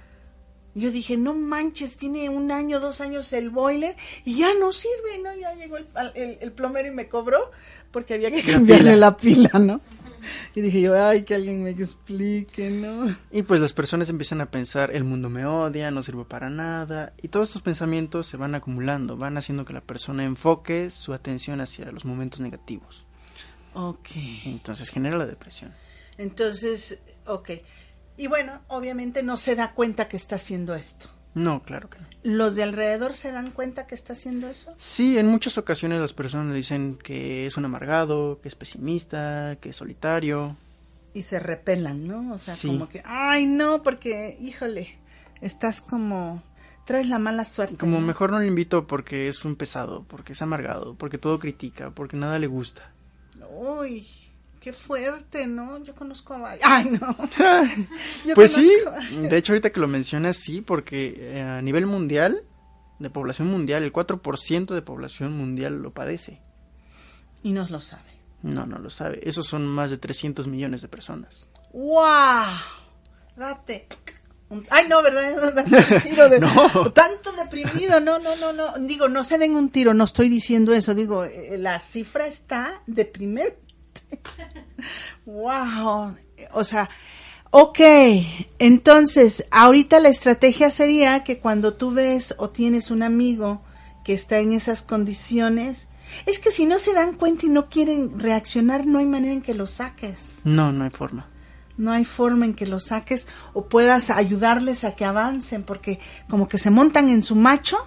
Yo 0.75 0.91
dije, 0.91 1.15
no 1.17 1.33
manches, 1.33 1.95
tiene 1.95 2.29
un 2.29 2.51
año, 2.51 2.79
dos 2.81 2.99
años 3.01 3.31
el 3.33 3.49
boiler 3.49 3.95
y 4.25 4.35
ya 4.39 4.49
no 4.59 4.71
sirve, 4.73 5.17
¿no? 5.23 5.33
Ya 5.35 5.53
llegó 5.55 5.77
el, 5.77 5.87
el- 6.15 6.37
el 6.41 6.51
plomero 6.51 6.89
y 6.89 6.91
me 6.91 7.07
cobró 7.07 7.49
porque 7.91 8.13
había 8.15 8.29
que 8.29 8.43
La 8.43 8.53
cambiarle 8.53 8.91
pila. 8.91 8.95
la 8.97 9.17
pila, 9.17 9.49
¿no? 9.59 9.81
y 10.55 10.61
dije 10.61 10.81
yo, 10.81 11.01
ay, 11.07 11.21
que 11.23 11.35
alguien 11.35 11.61
me 11.63 11.69
explique, 11.69 12.71
¿no? 12.71 13.15
Y 13.31 13.43
pues 13.43 13.61
las 13.61 13.73
personas 13.73 14.09
empiezan 14.09 14.41
a 14.41 14.49
pensar, 14.49 14.89
el 14.93 15.03
mundo 15.03 15.29
me 15.29 15.45
odia, 15.45 15.91
no 15.91 16.01
sirvo 16.01 16.25
para 16.25 16.49
nada, 16.49 17.13
y 17.21 17.27
todos 17.27 17.49
estos 17.49 17.61
pensamientos 17.61 18.25
se 18.25 18.35
van 18.35 18.55
acumulando, 18.55 19.17
van 19.17 19.37
haciendo 19.37 19.65
que 19.65 19.73
la 19.73 19.81
persona 19.81 20.25
enfoque 20.25 20.89
su 20.91 21.13
atención 21.13 21.61
hacia 21.61 21.91
los 21.91 22.05
momentos 22.05 22.39
negativos. 22.41 23.05
Ok. 23.75 24.09
Entonces 24.45 24.89
genera 24.89 25.15
la 25.15 25.25
depresión. 25.27 25.73
Entonces, 26.17 26.99
ok. 27.27 27.49
Y 28.17 28.27
bueno, 28.27 28.61
obviamente 28.67 29.23
no 29.23 29.37
se 29.37 29.55
da 29.55 29.73
cuenta 29.73 30.07
que 30.07 30.17
está 30.17 30.35
haciendo 30.37 30.75
esto. 30.75 31.07
No, 31.33 31.61
claro 31.63 31.89
que 31.89 31.99
no. 31.99 32.05
¿Los 32.23 32.55
de 32.55 32.63
alrededor 32.63 33.13
se 33.15 33.31
dan 33.33 33.51
cuenta 33.51 33.85
que 33.87 33.95
está 33.95 34.13
haciendo 34.13 34.47
eso? 34.47 34.73
Sí, 34.77 35.17
en 35.17 35.27
muchas 35.27 35.57
ocasiones 35.57 35.99
las 35.99 36.13
personas 36.13 36.55
dicen 36.55 36.97
que 37.01 37.45
es 37.45 37.57
un 37.57 37.65
amargado, 37.65 38.39
que 38.41 38.47
es 38.47 38.55
pesimista, 38.55 39.57
que 39.59 39.69
es 39.69 39.75
solitario. 39.75 40.55
Y 41.13 41.23
se 41.23 41.39
repelan, 41.39 42.07
¿no? 42.07 42.33
O 42.33 42.37
sea, 42.39 42.55
Sí. 42.55 42.67
como 42.69 42.87
que, 42.87 43.01
ay, 43.05 43.45
no, 43.47 43.83
porque, 43.83 44.37
híjole, 44.39 44.97
estás 45.41 45.81
como, 45.81 46.41
traes 46.85 47.09
la 47.09 47.19
mala 47.19 47.43
suerte. 47.43 47.75
Como 47.77 47.99
¿no? 47.99 48.07
mejor 48.07 48.31
no 48.31 48.39
lo 48.39 48.45
invito 48.45 48.87
porque 48.87 49.27
es 49.27 49.43
un 49.43 49.55
pesado, 49.57 50.05
porque 50.07 50.31
es 50.33 50.41
amargado, 50.41 50.95
porque 50.95 51.17
todo 51.17 51.37
critica, 51.39 51.91
porque 51.91 52.15
nada 52.15 52.39
le 52.39 52.47
gusta. 52.47 52.91
Uy, 53.57 54.07
qué 54.65 54.73
fuerte, 54.73 55.45
¿no? 55.45 55.83
Yo 55.83 55.93
conozco 55.93 56.33
a 56.33 56.39
varios. 56.39 56.67
Ay, 56.67 56.85
no. 56.99 57.15
Yo 58.25 58.33
pues 58.33 58.51
sí, 58.51 58.67
de 59.11 59.37
hecho 59.37 59.53
ahorita 59.53 59.69
que 59.69 59.79
lo 59.79 59.87
mencionas 59.87 60.37
sí, 60.37 60.61
porque 60.61 61.13
eh, 61.15 61.39
a 61.39 61.61
nivel 61.61 61.85
mundial, 61.85 62.41
de 62.97 63.11
población 63.11 63.47
mundial, 63.47 63.83
el 63.83 63.93
4% 63.93 64.73
de 64.73 64.81
población 64.81 65.37
mundial 65.37 65.83
lo 65.83 65.93
padece. 65.93 66.41
Y 67.43 67.51
no 67.51 67.67
lo 67.69 67.79
sabe. 67.79 68.09
No, 68.41 68.65
no 68.65 68.79
lo 68.79 68.89
sabe. 68.89 69.19
Esos 69.21 69.45
son 69.45 69.67
más 69.67 69.91
de 69.91 69.99
300 69.99 70.47
millones 70.47 70.81
de 70.81 70.87
personas. 70.87 71.47
¡Wow! 71.71 72.47
Date. 73.35 73.87
Ay, 74.71 74.87
no, 74.89 75.03
¿verdad? 75.03 75.53
Date 75.53 75.95
un 75.95 76.01
tiro 76.01 76.27
de... 76.27 76.39
No. 76.73 76.91
Tanto 76.91 77.33
deprimido, 77.33 77.99
no, 77.99 78.17
no, 78.17 78.35
no, 78.37 78.51
no. 78.51 78.73
Digo, 78.79 79.09
no 79.09 79.23
se 79.23 79.37
den 79.37 79.55
un 79.55 79.69
tiro, 79.69 79.93
no 79.93 80.05
estoy 80.05 80.27
diciendo 80.27 80.73
eso. 80.73 80.95
Digo, 80.95 81.23
eh, 81.23 81.55
la 81.59 81.79
cifra 81.79 82.25
está 82.25 82.81
deprimente. 82.87 83.64
¡Wow! 85.25 86.15
O 86.53 86.63
sea, 86.63 86.89
ok. 87.51 87.79
Entonces, 88.59 89.45
ahorita 89.51 89.99
la 89.99 90.09
estrategia 90.09 90.71
sería 90.71 91.23
que 91.23 91.39
cuando 91.39 91.73
tú 91.73 91.91
ves 91.91 92.35
o 92.37 92.49
tienes 92.49 92.91
un 92.91 93.03
amigo 93.03 93.61
que 94.03 94.13
está 94.13 94.39
en 94.39 94.53
esas 94.53 94.81
condiciones, 94.81 95.87
es 96.25 96.39
que 96.39 96.51
si 96.51 96.65
no 96.65 96.79
se 96.79 96.93
dan 96.93 97.13
cuenta 97.13 97.45
y 97.45 97.49
no 97.49 97.69
quieren 97.69 98.19
reaccionar, 98.19 98.85
no 98.85 98.99
hay 98.99 99.05
manera 99.05 99.33
en 99.33 99.41
que 99.41 99.53
lo 99.53 99.67
saques. 99.67 100.39
No, 100.43 100.71
no 100.71 100.83
hay 100.83 100.91
forma. 100.91 101.27
No 101.77 101.91
hay 101.91 102.05
forma 102.05 102.45
en 102.45 102.53
que 102.53 102.67
lo 102.67 102.79
saques 102.79 103.27
o 103.53 103.65
puedas 103.65 104.09
ayudarles 104.09 104.83
a 104.83 104.95
que 104.95 105.03
avancen, 105.03 105.63
porque 105.63 105.99
como 106.29 106.47
que 106.47 106.57
se 106.57 106.69
montan 106.69 107.09
en 107.09 107.21
su 107.21 107.35
macho 107.35 107.77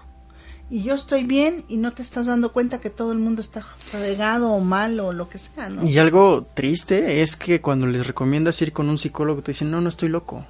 y 0.71 0.83
yo 0.83 0.95
estoy 0.95 1.25
bien 1.25 1.65
y 1.69 1.79
no 1.79 1.93
te 1.93 2.03
estás 2.03 2.27
dando 2.27 2.53
cuenta 2.53 2.81
que 2.81 2.91
todo 2.91 3.13
el 3.13 3.19
mundo 3.19 3.41
está 3.41 3.63
fregado 3.63 4.53
o 4.53 4.61
mal 4.61 5.01
o 5.01 5.13
lo 5.13 5.29
que 5.29 5.39
sea, 5.39 5.71
¿no? 5.71 5.85
Y 5.85 5.97
algo 5.99 6.47
triste 6.55 7.23
es 7.23 7.37
que 7.37 7.61
cuando 7.61 7.87
les 7.87 8.07
recomiendas 8.07 8.61
ir 8.61 8.73
con 8.73 8.89
un 8.89 8.99
psicólogo 8.99 9.43
te 9.43 9.53
dicen, 9.53 9.71
no, 9.71 9.81
no 9.81 9.89
estoy 9.89 10.11
loco. 10.11 10.45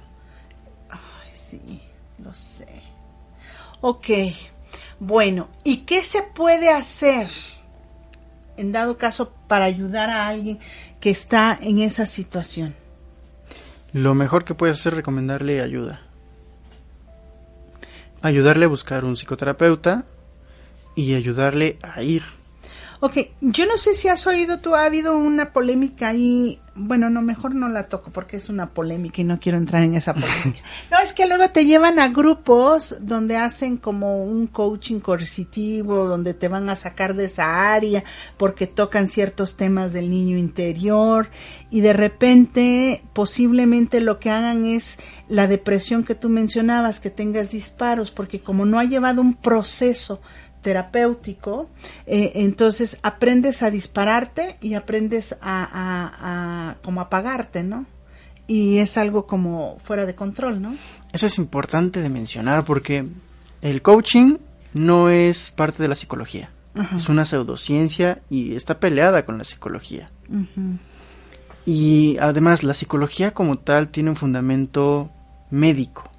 Ay, 0.89 1.31
sí, 1.33 1.81
lo 2.21 2.33
sé. 2.33 2.67
Ok, 3.79 4.09
bueno, 4.99 5.47
¿y 5.63 5.77
qué 5.77 6.01
se 6.01 6.21
puede 6.21 6.69
hacer 6.69 7.27
en 8.57 8.73
dado 8.73 8.97
caso 8.97 9.31
para 9.47 9.63
ayudar 9.63 10.09
a 10.09 10.27
alguien 10.27 10.59
que 10.99 11.11
está 11.11 11.57
en 11.61 11.79
esa 11.79 12.05
situación? 12.05 12.75
Lo 13.93 14.13
mejor 14.15 14.43
que 14.43 14.53
puedes 14.53 14.77
hacer 14.77 14.93
es 14.93 14.97
recomendarle 14.97 15.61
ayuda. 15.61 16.01
Ayudarle 18.21 18.65
a 18.65 18.67
buscar 18.67 19.05
un 19.05 19.15
psicoterapeuta 19.15 20.05
y 20.95 21.13
ayudarle 21.13 21.77
a 21.81 22.01
ir. 22.01 22.38
Ok, 23.01 23.17
yo 23.39 23.65
no 23.65 23.77
sé 23.77 23.93
si 23.93 24.09
has 24.09 24.27
oído 24.27 24.59
tú, 24.59 24.75
ha 24.75 24.83
habido 24.83 25.17
una 25.17 25.53
polémica 25.53 26.09
ahí, 26.09 26.59
bueno, 26.75 27.09
no, 27.09 27.21
mejor 27.21 27.55
no 27.55 27.69
la 27.69 27.83
toco 27.83 28.11
porque 28.11 28.35
es 28.35 28.49
una 28.49 28.71
polémica 28.73 29.21
y 29.21 29.23
no 29.23 29.39
quiero 29.39 29.57
entrar 29.57 29.83
en 29.83 29.95
esa 29.95 30.13
polémica. 30.13 30.59
No, 30.91 30.99
es 30.99 31.13
que 31.13 31.25
luego 31.25 31.49
te 31.49 31.65
llevan 31.65 31.97
a 31.97 32.09
grupos 32.09 32.97
donde 32.99 33.37
hacen 33.37 33.77
como 33.77 34.25
un 34.25 34.47
coaching 34.47 34.99
coercitivo, 34.99 36.09
donde 36.09 36.33
te 36.33 36.49
van 36.49 36.69
a 36.69 36.75
sacar 36.75 37.15
de 37.15 37.25
esa 37.25 37.71
área 37.71 38.03
porque 38.35 38.67
tocan 38.67 39.07
ciertos 39.07 39.55
temas 39.55 39.93
del 39.93 40.09
niño 40.09 40.37
interior 40.37 41.29
y 41.69 41.79
de 41.79 41.93
repente 41.93 43.03
posiblemente 43.13 44.01
lo 44.01 44.19
que 44.19 44.29
hagan 44.29 44.65
es 44.65 44.97
la 45.29 45.47
depresión 45.47 46.03
que 46.03 46.15
tú 46.15 46.27
mencionabas, 46.27 46.99
que 46.99 47.11
tengas 47.11 47.51
disparos, 47.51 48.11
porque 48.11 48.41
como 48.41 48.65
no 48.65 48.77
ha 48.77 48.83
llevado 48.83 49.21
un 49.21 49.35
proceso 49.35 50.21
terapéutico, 50.61 51.69
eh, 52.05 52.31
entonces 52.35 52.97
aprendes 53.01 53.63
a 53.63 53.71
dispararte 53.71 54.57
y 54.61 54.73
aprendes 54.73 55.33
a, 55.41 55.63
a, 55.63 56.69
a 56.71 56.75
como 56.81 57.01
apagarte, 57.01 57.63
¿no? 57.63 57.85
Y 58.47 58.79
es 58.79 58.97
algo 58.97 59.25
como 59.27 59.77
fuera 59.83 60.05
de 60.05 60.15
control, 60.15 60.61
¿no? 60.61 60.75
Eso 61.13 61.27
es 61.27 61.37
importante 61.37 62.01
de 62.01 62.09
mencionar 62.09 62.63
porque 62.65 63.05
el 63.61 63.81
coaching 63.81 64.37
no 64.73 65.09
es 65.09 65.51
parte 65.51 65.83
de 65.83 65.89
la 65.89 65.95
psicología. 65.95 66.49
Ajá. 66.75 66.97
Es 66.97 67.09
una 67.09 67.25
pseudociencia 67.25 68.21
y 68.29 68.55
está 68.55 68.79
peleada 68.79 69.25
con 69.25 69.37
la 69.37 69.43
psicología. 69.43 70.09
Y 71.65 72.17
además 72.19 72.63
la 72.63 72.73
psicología 72.73 73.31
como 73.31 73.57
tal 73.59 73.89
tiene 73.89 74.11
un 74.11 74.15
fundamento 74.15 75.11
médico. 75.49 76.09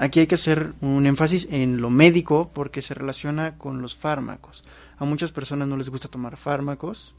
Aquí 0.00 0.20
hay 0.20 0.26
que 0.26 0.36
hacer 0.36 0.72
un 0.80 1.04
énfasis 1.04 1.46
en 1.50 1.82
lo 1.82 1.90
médico 1.90 2.50
porque 2.54 2.80
se 2.80 2.94
relaciona 2.94 3.58
con 3.58 3.82
los 3.82 3.94
fármacos. 3.94 4.64
A 4.96 5.04
muchas 5.04 5.30
personas 5.30 5.68
no 5.68 5.76
les 5.76 5.90
gusta 5.90 6.08
tomar 6.08 6.38
fármacos 6.38 7.14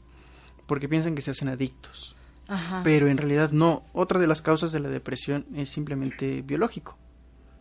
porque 0.66 0.88
piensan 0.88 1.14
que 1.14 1.22
se 1.22 1.30
hacen 1.30 1.46
adictos. 1.46 2.16
Ajá. 2.48 2.80
Pero 2.82 3.06
en 3.06 3.18
realidad 3.18 3.52
no. 3.52 3.84
Otra 3.92 4.18
de 4.18 4.26
las 4.26 4.42
causas 4.42 4.72
de 4.72 4.80
la 4.80 4.88
depresión 4.88 5.46
es 5.54 5.68
simplemente 5.68 6.42
biológico. 6.42 6.98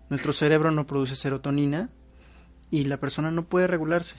Nuestro 0.10 0.34
cerebro 0.34 0.72
no 0.72 0.88
produce 0.88 1.16
serotonina 1.16 1.92
y 2.72 2.86
la 2.86 2.98
persona 2.98 3.30
no 3.30 3.44
puede 3.46 3.68
regularse. 3.68 4.16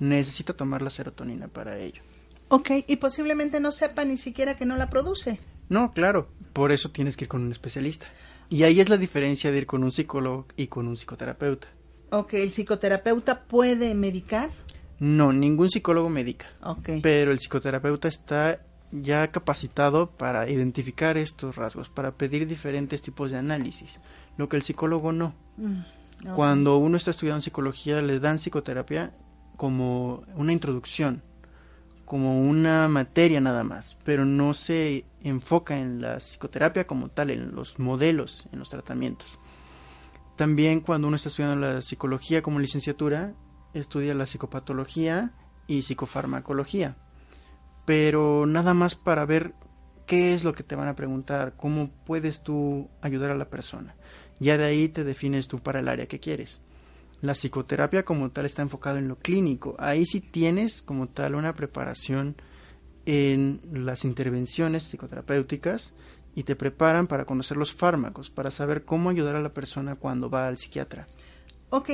Necesita 0.00 0.54
tomar 0.54 0.82
la 0.82 0.90
serotonina 0.90 1.46
para 1.46 1.78
ello. 1.78 2.02
Ok, 2.48 2.70
y 2.88 2.96
posiblemente 2.96 3.60
no 3.60 3.70
sepa 3.70 4.04
ni 4.04 4.18
siquiera 4.18 4.56
que 4.56 4.66
no 4.66 4.74
la 4.74 4.90
produce. 4.90 5.38
No, 5.68 5.92
claro, 5.92 6.28
por 6.52 6.72
eso 6.72 6.90
tienes 6.90 7.16
que 7.16 7.26
ir 7.26 7.28
con 7.28 7.42
un 7.42 7.52
especialista. 7.52 8.08
Y 8.52 8.64
ahí 8.64 8.80
es 8.80 8.90
la 8.90 8.98
diferencia 8.98 9.50
de 9.50 9.56
ir 9.56 9.66
con 9.66 9.82
un 9.82 9.90
psicólogo 9.90 10.46
y 10.58 10.66
con 10.66 10.86
un 10.86 10.94
psicoterapeuta. 10.98 11.68
Ok, 12.10 12.34
¿el 12.34 12.50
psicoterapeuta 12.50 13.44
puede 13.44 13.94
medicar? 13.94 14.50
No, 14.98 15.32
ningún 15.32 15.70
psicólogo 15.70 16.10
medica, 16.10 16.48
Ok. 16.62 16.90
pero 17.02 17.32
el 17.32 17.38
psicoterapeuta 17.38 18.08
está 18.08 18.60
ya 18.90 19.28
capacitado 19.32 20.10
para 20.10 20.50
identificar 20.50 21.16
estos 21.16 21.56
rasgos, 21.56 21.88
para 21.88 22.18
pedir 22.18 22.46
diferentes 22.46 23.00
tipos 23.00 23.30
de 23.30 23.38
análisis, 23.38 23.98
lo 24.36 24.50
que 24.50 24.56
el 24.56 24.62
psicólogo 24.62 25.12
no. 25.12 25.34
Mm. 25.56 26.34
Cuando 26.36 26.76
uno 26.76 26.98
está 26.98 27.10
estudiando 27.10 27.40
psicología, 27.40 28.02
le 28.02 28.20
dan 28.20 28.36
psicoterapia 28.38 29.14
como 29.56 30.24
una 30.36 30.52
introducción, 30.52 31.22
como 32.12 32.42
una 32.42 32.88
materia 32.88 33.40
nada 33.40 33.64
más, 33.64 33.96
pero 34.04 34.26
no 34.26 34.52
se 34.52 35.06
enfoca 35.22 35.78
en 35.78 36.02
la 36.02 36.20
psicoterapia 36.20 36.86
como 36.86 37.08
tal, 37.08 37.30
en 37.30 37.54
los 37.54 37.78
modelos, 37.78 38.46
en 38.52 38.58
los 38.58 38.68
tratamientos. 38.68 39.38
También 40.36 40.80
cuando 40.80 41.08
uno 41.08 41.16
está 41.16 41.30
estudiando 41.30 41.66
la 41.66 41.80
psicología 41.80 42.42
como 42.42 42.60
licenciatura, 42.60 43.32
estudia 43.72 44.12
la 44.12 44.26
psicopatología 44.26 45.32
y 45.66 45.80
psicofarmacología, 45.80 46.98
pero 47.86 48.44
nada 48.44 48.74
más 48.74 48.94
para 48.94 49.24
ver 49.24 49.54
qué 50.04 50.34
es 50.34 50.44
lo 50.44 50.52
que 50.52 50.64
te 50.64 50.76
van 50.76 50.88
a 50.88 50.96
preguntar, 50.96 51.54
cómo 51.56 51.88
puedes 52.04 52.42
tú 52.42 52.90
ayudar 53.00 53.30
a 53.30 53.36
la 53.36 53.48
persona. 53.48 53.96
Ya 54.38 54.58
de 54.58 54.64
ahí 54.64 54.90
te 54.90 55.04
defines 55.04 55.48
tú 55.48 55.60
para 55.60 55.80
el 55.80 55.88
área 55.88 56.08
que 56.08 56.20
quieres. 56.20 56.60
La 57.22 57.32
psicoterapia 57.34 58.04
como 58.04 58.30
tal 58.30 58.44
está 58.44 58.60
enfocado 58.62 58.98
en 58.98 59.08
lo 59.08 59.16
clínico. 59.16 59.74
Ahí 59.78 60.04
sí 60.04 60.20
tienes 60.20 60.82
como 60.82 61.08
tal 61.08 61.34
una 61.34 61.54
preparación 61.54 62.36
en 63.06 63.60
las 63.72 64.04
intervenciones 64.04 64.84
psicoterapéuticas 64.84 65.94
y 66.34 66.42
te 66.42 66.56
preparan 66.56 67.06
para 67.06 67.24
conocer 67.24 67.56
los 67.56 67.72
fármacos, 67.72 68.28
para 68.30 68.50
saber 68.50 68.84
cómo 68.84 69.08
ayudar 69.10 69.36
a 69.36 69.40
la 69.40 69.52
persona 69.54 69.96
cuando 69.96 70.28
va 70.30 70.48
al 70.48 70.58
psiquiatra. 70.58 71.06
Ok, 71.70 71.90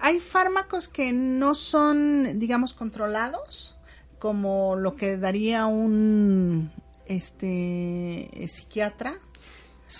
hay 0.00 0.20
fármacos 0.20 0.88
que 0.88 1.12
no 1.12 1.54
son, 1.56 2.38
digamos, 2.38 2.74
controlados, 2.74 3.76
como 4.18 4.76
lo 4.76 4.94
que 4.94 5.16
daría 5.16 5.66
un 5.66 6.70
este 7.06 8.46
psiquiatra. 8.48 9.14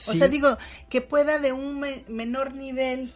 O 0.08 0.14
sea, 0.14 0.28
digo, 0.28 0.56
que 0.88 1.00
pueda 1.00 1.38
de 1.38 1.52
un 1.52 1.80
me- 1.80 2.04
menor 2.08 2.54
nivel. 2.54 3.12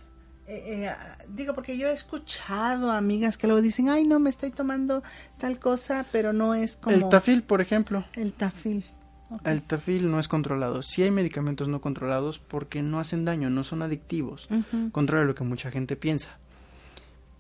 Eh, 0.47 0.85
eh, 0.87 0.93
digo, 1.29 1.55
porque 1.55 1.79
yo 1.79 1.89
he 1.89 1.93
escuchado 1.93 2.91
amigas 2.93 3.39
que 3.39 3.47
luego 3.47 3.63
dicen, 3.63 3.89
ay, 3.89 4.05
no, 4.05 4.19
me 4.19 4.31
estoy 4.31 4.51
tomando 4.51 5.03
tal 5.39 5.59
cosa, 5.59 6.05
pero 6.13 6.33
no 6.33 6.55
es 6.55 6.77
como 6.77 6.97
El 6.97 7.09
tafil, 7.09 7.43
por 7.43 7.61
ejemplo. 7.61 8.05
el 8.15 8.33
tafil. 8.33 8.85
El 9.45 9.63
tafil 9.63 10.11
no 10.11 10.21
es 10.21 10.29
controlado. 10.29 10.83
Sí 10.83 11.03
hay 11.03 11.11
medicamentos 11.11 11.67
no 11.67 11.81
controlados 11.81 12.39
porque 12.39 12.83
no 12.83 13.01
hacen 13.01 13.25
daño, 13.25 13.51
no 13.51 13.65
son 13.65 13.83
adictivos, 13.83 14.49
contrario 14.93 15.25
a 15.25 15.27
lo 15.27 15.35
que 15.35 15.45
mucha 15.45 15.71
gente 15.71 15.97
piensa. 15.97 16.39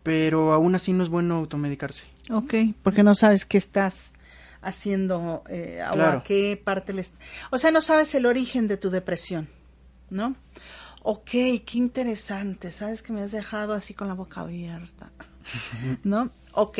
Pero 0.02 0.52
aún 0.52 0.74
así 0.74 0.92
no 0.92 1.02
es 1.02 1.08
bueno 1.08 1.36
automedicarse. 1.36 2.06
Ok, 2.30 2.54
porque 2.82 3.02
no 3.02 3.14
sabes 3.14 3.44
qué 3.44 3.58
estás 3.58 4.12
haciendo 4.60 5.44
eh, 5.48 5.82
o 5.94 6.00
a 6.00 6.22
qué 6.22 6.60
parte 6.62 6.94
les... 6.94 7.12
O 7.50 7.58
sea, 7.58 7.70
no 7.70 7.80
sabes 7.80 8.14
el 8.14 8.26
origen 8.26 8.66
de 8.66 8.76
tu 8.76 8.90
depresión, 8.90 9.48
¿no? 10.10 10.34
Ok, 11.06 11.30
qué 11.30 11.74
interesante. 11.74 12.72
Sabes 12.72 13.02
que 13.02 13.12
me 13.12 13.20
has 13.20 13.30
dejado 13.30 13.74
así 13.74 13.92
con 13.92 14.08
la 14.08 14.14
boca 14.14 14.40
abierta, 14.40 15.12
¿no? 16.02 16.30
Ok, 16.52 16.78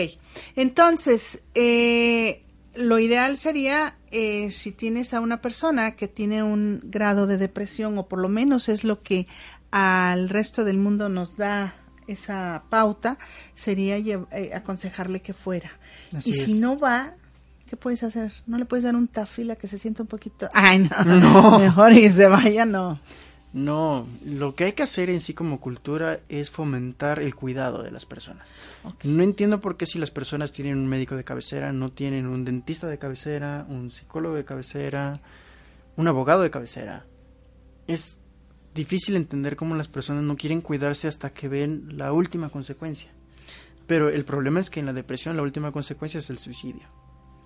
entonces, 0.57 1.43
eh, 1.55 2.43
lo 2.75 2.99
ideal 2.99 3.37
sería 3.37 3.97
eh, 4.11 4.51
si 4.51 4.73
tienes 4.73 5.13
a 5.13 5.21
una 5.21 5.43
persona 5.43 5.95
que 5.95 6.09
tiene 6.09 6.43
un 6.43 6.81
grado 6.85 7.27
de 7.27 7.37
depresión 7.37 7.99
o 7.99 8.07
por 8.09 8.19
lo 8.19 8.31
menos 8.31 8.71
es 8.71 8.83
lo 8.83 9.03
que 9.03 9.27
al 9.71 10.31
resto 10.31 10.65
del 10.65 10.79
mundo 10.79 11.11
nos 11.11 11.37
da 11.37 11.77
esa 12.07 12.63
pauta, 12.71 13.19
sería 13.55 13.99
eh, 13.99 14.55
aconsejarle 14.55 15.21
que 15.21 15.35
fuera. 15.35 15.71
y 16.25 16.33
si 16.33 16.59
no 16.59 16.79
va, 16.79 17.13
¿qué 17.69 17.77
puedes 17.77 18.03
hacer? 18.03 18.33
¿No 18.47 18.57
le 18.57 18.65
puedes 18.65 18.85
dar 18.85 18.97
un 18.97 19.07
tafila 19.07 19.57
que 19.57 19.69
se 19.69 19.79
sienta 19.79 20.03
un 20.03 20.09
poquito? 20.09 20.49
Ay, 20.55 20.79
no, 20.79 21.21
no. 21.21 21.59
mejor 21.59 21.93
y 21.93 22.09
se 22.11 22.27
vaya, 22.27 22.65
no. 22.65 22.99
No, 23.55 24.09
lo 24.27 24.57
que 24.57 24.65
hay 24.65 24.73
que 24.73 24.83
hacer 24.83 25.09
en 25.11 25.21
sí 25.21 25.33
como 25.33 25.61
cultura 25.61 26.19
es 26.29 26.51
fomentar 26.51 27.21
el 27.21 27.37
cuidado 27.37 27.85
de 27.85 27.93
las 27.93 28.05
personas. 28.05 28.49
No 29.05 29.23
entiendo 29.23 29.61
por 29.61 29.77
qué 29.77 29.87
si 29.87 30.01
las 30.01 30.11
personas 30.11 30.51
tienen 30.51 30.77
un 30.77 30.89
médico 30.89 31.15
de 31.15 31.23
cabecera, 31.23 31.73
no 31.73 31.93
tienen 31.93 32.27
un 32.27 32.45
dentista 32.45 32.89
de 32.89 32.99
cabecera, 32.99 33.65
un 33.69 33.93
psicólogo 33.93 34.35
de 34.35 34.45
cabecera, 34.45 35.21
un 35.95 36.09
abogado 36.09 36.43
de 36.43 36.51
cabecera. 36.51 37.07
Es 37.87 38.19
difícil 38.75 39.15
entender 39.15 39.55
cómo 39.55 39.77
las 39.77 39.87
personas 39.87 40.25
no 40.25 40.37
quieren 40.37 40.61
cuidarse 40.61 41.07
hasta 41.07 41.31
que 41.31 41.47
ven 41.47 41.97
la 41.97 42.13
última 42.13 42.49
consecuencia. 42.49 43.13
Pero 43.87 44.09
el 44.09 44.25
problema 44.25 44.59
es 44.59 44.69
que 44.69 44.81
en 44.81 44.87
la 44.87 44.93
depresión 44.93 45.37
la 45.37 45.43
última 45.43 45.71
consecuencia 45.71 46.19
es 46.19 46.29
el 46.29 46.39
suicidio 46.39 47.04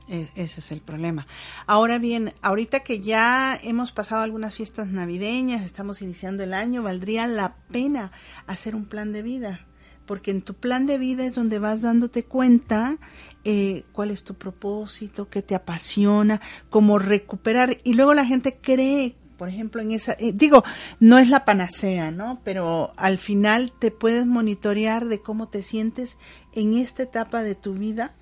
ese 0.08 0.60
es 0.60 0.72
el 0.72 0.80
problema. 0.80 1.26
Ahora 1.66 1.98
bien, 1.98 2.32
ahorita 2.42 2.80
que 2.80 3.00
ya 3.00 3.58
hemos 3.62 3.92
pasado 3.92 4.22
algunas 4.22 4.54
fiestas 4.54 4.88
navideñas, 4.88 5.62
estamos 5.62 6.02
iniciando 6.02 6.42
el 6.42 6.54
año, 6.54 6.82
valdría 6.82 7.26
la 7.26 7.56
pena 7.70 8.12
hacer 8.46 8.74
un 8.74 8.86
plan 8.86 9.12
de 9.12 9.22
vida, 9.22 9.66
porque 10.06 10.30
en 10.30 10.42
tu 10.42 10.54
plan 10.54 10.86
de 10.86 10.98
vida 10.98 11.24
es 11.24 11.34
donde 11.34 11.58
vas 11.58 11.82
dándote 11.82 12.24
cuenta 12.24 12.96
eh, 13.44 13.84
cuál 13.92 14.10
es 14.10 14.24
tu 14.24 14.34
propósito, 14.34 15.28
qué 15.28 15.42
te 15.42 15.54
apasiona, 15.54 16.40
cómo 16.70 16.98
recuperar. 16.98 17.76
Y 17.84 17.94
luego 17.94 18.14
la 18.14 18.24
gente 18.24 18.56
cree 18.60 19.14
por 19.38 19.48
ejemplo, 19.48 19.80
en 19.80 19.92
esa, 19.92 20.14
eh, 20.18 20.32
digo, 20.34 20.64
no 20.98 21.16
es 21.16 21.28
la 21.28 21.44
panacea, 21.44 22.10
¿no? 22.10 22.40
Pero 22.42 22.92
al 22.96 23.18
final 23.18 23.70
te 23.70 23.92
puedes 23.92 24.26
monitorear 24.26 25.06
de 25.06 25.20
cómo 25.20 25.46
te 25.46 25.62
sientes 25.62 26.18
en 26.54 26.74
esta 26.74 27.04
etapa 27.04 27.44
de 27.44 27.54
tu 27.54 27.74
vida 27.74 28.16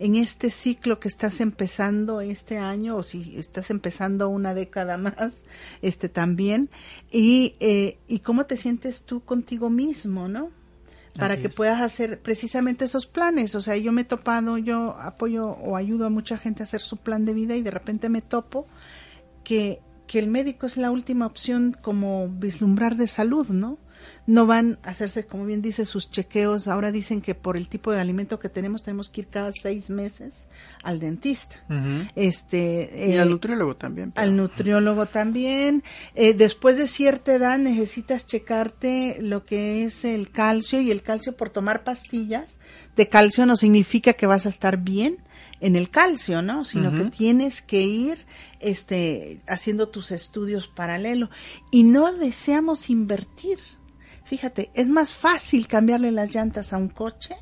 en 0.00 0.16
este 0.16 0.50
ciclo 0.50 0.98
que 0.98 1.08
estás 1.08 1.40
empezando 1.42 2.22
este 2.22 2.56
año 2.56 2.96
o 2.96 3.02
si 3.02 3.36
estás 3.36 3.70
empezando 3.70 4.30
una 4.30 4.54
década 4.54 4.96
más, 4.96 5.42
este 5.82 6.08
también, 6.08 6.70
y, 7.12 7.54
eh, 7.60 7.98
y 8.08 8.20
cómo 8.20 8.46
te 8.46 8.56
sientes 8.56 9.02
tú 9.02 9.20
contigo 9.20 9.68
mismo, 9.68 10.26
¿no? 10.26 10.50
Para 11.18 11.36
que 11.36 11.50
puedas 11.50 11.82
hacer 11.82 12.20
precisamente 12.20 12.86
esos 12.86 13.04
planes. 13.04 13.54
O 13.54 13.60
sea, 13.60 13.76
yo 13.76 13.92
me 13.92 14.02
he 14.02 14.04
topado, 14.04 14.56
yo 14.56 14.96
apoyo 14.98 15.48
o 15.48 15.76
ayudo 15.76 16.06
a 16.06 16.10
mucha 16.10 16.38
gente 16.38 16.62
a 16.62 16.64
hacer 16.64 16.80
su 16.80 16.96
plan 16.96 17.26
de 17.26 17.34
vida 17.34 17.56
y 17.56 17.62
de 17.62 17.70
repente 17.70 18.08
me 18.08 18.22
topo 18.22 18.66
que, 19.44 19.80
que 20.06 20.18
el 20.18 20.28
médico 20.28 20.66
es 20.66 20.78
la 20.78 20.90
última 20.90 21.26
opción 21.26 21.76
como 21.82 22.28
vislumbrar 22.28 22.96
de 22.96 23.06
salud, 23.06 23.48
¿no? 23.48 23.76
No 24.26 24.46
van 24.46 24.78
a 24.82 24.90
hacerse, 24.90 25.26
como 25.26 25.44
bien 25.44 25.62
dice, 25.62 25.84
sus 25.84 26.10
chequeos. 26.10 26.68
Ahora 26.68 26.92
dicen 26.92 27.20
que 27.20 27.34
por 27.34 27.56
el 27.56 27.68
tipo 27.68 27.92
de 27.92 28.00
alimento 28.00 28.38
que 28.38 28.48
tenemos, 28.48 28.82
tenemos 28.82 29.08
que 29.08 29.22
ir 29.22 29.28
cada 29.28 29.52
seis 29.52 29.90
meses 29.90 30.46
al 30.82 31.00
dentista. 31.00 31.56
este 32.14 33.08
Y 33.08 33.16
al 33.16 33.28
eh, 33.28 33.30
nutriólogo 33.30 33.76
también. 33.76 34.12
Al 34.16 34.36
nutriólogo 34.36 35.06
también. 35.06 35.82
Eh, 36.14 36.34
después 36.34 36.76
de 36.76 36.86
cierta 36.86 37.34
edad 37.34 37.58
necesitas 37.58 38.26
checarte 38.26 39.18
lo 39.20 39.44
que 39.44 39.84
es 39.84 40.04
el 40.04 40.30
calcio 40.30 40.80
y 40.80 40.90
el 40.90 41.02
calcio 41.02 41.36
por 41.36 41.50
tomar 41.50 41.84
pastillas 41.84 42.58
de 42.96 43.08
calcio 43.08 43.46
no 43.46 43.56
significa 43.56 44.12
que 44.12 44.26
vas 44.26 44.46
a 44.46 44.48
estar 44.48 44.76
bien 44.76 45.18
en 45.60 45.76
el 45.76 45.90
calcio, 45.90 46.42
¿no? 46.42 46.64
Sino 46.64 46.94
que 46.94 47.04
tienes 47.10 47.62
que 47.62 47.82
ir 47.82 48.18
este 48.60 49.40
haciendo 49.46 49.88
tus 49.88 50.10
estudios 50.10 50.68
paralelo 50.68 51.30
y 51.70 51.84
no 51.84 52.12
deseamos 52.12 52.90
invertir 52.90 53.58
Fíjate, 54.30 54.70
es 54.74 54.86
más 54.86 55.12
fácil 55.12 55.66
cambiarle 55.66 56.12
las 56.12 56.32
llantas 56.32 56.72
a 56.72 56.76
un 56.76 56.88
coche, 56.88 57.34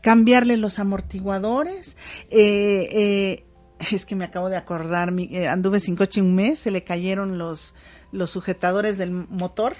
cambiarle 0.00 0.56
los 0.56 0.80
amortiguadores. 0.80 1.96
Eh, 2.30 2.88
eh, 2.90 3.46
es 3.92 4.04
que 4.06 4.16
me 4.16 4.24
acabo 4.24 4.48
de 4.48 4.56
acordar, 4.56 5.14
eh, 5.16 5.46
anduve 5.46 5.78
sin 5.78 5.94
coche 5.94 6.20
un 6.20 6.34
mes, 6.34 6.58
se 6.58 6.72
le 6.72 6.82
cayeron 6.82 7.38
los, 7.38 7.74
los 8.10 8.30
sujetadores 8.30 8.98
del 8.98 9.12
motor. 9.12 9.76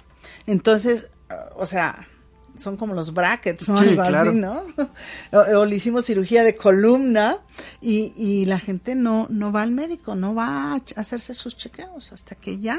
Entonces, 0.46 1.10
o 1.56 1.66
sea, 1.66 2.06
son 2.56 2.76
como 2.76 2.94
los 2.94 3.12
brackets, 3.12 3.68
¿no? 3.68 3.76
Algo 3.76 4.02
así, 4.02 4.30
¿no? 4.36 4.62
o, 5.32 5.64
le 5.64 5.74
hicimos 5.74 6.04
cirugía 6.04 6.44
de 6.44 6.54
columna 6.54 7.38
y, 7.80 8.12
y 8.16 8.44
la 8.44 8.60
gente 8.60 8.94
no, 8.94 9.26
no 9.30 9.50
va 9.50 9.62
al 9.62 9.72
médico, 9.72 10.14
no 10.14 10.32
va 10.32 10.74
a 10.74 10.82
hacerse 10.94 11.34
sus 11.34 11.56
chequeos 11.56 12.12
hasta 12.12 12.36
que 12.36 12.60
ya 12.60 12.78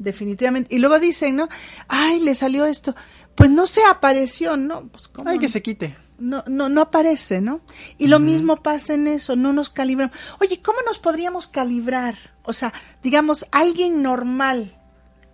definitivamente. 0.00 0.74
Y 0.74 0.78
luego 0.78 0.98
dicen, 0.98 1.36
¿no? 1.36 1.48
Ay, 1.86 2.20
le 2.20 2.34
salió 2.34 2.64
esto. 2.66 2.96
Pues 3.36 3.50
no 3.50 3.66
se 3.66 3.84
apareció, 3.84 4.56
¿no? 4.56 4.88
Pues 4.88 5.06
¿cómo? 5.06 5.30
Ay, 5.30 5.38
que 5.38 5.48
se 5.48 5.62
quite. 5.62 5.96
No, 6.18 6.42
no, 6.46 6.68
no 6.68 6.82
aparece, 6.82 7.40
¿no? 7.40 7.60
Y 7.96 8.08
lo 8.08 8.18
mismo 8.18 8.62
pasa 8.62 8.92
en 8.92 9.08
eso, 9.08 9.36
no 9.36 9.54
nos 9.54 9.70
calibramos. 9.70 10.14
Oye, 10.38 10.60
¿cómo 10.60 10.78
nos 10.82 10.98
podríamos 10.98 11.46
calibrar? 11.46 12.14
O 12.42 12.52
sea, 12.52 12.74
digamos, 13.02 13.46
alguien 13.52 14.02
normal, 14.02 14.76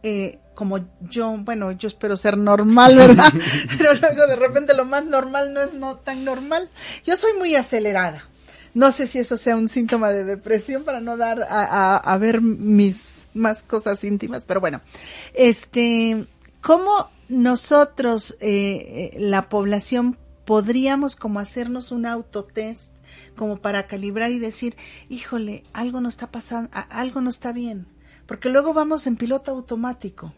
eh, 0.04 0.38
como 0.54 0.86
yo, 1.00 1.36
bueno, 1.38 1.72
yo 1.72 1.88
espero 1.88 2.16
ser 2.16 2.38
normal, 2.38 2.94
¿verdad? 2.94 3.32
Pero 3.78 3.94
luego 3.94 4.26
de 4.28 4.36
repente 4.36 4.74
lo 4.74 4.84
más 4.84 5.04
normal 5.04 5.52
no 5.52 5.62
es 5.62 5.74
no 5.74 5.96
tan 5.96 6.24
normal. 6.24 6.70
Yo 7.04 7.16
soy 7.16 7.32
muy 7.36 7.56
acelerada. 7.56 8.28
No 8.72 8.92
sé 8.92 9.08
si 9.08 9.18
eso 9.18 9.36
sea 9.36 9.56
un 9.56 9.68
síntoma 9.68 10.10
de 10.10 10.24
depresión 10.24 10.84
para 10.84 11.00
no 11.00 11.16
dar 11.16 11.42
a, 11.48 11.96
a 11.96 12.18
ver 12.18 12.40
mis 12.42 13.15
más 13.36 13.62
cosas 13.62 14.02
íntimas, 14.04 14.44
pero 14.44 14.60
bueno, 14.60 14.80
este, 15.34 16.26
¿cómo 16.60 17.10
nosotros, 17.28 18.36
eh, 18.40 19.12
eh, 19.14 19.20
la 19.20 19.48
población, 19.48 20.18
podríamos 20.44 21.16
como 21.16 21.40
hacernos 21.40 21.90
un 21.90 22.06
autotest 22.06 22.92
como 23.36 23.58
para 23.58 23.86
calibrar 23.86 24.30
y 24.30 24.38
decir, 24.38 24.76
híjole, 25.08 25.64
algo 25.72 26.00
no 26.00 26.08
está 26.08 26.30
pasando, 26.30 26.70
algo 26.90 27.20
no 27.20 27.30
está 27.30 27.52
bien, 27.52 27.86
porque 28.26 28.48
luego 28.48 28.72
vamos 28.72 29.06
en 29.06 29.16
piloto 29.16 29.50
automático. 29.50 30.32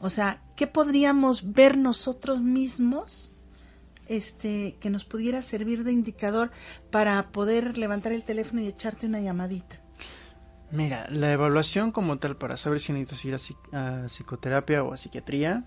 O 0.00 0.10
sea, 0.10 0.42
¿qué 0.56 0.66
podríamos 0.66 1.52
ver 1.52 1.76
nosotros 1.76 2.40
mismos? 2.40 3.32
Este, 4.06 4.76
que 4.80 4.90
nos 4.90 5.04
pudiera 5.04 5.40
servir 5.40 5.84
de 5.84 5.92
indicador 5.92 6.50
para 6.90 7.30
poder 7.30 7.78
levantar 7.78 8.10
el 8.12 8.24
teléfono 8.24 8.60
y 8.60 8.66
echarte 8.66 9.06
una 9.06 9.20
llamadita. 9.20 9.79
Mira, 10.72 11.08
la 11.10 11.32
evaluación 11.32 11.90
como 11.90 12.18
tal 12.18 12.36
para 12.36 12.56
saber 12.56 12.78
si 12.78 12.92
necesitas 12.92 13.50
ir 13.50 13.56
a, 13.72 14.06
psicoterapia 14.06 14.84
o 14.84 14.92
a 14.92 14.96
psiquiatría 14.96 15.64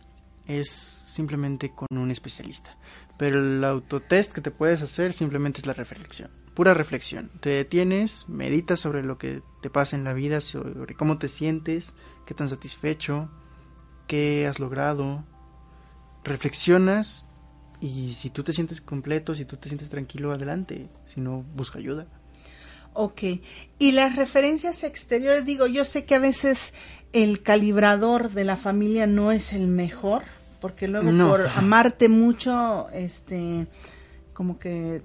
es 0.47 0.69
simplemente 0.69 1.73
con 1.73 1.87
un 1.97 2.09
especialista. 2.09 2.77
Pero 3.17 3.39
el 3.39 3.63
autotest 3.63 4.31
que 4.31 4.41
te 4.41 4.51
puedes 4.51 4.81
hacer 4.81 5.13
simplemente 5.13 5.59
es 5.59 5.67
la 5.67 5.73
reflexión, 5.73 6.31
pura 6.53 6.73
reflexión. 6.73 7.31
Te 7.41 7.49
detienes, 7.49 8.29
meditas 8.29 8.79
sobre 8.79 9.03
lo 9.03 9.17
que 9.17 9.41
te 9.61 9.69
pasa 9.69 9.97
en 9.97 10.05
la 10.05 10.13
vida, 10.13 10.39
sobre 10.39 10.95
cómo 10.95 11.17
te 11.17 11.27
sientes, 11.27 11.93
qué 12.25 12.33
tan 12.33 12.49
satisfecho, 12.49 13.29
qué 14.07 14.47
has 14.47 14.59
logrado. 14.59 15.25
Reflexionas 16.23 17.25
y 17.81 18.11
si 18.11 18.29
tú 18.29 18.43
te 18.43 18.53
sientes 18.53 18.79
completo, 18.79 19.35
si 19.35 19.43
tú 19.43 19.57
te 19.57 19.67
sientes 19.67 19.89
tranquilo, 19.89 20.31
adelante. 20.31 20.89
Si 21.03 21.19
no, 21.19 21.43
busca 21.43 21.79
ayuda. 21.79 22.07
Ok. 22.93 23.23
Y 23.79 23.91
las 23.91 24.15
referencias 24.15 24.83
exteriores, 24.83 25.45
digo, 25.45 25.67
yo 25.67 25.85
sé 25.85 26.05
que 26.05 26.15
a 26.15 26.19
veces 26.19 26.73
el 27.11 27.41
calibrador 27.41 28.31
de 28.31 28.43
la 28.43 28.57
familia 28.57 29.07
no 29.07 29.31
es 29.31 29.53
el 29.53 29.67
mejor, 29.67 30.23
porque 30.59 30.87
luego 30.87 31.11
por 31.27 31.47
amarte 31.55 32.09
mucho, 32.09 32.87
este, 32.93 33.67
como 34.33 34.57
que 34.57 35.01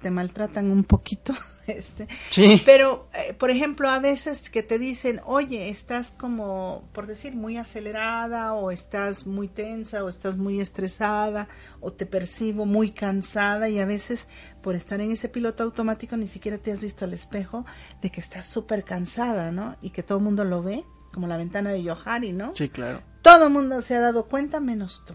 te 0.00 0.10
maltratan 0.10 0.70
un 0.70 0.84
poquito. 0.84 1.34
Este, 1.66 2.08
Sí. 2.30 2.60
Pero, 2.64 3.08
eh, 3.14 3.34
por 3.34 3.50
ejemplo, 3.50 3.88
a 3.88 3.98
veces 3.98 4.50
que 4.50 4.62
te 4.62 4.78
dicen, 4.78 5.20
oye, 5.24 5.68
estás 5.68 6.10
como, 6.10 6.88
por 6.92 7.06
decir, 7.06 7.34
muy 7.34 7.56
acelerada, 7.56 8.54
o 8.54 8.70
estás 8.70 9.26
muy 9.26 9.48
tensa, 9.48 10.02
o 10.04 10.08
estás 10.08 10.36
muy 10.36 10.60
estresada, 10.60 11.48
o 11.80 11.92
te 11.92 12.06
percibo 12.06 12.66
muy 12.66 12.90
cansada, 12.90 13.68
y 13.68 13.78
a 13.78 13.84
veces, 13.84 14.28
por 14.62 14.74
estar 14.74 15.00
en 15.00 15.10
ese 15.12 15.28
piloto 15.28 15.62
automático, 15.62 16.16
ni 16.16 16.28
siquiera 16.28 16.58
te 16.58 16.72
has 16.72 16.80
visto 16.80 17.04
al 17.04 17.14
espejo 17.14 17.64
de 18.00 18.10
que 18.10 18.20
estás 18.20 18.46
súper 18.46 18.84
cansada, 18.84 19.52
¿no? 19.52 19.76
Y 19.80 19.90
que 19.90 20.02
todo 20.02 20.18
el 20.18 20.24
mundo 20.24 20.44
lo 20.44 20.62
ve, 20.62 20.84
como 21.12 21.26
la 21.26 21.36
ventana 21.36 21.70
de 21.70 21.82
Yohari, 21.82 22.32
¿no? 22.32 22.54
Sí, 22.56 22.68
claro. 22.68 23.02
Todo 23.22 23.46
el 23.46 23.52
mundo 23.52 23.82
se 23.82 23.94
ha 23.94 24.00
dado 24.00 24.26
cuenta, 24.26 24.58
menos 24.60 25.04
tú. 25.06 25.14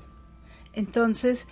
Entonces, 0.74 1.48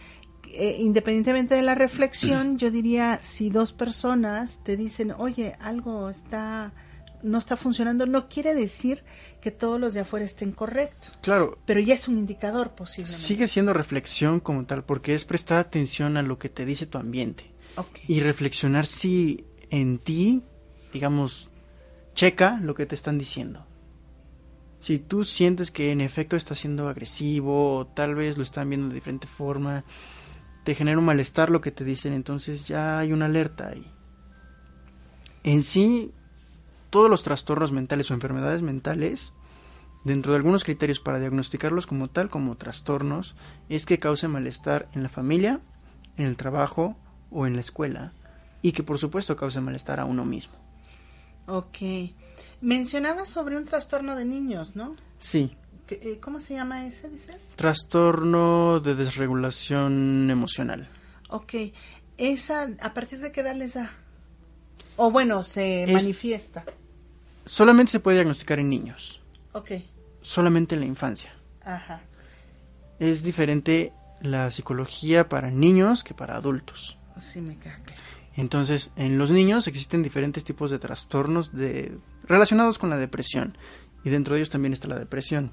eh, 0.56 0.78
independientemente 0.80 1.56
de 1.56 1.62
la 1.62 1.76
reflexión, 1.76 2.58
yo 2.58 2.72
diría, 2.72 3.20
si 3.22 3.50
dos 3.50 3.74
personas 3.74 4.60
te 4.64 4.78
dicen, 4.78 5.12
oye, 5.18 5.54
algo 5.60 6.10
está, 6.10 6.74
no 7.24 7.38
está 7.38 7.58
funcionando, 7.58 8.06
no 8.06 8.28
quiere 8.30 8.56
decir 8.56 9.04
que 9.42 9.52
todos 9.52 9.80
los 9.80 9.94
de 9.94 10.02
afuera 10.02 10.26
estén 10.26 10.52
correctos, 10.52 11.12
Claro, 11.22 11.58
pero 11.66 11.80
ya 11.80 11.94
es 11.94 12.08
un 12.08 12.18
indicador 12.18 12.72
posiblemente. 12.72 13.22
sigue 13.28 13.48
siendo 13.48 13.74
reflexión 13.74 14.40
como 14.40 14.66
tal, 14.66 14.84
porque 14.84 15.14
es 15.14 15.26
prestar 15.26 15.58
atención 15.60 16.18
a 16.18 16.22
lo 16.24 16.38
que 16.40 16.50
te 16.50 16.66
dice 16.66 16.86
tu 16.86 16.98
ambiente. 16.98 17.52
Y 18.08 18.22
reflexionar 18.22 18.86
si 18.86 19.44
en 19.70 19.98
ti, 20.00 20.44
digamos, 20.94 21.52
checa 22.14 22.58
lo 22.62 22.74
que 22.74 22.86
te 22.86 22.96
están 22.96 23.18
diciendo. 23.18 23.66
Si 24.80 25.00
tú 25.00 25.24
sientes 25.24 25.72
que 25.72 25.92
en 25.92 26.00
efecto 26.00 26.36
está 26.38 26.54
siendo 26.56 26.88
agresivo, 26.88 27.78
o 27.78 27.88
tal 27.88 28.14
vez 28.16 28.38
lo 28.38 28.44
están 28.44 28.70
viendo 28.70 28.88
de 28.90 28.94
diferente 28.96 29.26
forma, 29.28 29.84
te 30.66 30.76
genera 30.76 30.98
un 30.98 31.06
malestar 31.06 31.50
lo 31.50 31.62
que 31.62 31.72
te 31.72 31.86
dicen, 31.86 32.12
entonces 32.14 32.68
ya 32.68 33.00
hay 33.00 33.14
una 33.14 33.26
alerta 33.28 33.70
ahí. 33.70 33.90
En 35.44 35.62
sí, 35.64 36.12
todos 36.90 37.10
los 37.10 37.24
trastornos 37.24 37.72
mentales 37.72 38.10
o 38.10 38.14
enfermedades 38.16 38.62
mentales, 38.64 39.32
dentro 40.04 40.32
de 40.34 40.38
algunos 40.38 40.64
criterios 40.64 41.00
para 41.00 41.20
diagnosticarlos 41.20 41.86
como 41.88 42.10
tal, 42.10 42.30
como 42.30 42.58
trastornos, 42.58 43.36
es 43.70 43.86
que 43.86 44.00
cause 44.00 44.28
malestar 44.28 44.90
en 44.94 45.04
la 45.04 45.10
familia, 45.10 45.62
en 46.18 46.26
el 46.26 46.36
trabajo 46.36 46.98
o 47.32 47.46
en 47.48 47.54
la 47.54 47.62
escuela, 47.62 48.12
y 48.62 48.72
que 48.72 48.84
por 48.84 48.98
supuesto 48.98 49.36
cause 49.36 49.62
malestar 49.62 50.00
a 50.00 50.06
uno 50.06 50.26
mismo. 50.26 50.56
Ok. 51.48 51.78
Mencionabas 52.62 53.30
sobre 53.30 53.56
un 53.58 53.66
trastorno 53.66 54.16
de 54.16 54.26
niños, 54.26 54.76
¿no? 54.76 54.94
Sí, 55.20 55.52
¿Qué- 55.52 55.52
eh, 55.52 55.65
¿Cómo 56.22 56.40
se 56.42 56.56
llama 56.56 56.86
ese, 56.88 57.10
dices? 57.10 57.50
trastorno 57.56 58.80
de 58.80 58.96
desregulación 58.96 60.30
emocional. 60.32 60.90
Ok. 61.30 61.54
¿Esa, 62.18 62.70
a 62.82 62.94
partir 62.94 63.20
de 63.20 63.32
qué 63.32 63.42
edad 63.42 63.56
les 63.56 63.74
da? 63.76 63.92
O 64.96 65.12
bueno, 65.12 65.44
se 65.44 65.84
Es- 65.84 65.92
manifiesta. 65.92 66.64
Solamente 67.46 67.92
se 67.92 68.00
puede 68.00 68.18
diagnosticar 68.18 68.58
en 68.60 68.70
niños, 68.70 69.22
Ok. 69.54 69.72
solamente 70.22 70.74
en 70.76 70.82
la 70.82 70.88
infancia. 70.88 71.34
Ajá. 71.64 72.02
Es 73.00 73.22
diferente 73.24 73.94
la 74.22 74.50
psicología 74.50 75.30
para 75.30 75.52
niños 75.52 76.04
que 76.04 76.14
para 76.16 76.36
adultos. 76.38 76.98
Sí, 77.20 77.42
me 77.42 77.58
queda 77.60 77.76
claro. 77.84 78.02
Entonces, 78.38 78.92
en 78.96 79.18
los 79.18 79.30
niños 79.30 79.68
existen 79.68 80.02
diferentes 80.04 80.44
tipos 80.44 80.72
de 80.72 80.80
trastornos 80.80 81.54
de 81.54 81.98
relacionados 82.24 82.80
con 82.80 82.90
la 82.90 82.98
depresión 82.98 83.58
y 84.04 84.10
dentro 84.10 84.34
de 84.34 84.40
ellos 84.42 84.50
también 84.50 84.74
está 84.74 84.88
la 84.88 84.98
depresión. 85.00 85.52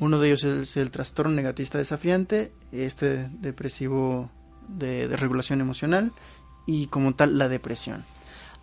Uno 0.00 0.18
de 0.18 0.28
ellos 0.28 0.44
es 0.44 0.76
el 0.76 0.90
trastorno 0.90 1.32
negativista 1.32 1.78
desafiante, 1.78 2.52
este 2.72 3.28
depresivo 3.30 4.30
de, 4.68 5.08
de 5.08 5.16
regulación 5.16 5.60
emocional 5.60 6.12
y 6.66 6.86
como 6.86 7.14
tal 7.14 7.38
la 7.38 7.48
depresión. 7.48 8.04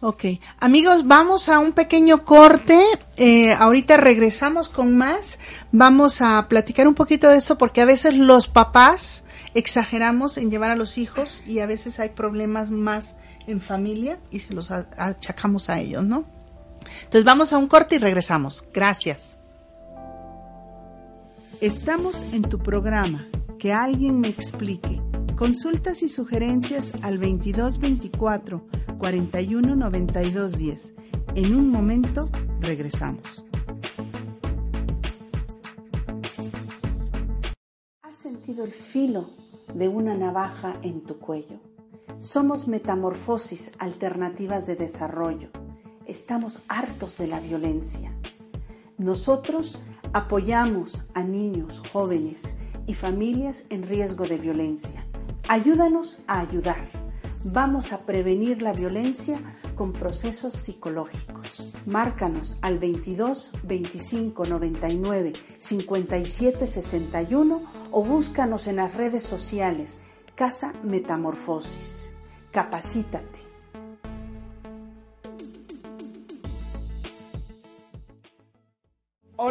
Ok, 0.03 0.23
amigos, 0.59 1.05
vamos 1.05 1.47
a 1.47 1.59
un 1.59 1.73
pequeño 1.73 2.25
corte. 2.25 2.83
Eh, 3.17 3.53
ahorita 3.53 3.97
regresamos 3.97 4.67
con 4.67 4.97
más. 4.97 5.37
Vamos 5.71 6.23
a 6.23 6.47
platicar 6.47 6.87
un 6.87 6.95
poquito 6.95 7.29
de 7.29 7.37
esto 7.37 7.55
porque 7.55 7.81
a 7.81 7.85
veces 7.85 8.15
los 8.15 8.47
papás 8.47 9.23
exageramos 9.53 10.37
en 10.37 10.49
llevar 10.49 10.71
a 10.71 10.75
los 10.75 10.97
hijos 10.97 11.43
y 11.45 11.59
a 11.59 11.67
veces 11.67 11.99
hay 11.99 12.09
problemas 12.09 12.71
más 12.71 13.15
en 13.45 13.61
familia 13.61 14.17
y 14.31 14.39
se 14.39 14.55
los 14.55 14.71
achacamos 14.71 15.69
a 15.69 15.79
ellos, 15.79 16.03
¿no? 16.03 16.25
Entonces 17.03 17.23
vamos 17.23 17.53
a 17.53 17.59
un 17.59 17.67
corte 17.67 17.97
y 17.97 17.99
regresamos. 17.99 18.63
Gracias. 18.73 19.37
Estamos 21.61 22.15
en 22.33 22.41
tu 22.41 22.57
programa. 22.57 23.27
Que 23.59 23.71
alguien 23.71 24.19
me 24.19 24.29
explique. 24.29 24.99
Consultas 25.37 26.01
y 26.01 26.09
sugerencias 26.09 27.03
al 27.03 27.19
2224 27.19 28.65
41 28.97 29.75
92 29.75 30.57
10. 30.57 30.93
En 31.35 31.55
un 31.55 31.69
momento 31.69 32.27
regresamos. 32.61 33.45
¿Has 38.01 38.15
sentido 38.15 38.65
el 38.65 38.71
filo 38.71 39.29
de 39.75 39.87
una 39.87 40.15
navaja 40.15 40.77
en 40.81 41.01
tu 41.01 41.19
cuello? 41.19 41.59
Somos 42.19 42.67
Metamorfosis 42.67 43.71
Alternativas 43.77 44.65
de 44.65 44.77
Desarrollo. 44.77 45.49
Estamos 46.07 46.57
hartos 46.67 47.19
de 47.19 47.27
la 47.27 47.39
violencia. 47.39 48.11
Nosotros 48.97 49.79
apoyamos 50.13 51.03
a 51.13 51.23
niños, 51.23 51.81
jóvenes 51.91 52.55
y 52.87 52.93
familias 52.93 53.63
en 53.69 53.83
riesgo 53.83 54.27
de 54.27 54.37
violencia. 54.37 55.05
Ayúdanos 55.47 56.19
a 56.27 56.39
ayudar. 56.39 56.87
Vamos 57.43 57.93
a 57.93 58.05
prevenir 58.05 58.61
la 58.61 58.73
violencia 58.73 59.39
con 59.75 59.93
procesos 59.93 60.53
psicológicos. 60.53 61.71
Márcanos 61.87 62.57
al 62.61 62.77
22 62.77 63.51
25 63.63 64.45
99 64.45 65.33
57 65.57 66.67
61 66.67 67.61
o 67.91 68.03
búscanos 68.03 68.67
en 68.67 68.75
las 68.75 68.93
redes 68.93 69.23
sociales 69.23 69.99
Casa 70.35 70.73
Metamorfosis. 70.83 72.11
Capacítate. 72.51 73.50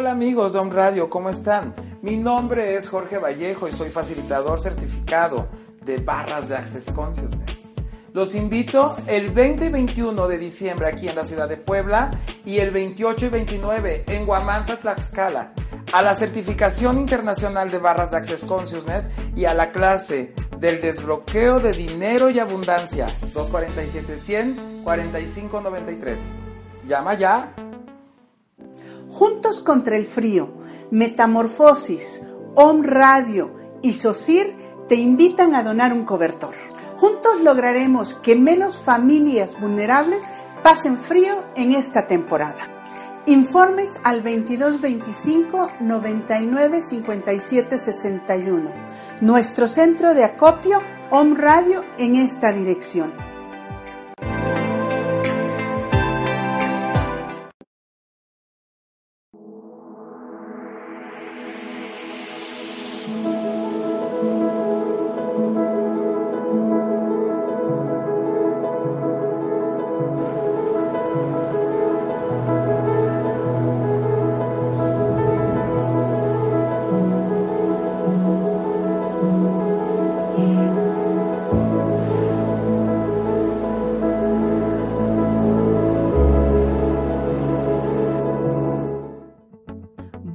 Hola 0.01 0.13
amigos 0.13 0.53
de 0.53 0.57
Home 0.57 0.73
Radio, 0.73 1.11
¿cómo 1.11 1.29
están? 1.29 1.75
Mi 2.01 2.17
nombre 2.17 2.75
es 2.75 2.89
Jorge 2.89 3.19
Vallejo 3.19 3.67
y 3.67 3.71
soy 3.71 3.91
facilitador 3.91 4.59
certificado 4.59 5.47
de 5.85 5.97
barras 5.97 6.49
de 6.49 6.55
Access 6.55 6.89
Consciousness. 6.89 7.69
Los 8.11 8.33
invito 8.33 8.95
el 9.05 9.29
20 9.29 9.65
y 9.65 9.69
21 9.69 10.27
de 10.27 10.39
diciembre 10.39 10.87
aquí 10.87 11.07
en 11.07 11.15
la 11.15 11.23
ciudad 11.23 11.47
de 11.47 11.57
Puebla 11.57 12.09
y 12.43 12.57
el 12.57 12.71
28 12.71 13.27
y 13.27 13.29
29 13.29 14.05
en 14.07 14.25
Guamantla, 14.25 14.77
Tlaxcala 14.77 15.53
a 15.93 16.01
la 16.01 16.15
certificación 16.15 16.97
internacional 16.97 17.69
de 17.69 17.77
barras 17.77 18.09
de 18.09 18.17
Access 18.17 18.43
Consciousness 18.43 19.07
y 19.35 19.45
a 19.45 19.53
la 19.53 19.71
clase 19.71 20.33
del 20.57 20.81
desbloqueo 20.81 21.59
de 21.59 21.73
dinero 21.73 22.31
y 22.31 22.39
abundancia 22.39 23.05
247 23.35 24.17
100 24.17 24.81
4593. 24.83 26.17
Llama 26.87 27.13
ya 27.13 27.53
Juntos 29.11 29.59
contra 29.59 29.97
el 29.97 30.05
frío, 30.05 30.49
Metamorfosis, 30.89 32.21
Om 32.55 32.83
Radio 32.83 33.51
y 33.81 33.93
SOCIR 33.93 34.55
te 34.87 34.95
invitan 34.95 35.53
a 35.53 35.63
donar 35.63 35.93
un 35.93 36.05
cobertor. 36.05 36.53
Juntos 36.97 37.41
lograremos 37.41 38.13
que 38.15 38.35
menos 38.35 38.77
familias 38.77 39.59
vulnerables 39.59 40.23
pasen 40.63 40.97
frío 40.97 41.43
en 41.55 41.73
esta 41.73 42.07
temporada. 42.07 42.59
Informes 43.25 43.99
al 44.03 44.23
2225 44.23 45.71
99 45.81 46.81
57 46.81 47.77
61. 47.77 48.71
Nuestro 49.19 49.67
centro 49.67 50.13
de 50.13 50.23
acopio 50.23 50.81
Om 51.09 51.35
Radio 51.35 51.83
en 51.97 52.15
esta 52.15 52.53
dirección. 52.53 53.30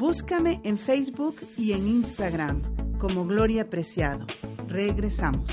Búscame 0.06 0.60
en 0.62 0.78
Facebook 0.78 1.34
y 1.58 1.72
en 1.72 1.88
Instagram 1.88 2.62
como 2.96 3.26
Gloria 3.26 3.68
Preciado. 3.68 4.24
Regresamos. 4.68 5.50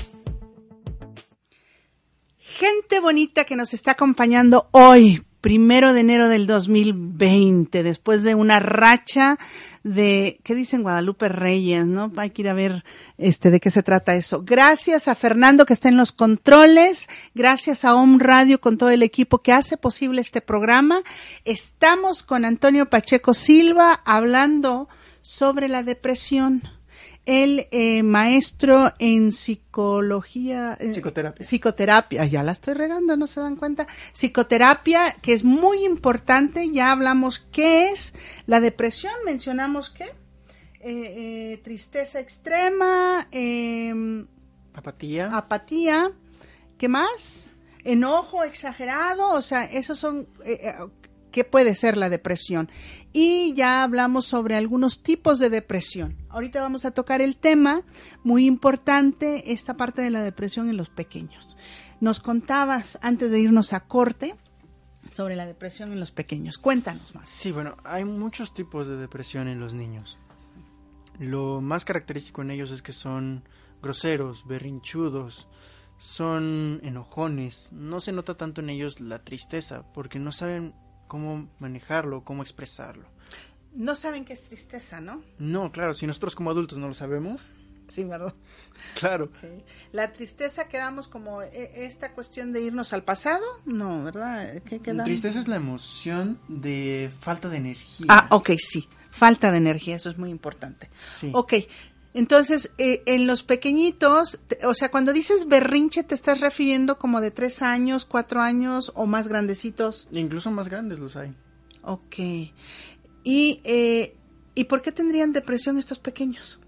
gente 2.38 3.00
bonita 3.00 3.42
que 3.42 3.56
nos 3.56 3.74
está 3.74 3.90
acompañando 3.90 4.68
hoy, 4.70 5.24
primero 5.44 5.92
de 5.92 6.00
enero 6.00 6.30
del 6.30 6.46
2020, 6.46 7.82
después 7.82 8.22
de 8.22 8.34
una 8.34 8.60
racha 8.60 9.38
de, 9.82 10.40
¿qué 10.42 10.54
dicen 10.54 10.82
Guadalupe 10.82 11.28
Reyes, 11.28 11.84
no? 11.84 12.10
Hay 12.16 12.30
que 12.30 12.40
ir 12.40 12.48
a 12.48 12.54
ver, 12.54 12.82
este, 13.18 13.50
de 13.50 13.60
qué 13.60 13.70
se 13.70 13.82
trata 13.82 14.14
eso. 14.14 14.42
Gracias 14.42 15.06
a 15.06 15.14
Fernando 15.14 15.66
que 15.66 15.74
está 15.74 15.90
en 15.90 15.98
los 15.98 16.12
controles, 16.12 17.10
gracias 17.34 17.84
a 17.84 17.94
Om 17.94 18.20
Radio 18.20 18.58
con 18.58 18.78
todo 18.78 18.88
el 18.88 19.02
equipo 19.02 19.42
que 19.42 19.52
hace 19.52 19.76
posible 19.76 20.22
este 20.22 20.40
programa. 20.40 21.02
Estamos 21.44 22.22
con 22.22 22.46
Antonio 22.46 22.88
Pacheco 22.88 23.34
Silva 23.34 24.00
hablando 24.06 24.88
sobre 25.20 25.68
la 25.68 25.82
depresión 25.82 26.62
el 27.26 27.68
eh, 27.70 28.02
maestro 28.02 28.92
en 28.98 29.32
psicología, 29.32 30.76
eh, 30.78 30.92
psicoterapia. 30.92 31.46
Psicoterapia, 31.46 32.26
ya 32.26 32.42
la 32.42 32.52
estoy 32.52 32.74
regando, 32.74 33.16
no 33.16 33.26
se 33.26 33.40
dan 33.40 33.56
cuenta. 33.56 33.86
Psicoterapia, 34.12 35.16
que 35.22 35.32
es 35.32 35.44
muy 35.44 35.84
importante, 35.84 36.70
ya 36.70 36.92
hablamos 36.92 37.38
qué 37.38 37.88
es 37.90 38.14
la 38.46 38.60
depresión, 38.60 39.14
mencionamos 39.24 39.90
qué, 39.90 40.12
eh, 40.80 41.60
tristeza 41.64 42.20
extrema, 42.20 43.26
em, 43.30 44.26
apatía. 44.74 45.34
Apatía, 45.34 46.12
¿qué 46.76 46.88
más? 46.88 47.50
Enojo 47.84 48.44
exagerado, 48.44 49.30
o 49.30 49.42
sea, 49.42 49.64
esos 49.64 49.98
son 49.98 50.28
qué 51.34 51.42
puede 51.42 51.74
ser 51.74 51.96
la 51.96 52.08
depresión. 52.08 52.70
Y 53.12 53.54
ya 53.54 53.82
hablamos 53.82 54.24
sobre 54.24 54.54
algunos 54.54 55.02
tipos 55.02 55.40
de 55.40 55.50
depresión. 55.50 56.16
Ahorita 56.28 56.62
vamos 56.62 56.84
a 56.84 56.92
tocar 56.92 57.20
el 57.20 57.36
tema 57.38 57.82
muy 58.22 58.46
importante, 58.46 59.52
esta 59.52 59.76
parte 59.76 60.00
de 60.00 60.10
la 60.10 60.22
depresión 60.22 60.68
en 60.68 60.76
los 60.76 60.90
pequeños. 60.90 61.58
Nos 62.00 62.20
contabas 62.20 63.00
antes 63.02 63.32
de 63.32 63.40
irnos 63.40 63.72
a 63.72 63.80
corte 63.80 64.36
sobre 65.10 65.34
la 65.34 65.44
depresión 65.44 65.90
en 65.90 65.98
los 65.98 66.12
pequeños. 66.12 66.56
Cuéntanos 66.56 67.16
más. 67.16 67.28
Sí, 67.28 67.50
bueno, 67.50 67.76
hay 67.82 68.04
muchos 68.04 68.54
tipos 68.54 68.86
de 68.86 68.96
depresión 68.96 69.48
en 69.48 69.58
los 69.58 69.74
niños. 69.74 70.20
Lo 71.18 71.60
más 71.60 71.84
característico 71.84 72.42
en 72.42 72.52
ellos 72.52 72.70
es 72.70 72.80
que 72.80 72.92
son 72.92 73.42
groseros, 73.82 74.46
berrinchudos, 74.46 75.48
son 75.98 76.78
enojones. 76.84 77.72
No 77.72 77.98
se 77.98 78.12
nota 78.12 78.36
tanto 78.36 78.60
en 78.60 78.70
ellos 78.70 79.00
la 79.00 79.24
tristeza 79.24 79.82
porque 79.92 80.20
no 80.20 80.30
saben 80.30 80.74
cómo 81.06 81.48
manejarlo, 81.58 82.24
cómo 82.24 82.42
expresarlo. 82.42 83.08
No 83.74 83.96
saben 83.96 84.24
qué 84.24 84.32
es 84.34 84.42
tristeza, 84.44 85.00
¿no? 85.00 85.22
No, 85.38 85.72
claro, 85.72 85.94
si 85.94 86.06
nosotros 86.06 86.36
como 86.36 86.50
adultos 86.50 86.78
no 86.78 86.88
lo 86.88 86.94
sabemos. 86.94 87.50
Sí, 87.88 88.04
¿verdad? 88.04 88.34
Claro. 88.98 89.30
La 89.92 90.12
tristeza 90.12 90.68
quedamos 90.68 91.08
como 91.08 91.42
e, 91.42 91.84
esta 91.84 92.12
cuestión 92.12 92.52
de 92.52 92.62
irnos 92.62 92.92
al 92.92 93.04
pasado, 93.04 93.44
no, 93.64 94.04
¿verdad? 94.04 94.62
¿Qué 94.62 94.80
La 94.92 95.04
tristeza 95.04 95.40
es 95.40 95.48
la 95.48 95.56
emoción 95.56 96.40
de 96.48 97.10
falta 97.18 97.48
de 97.48 97.58
energía. 97.58 98.06
Ah, 98.08 98.28
ok, 98.30 98.52
sí, 98.58 98.88
falta 99.10 99.50
de 99.50 99.58
energía, 99.58 99.96
eso 99.96 100.08
es 100.10 100.18
muy 100.18 100.30
importante. 100.30 100.88
Sí. 101.14 101.30
Ok, 101.34 101.54
entonces, 102.14 102.72
eh, 102.78 103.02
en 103.06 103.26
los 103.26 103.42
pequeñitos, 103.42 104.38
o 104.62 104.74
sea, 104.74 104.88
cuando 104.88 105.12
dices 105.12 105.48
berrinche, 105.48 106.04
te 106.04 106.14
estás 106.14 106.40
refiriendo 106.40 106.96
como 106.96 107.20
de 107.20 107.32
tres 107.32 107.60
años, 107.60 108.04
cuatro 108.04 108.40
años 108.40 108.92
o 108.94 109.06
más 109.06 109.26
grandecitos. 109.26 110.06
Incluso 110.12 110.52
más 110.52 110.68
grandes 110.68 111.00
los 111.00 111.16
hay. 111.16 111.34
Ok. 111.82 112.16
¿Y, 113.24 113.60
eh, 113.64 114.16
¿y 114.54 114.64
por 114.64 114.80
qué 114.80 114.92
tendrían 114.92 115.32
depresión 115.32 115.76
estos 115.76 115.98
pequeños? 115.98 116.60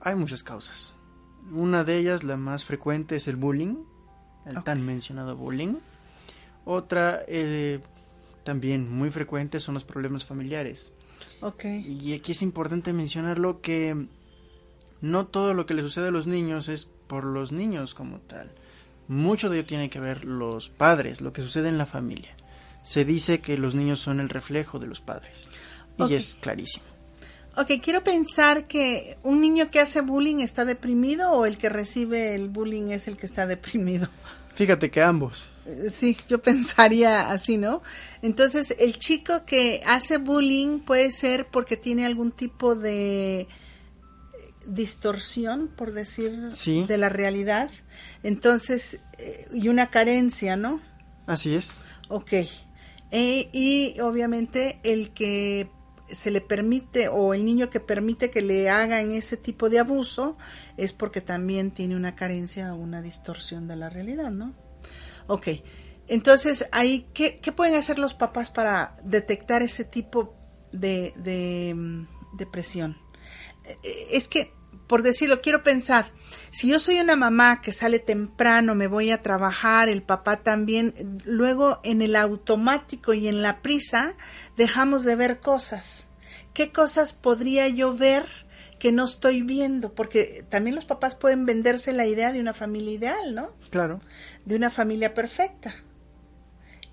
Hay 0.00 0.14
muchas 0.14 0.42
causas. 0.42 0.94
Una 1.52 1.84
de 1.84 1.98
ellas, 1.98 2.24
la 2.24 2.38
más 2.38 2.64
frecuente, 2.64 3.16
es 3.16 3.28
el 3.28 3.36
bullying, 3.36 3.76
el 4.46 4.64
tan 4.64 4.86
mencionado 4.86 5.36
bullying. 5.36 5.74
Otra, 6.64 7.22
eh, 7.28 7.80
también 8.42 8.90
muy 8.90 9.10
frecuente, 9.10 9.60
son 9.60 9.74
los 9.74 9.84
problemas 9.84 10.24
familiares. 10.24 10.92
Ok. 11.42 11.64
Y 11.64 12.14
aquí 12.14 12.32
es 12.32 12.40
importante 12.40 12.94
mencionarlo 12.94 13.60
que 13.60 14.08
no 15.02 15.26
todo 15.26 15.52
lo 15.52 15.66
que 15.66 15.74
le 15.74 15.82
sucede 15.82 16.08
a 16.08 16.12
los 16.12 16.26
niños 16.26 16.68
es 16.68 16.88
por 17.06 17.24
los 17.24 17.52
niños 17.52 17.92
como 17.92 18.20
tal. 18.20 18.50
Mucho 19.08 19.50
de 19.50 19.58
ello 19.58 19.66
tiene 19.66 19.90
que 19.90 20.00
ver 20.00 20.24
los 20.24 20.70
padres, 20.70 21.20
lo 21.20 21.32
que 21.32 21.42
sucede 21.42 21.68
en 21.68 21.76
la 21.76 21.86
familia. 21.86 22.34
Se 22.82 23.04
dice 23.04 23.40
que 23.40 23.58
los 23.58 23.74
niños 23.74 24.00
son 24.00 24.20
el 24.20 24.28
reflejo 24.28 24.78
de 24.78 24.86
los 24.86 25.00
padres. 25.00 25.50
Y 25.98 26.14
es 26.14 26.36
clarísimo. 26.40 26.84
Ok, 27.56 27.72
quiero 27.82 28.02
pensar 28.02 28.66
que 28.66 29.18
un 29.22 29.42
niño 29.42 29.70
que 29.70 29.80
hace 29.80 30.00
bullying 30.00 30.38
está 30.38 30.64
deprimido 30.64 31.32
o 31.32 31.44
el 31.44 31.58
que 31.58 31.68
recibe 31.68 32.34
el 32.34 32.48
bullying 32.48 32.88
es 32.88 33.08
el 33.08 33.18
que 33.18 33.26
está 33.26 33.46
deprimido. 33.46 34.08
Fíjate 34.54 34.90
que 34.90 35.02
ambos. 35.02 35.50
Eh, 35.66 35.90
sí, 35.92 36.16
yo 36.28 36.40
pensaría 36.40 37.30
así, 37.30 37.58
¿no? 37.58 37.82
Entonces, 38.22 38.74
el 38.78 38.98
chico 38.98 39.44
que 39.44 39.82
hace 39.86 40.16
bullying 40.16 40.78
puede 40.80 41.10
ser 41.10 41.46
porque 41.46 41.76
tiene 41.76 42.06
algún 42.06 42.32
tipo 42.32 42.74
de 42.74 43.48
distorsión, 44.66 45.68
por 45.68 45.92
decir, 45.92 46.50
de 46.50 46.98
la 46.98 47.08
realidad. 47.08 47.70
Entonces, 48.22 49.00
eh, 49.18 49.48
y 49.52 49.68
una 49.68 49.90
carencia, 49.90 50.56
¿no? 50.56 50.80
Así 51.26 51.54
es. 51.54 51.82
Ok. 52.08 52.32
E, 53.10 53.48
y 53.52 54.00
obviamente 54.00 54.80
el 54.82 55.10
que 55.10 55.70
se 56.08 56.30
le 56.30 56.40
permite 56.40 57.08
o 57.08 57.34
el 57.34 57.44
niño 57.44 57.70
que 57.70 57.80
permite 57.80 58.30
que 58.30 58.42
le 58.42 58.68
hagan 58.68 59.12
ese 59.12 59.36
tipo 59.36 59.70
de 59.70 59.78
abuso 59.78 60.36
es 60.76 60.92
porque 60.92 61.20
también 61.20 61.70
tiene 61.70 61.96
una 61.96 62.14
carencia 62.14 62.74
o 62.74 62.76
una 62.76 63.02
distorsión 63.02 63.66
de 63.66 63.76
la 63.76 63.88
realidad, 63.88 64.30
¿no? 64.30 64.54
Ok. 65.26 65.48
Entonces, 66.08 66.68
ahí, 66.72 67.06
¿qué, 67.14 67.38
qué 67.38 67.52
pueden 67.52 67.76
hacer 67.76 67.98
los 67.98 68.14
papás 68.14 68.50
para 68.50 68.96
detectar 69.02 69.62
ese 69.62 69.84
tipo 69.84 70.34
de, 70.72 71.12
de 71.16 71.74
mm, 71.74 72.36
depresión? 72.36 73.01
Eh, 73.64 74.08
es 74.12 74.28
que, 74.28 74.52
por 74.86 75.02
decirlo, 75.02 75.40
quiero 75.40 75.62
pensar, 75.62 76.10
si 76.50 76.68
yo 76.68 76.78
soy 76.78 77.00
una 77.00 77.16
mamá 77.16 77.60
que 77.60 77.72
sale 77.72 77.98
temprano, 77.98 78.74
me 78.74 78.86
voy 78.86 79.10
a 79.10 79.22
trabajar, 79.22 79.88
el 79.88 80.02
papá 80.02 80.42
también, 80.42 81.18
luego 81.24 81.80
en 81.82 82.02
el 82.02 82.16
automático 82.16 83.14
y 83.14 83.28
en 83.28 83.42
la 83.42 83.62
prisa 83.62 84.14
dejamos 84.56 85.04
de 85.04 85.16
ver 85.16 85.40
cosas. 85.40 86.08
¿Qué 86.54 86.70
cosas 86.70 87.12
podría 87.12 87.68
yo 87.68 87.96
ver 87.96 88.26
que 88.78 88.92
no 88.92 89.06
estoy 89.06 89.42
viendo? 89.42 89.94
Porque 89.94 90.44
también 90.50 90.76
los 90.76 90.84
papás 90.84 91.14
pueden 91.14 91.46
venderse 91.46 91.92
la 91.92 92.06
idea 92.06 92.32
de 92.32 92.40
una 92.40 92.52
familia 92.52 92.92
ideal, 92.92 93.34
¿no? 93.34 93.52
Claro. 93.70 94.00
De 94.44 94.56
una 94.56 94.70
familia 94.70 95.14
perfecta. 95.14 95.74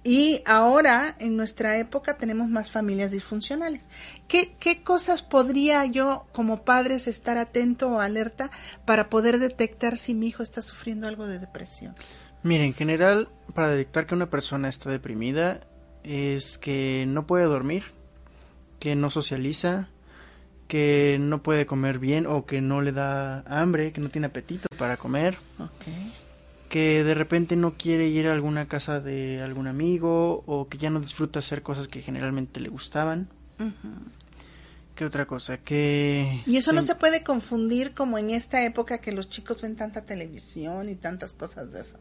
Y 0.04 0.41
ahora, 0.45 1.16
en 1.20 1.36
nuestra 1.36 1.78
época, 1.78 2.18
tenemos 2.18 2.47
más 2.47 2.72
familias 2.72 3.12
disfuncionales. 3.12 3.89
¿Qué, 4.28 4.56
¿Qué, 4.60 4.82
cosas 4.82 5.24
podría 5.24 5.86
yo, 5.86 6.26
como 6.32 6.64
padres, 6.64 7.08
estar 7.08 7.38
atento 7.38 7.89
o 7.89 8.00
alerta 8.00 8.50
para 8.86 9.10
poder 9.10 9.39
detectar 9.39 9.97
si 9.97 10.14
mi 10.14 10.28
hijo 10.28 10.41
está 10.41 10.62
sufriendo 10.62 11.08
algo 11.08 11.28
de 11.28 11.39
depresión? 11.39 11.95
Mire, 12.43 12.64
en 12.64 12.74
general, 12.74 13.28
para 13.54 13.70
detectar 13.70 14.06
que 14.06 14.16
una 14.16 14.30
persona 14.30 14.70
está 14.70 14.89
deprimida, 14.89 15.60
es 16.04 16.58
que 16.58 17.04
no 17.06 17.28
puede 17.28 17.43
dormir, 17.43 17.84
que 18.80 18.95
no 18.95 19.10
socializa, 19.10 19.89
que 20.70 21.18
no 21.20 21.43
puede 21.43 21.66
comer 21.66 22.00
bien 22.00 22.26
o 22.26 22.45
que 22.45 22.62
no 22.62 22.82
le 22.82 22.93
da 22.93 23.41
hambre, 23.47 23.91
que 23.91 24.00
no 24.00 24.08
tiene 24.08 24.28
apetito 24.28 24.70
para 24.78 24.95
comer. 24.95 25.38
Okay 25.60 26.14
que 26.70 27.03
de 27.03 27.13
repente 27.15 27.55
no 27.55 27.74
quiere 27.74 28.07
ir 28.07 28.28
a 28.28 28.32
alguna 28.32 28.67
casa 28.67 29.01
de 29.01 29.41
algún 29.41 29.67
amigo 29.67 30.43
o 30.45 30.70
que 30.70 30.78
ya 30.78 30.89
no 30.89 30.99
disfruta 30.99 31.39
hacer 31.39 31.63
cosas 31.63 31.88
que 31.88 32.01
generalmente 32.01 32.59
le 32.59 32.70
gustaban. 32.70 33.28
¿Qué 34.95 35.05
otra 35.05 35.26
cosa? 35.26 35.57
Que 35.57 36.41
y 36.45 36.57
eso 36.57 36.72
no 36.72 36.82
se 36.82 36.95
puede 36.95 37.24
confundir 37.24 37.93
como 37.93 38.17
en 38.17 38.30
esta 38.30 38.63
época 38.63 38.99
que 38.99 39.11
los 39.11 39.30
chicos 39.30 39.61
ven 39.61 39.76
tanta 39.76 40.03
televisión 40.03 40.89
y 40.89 40.95
tantas 40.95 41.34
cosas 41.34 41.72
de 41.72 41.82
eso. 41.82 41.97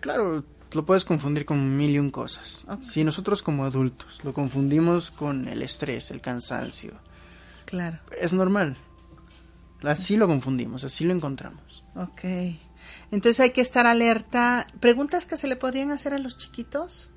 Claro, 0.00 0.44
lo 0.72 0.84
puedes 0.84 1.04
confundir 1.04 1.46
con 1.46 1.76
mil 1.76 1.90
y 1.90 1.98
un 1.98 2.10
cosas. 2.10 2.64
Si 2.82 3.04
nosotros 3.04 3.42
como 3.42 3.64
adultos 3.64 4.20
lo 4.22 4.34
confundimos 4.34 5.10
con 5.10 5.48
el 5.48 5.62
estrés, 5.62 6.10
el 6.10 6.20
cansancio. 6.20 6.92
Claro. 7.64 7.98
Es 8.20 8.32
normal. 8.32 8.76
Así 9.82 10.16
lo 10.16 10.26
confundimos, 10.26 10.84
así 10.84 11.04
lo 11.04 11.14
encontramos. 11.14 11.84
Ok. 11.94 12.24
Entonces 13.10 13.40
hay 13.40 13.50
que 13.50 13.60
estar 13.60 13.86
alerta. 13.86 14.66
¿Preguntas 14.80 15.26
que 15.26 15.36
se 15.36 15.46
le 15.46 15.56
podrían 15.56 15.90
hacer 15.90 16.14
a 16.14 16.18
los 16.18 16.38
chiquitos? 16.38 17.10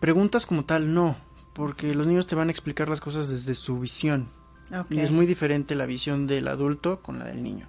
Preguntas 0.00 0.46
como 0.46 0.64
tal, 0.64 0.94
no, 0.94 1.16
porque 1.54 1.94
los 1.94 2.06
niños 2.06 2.26
te 2.26 2.34
van 2.34 2.48
a 2.48 2.52
explicar 2.52 2.88
las 2.88 3.00
cosas 3.00 3.28
desde 3.28 3.54
su 3.54 3.78
visión. 3.78 4.30
Y 4.88 5.00
es 5.00 5.10
muy 5.10 5.26
diferente 5.26 5.74
la 5.74 5.86
visión 5.86 6.26
del 6.26 6.48
adulto 6.48 7.02
con 7.02 7.18
la 7.18 7.24
del 7.24 7.42
niño. 7.42 7.68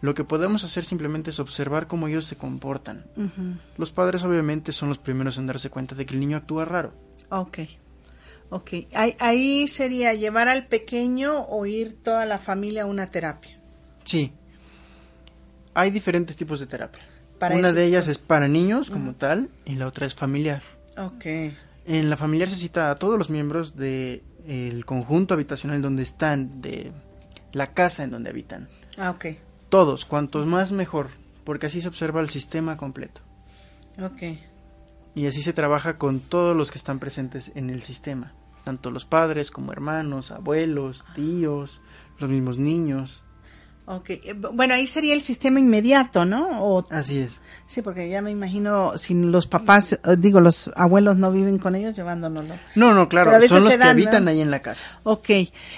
Lo 0.00 0.14
que 0.14 0.24
podemos 0.24 0.64
hacer 0.64 0.84
simplemente 0.84 1.30
es 1.30 1.38
observar 1.40 1.86
cómo 1.86 2.08
ellos 2.08 2.24
se 2.24 2.36
comportan. 2.36 3.06
Los 3.76 3.92
padres 3.92 4.24
obviamente 4.24 4.72
son 4.72 4.88
los 4.88 4.98
primeros 4.98 5.38
en 5.38 5.46
darse 5.46 5.70
cuenta 5.70 5.94
de 5.94 6.06
que 6.06 6.14
el 6.14 6.20
niño 6.20 6.36
actúa 6.36 6.64
raro. 6.64 6.92
Ok. 7.30 7.58
Ok. 8.50 8.70
Ahí, 8.94 9.14
ahí 9.20 9.68
sería 9.68 10.12
llevar 10.14 10.48
al 10.48 10.66
pequeño 10.66 11.44
o 11.48 11.66
ir 11.66 12.02
toda 12.02 12.26
la 12.26 12.38
familia 12.38 12.82
a 12.82 12.86
una 12.86 13.10
terapia. 13.10 13.60
Sí, 14.04 14.32
hay 15.74 15.90
diferentes 15.90 16.36
tipos 16.36 16.60
de 16.60 16.66
terapia. 16.66 17.02
Para 17.38 17.54
Una 17.56 17.72
de 17.72 17.82
tipo- 17.84 17.88
ellas 17.88 18.08
es 18.08 18.18
para 18.18 18.48
niños 18.48 18.90
como 18.90 19.14
tal 19.14 19.48
y 19.64 19.76
la 19.76 19.86
otra 19.86 20.06
es 20.06 20.14
familiar. 20.14 20.62
Ok. 20.98 21.24
En 21.86 22.10
la 22.10 22.16
familiar 22.16 22.48
se 22.50 22.56
cita 22.56 22.90
a 22.90 22.94
todos 22.96 23.18
los 23.18 23.30
miembros 23.30 23.74
del 23.76 24.84
conjunto 24.84 25.34
habitacional 25.34 25.80
donde 25.80 26.02
están, 26.02 26.60
de 26.60 26.92
la 27.52 27.72
casa 27.72 28.04
en 28.04 28.10
donde 28.10 28.30
habitan. 28.30 28.68
Ah, 28.98 29.10
ok. 29.10 29.26
Todos, 29.70 30.04
cuantos 30.04 30.46
más 30.46 30.72
mejor, 30.72 31.08
porque 31.44 31.66
así 31.66 31.80
se 31.80 31.88
observa 31.88 32.20
el 32.20 32.28
sistema 32.28 32.76
completo. 32.76 33.22
Ok. 34.02 34.22
Y 35.14 35.26
así 35.26 35.42
se 35.42 35.52
trabaja 35.52 35.96
con 35.96 36.20
todos 36.20 36.54
los 36.56 36.70
que 36.70 36.78
están 36.78 36.98
presentes 36.98 37.50
en 37.54 37.70
el 37.70 37.82
sistema, 37.82 38.32
tanto 38.64 38.90
los 38.90 39.04
padres 39.04 39.50
como 39.50 39.72
hermanos, 39.72 40.30
abuelos, 40.30 41.04
tíos, 41.14 41.80
los 42.18 42.28
mismos 42.30 42.58
niños. 42.58 43.22
Ok. 43.86 44.10
Eh, 44.10 44.34
bu- 44.34 44.50
Bueno, 44.54 44.74
ahí 44.74 44.86
sería 44.86 45.14
el 45.14 45.22
sistema 45.22 45.58
inmediato, 45.58 46.24
¿no? 46.24 46.62
O, 46.62 46.86
Así 46.90 47.18
es. 47.18 47.40
sí, 47.66 47.82
porque 47.82 48.08
ya 48.08 48.22
me 48.22 48.30
imagino, 48.30 48.96
si 48.98 49.14
los 49.14 49.46
papás, 49.46 49.92
eh, 49.94 49.98
digo, 50.18 50.40
los 50.40 50.70
abuelos 50.76 51.16
no 51.16 51.32
viven 51.32 51.58
con 51.58 51.74
ellos, 51.74 51.96
llevándonoslo. 51.96 52.54
No, 52.76 52.94
no, 52.94 53.08
claro, 53.08 53.32
son 53.48 53.64
los 53.64 53.76
que 53.76 53.82
habitan 53.82 54.24
¿no? 54.24 54.30
ahí 54.30 54.40
en 54.40 54.50
la 54.50 54.62
casa. 54.62 54.84
Ok, 55.02 55.30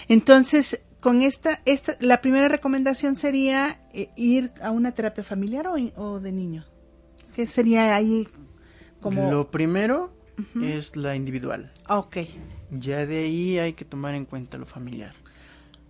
entonces 0.08 0.80
con 1.00 1.22
esta, 1.22 1.60
esta, 1.64 1.96
la 2.00 2.20
primera 2.20 2.48
recomendación 2.48 3.16
sería 3.16 3.80
eh, 3.92 4.10
ir 4.16 4.52
a 4.62 4.70
una 4.70 4.92
terapia 4.92 5.24
familiar 5.24 5.66
o, 5.66 5.74
o 5.96 6.20
de 6.20 6.32
niño. 6.32 6.64
¿Qué 7.34 7.46
sería 7.46 7.94
ahí 7.96 8.28
como? 9.00 9.30
Lo 9.30 9.50
primero 9.50 10.12
es 10.62 10.96
la 10.96 11.16
individual. 11.16 11.72
Ok, 11.88 12.18
Ya 12.70 13.06
de 13.06 13.24
ahí 13.24 13.58
hay 13.58 13.72
que 13.74 13.84
tomar 13.84 14.14
en 14.14 14.24
cuenta 14.26 14.58
lo 14.58 14.66
familiar. 14.66 15.14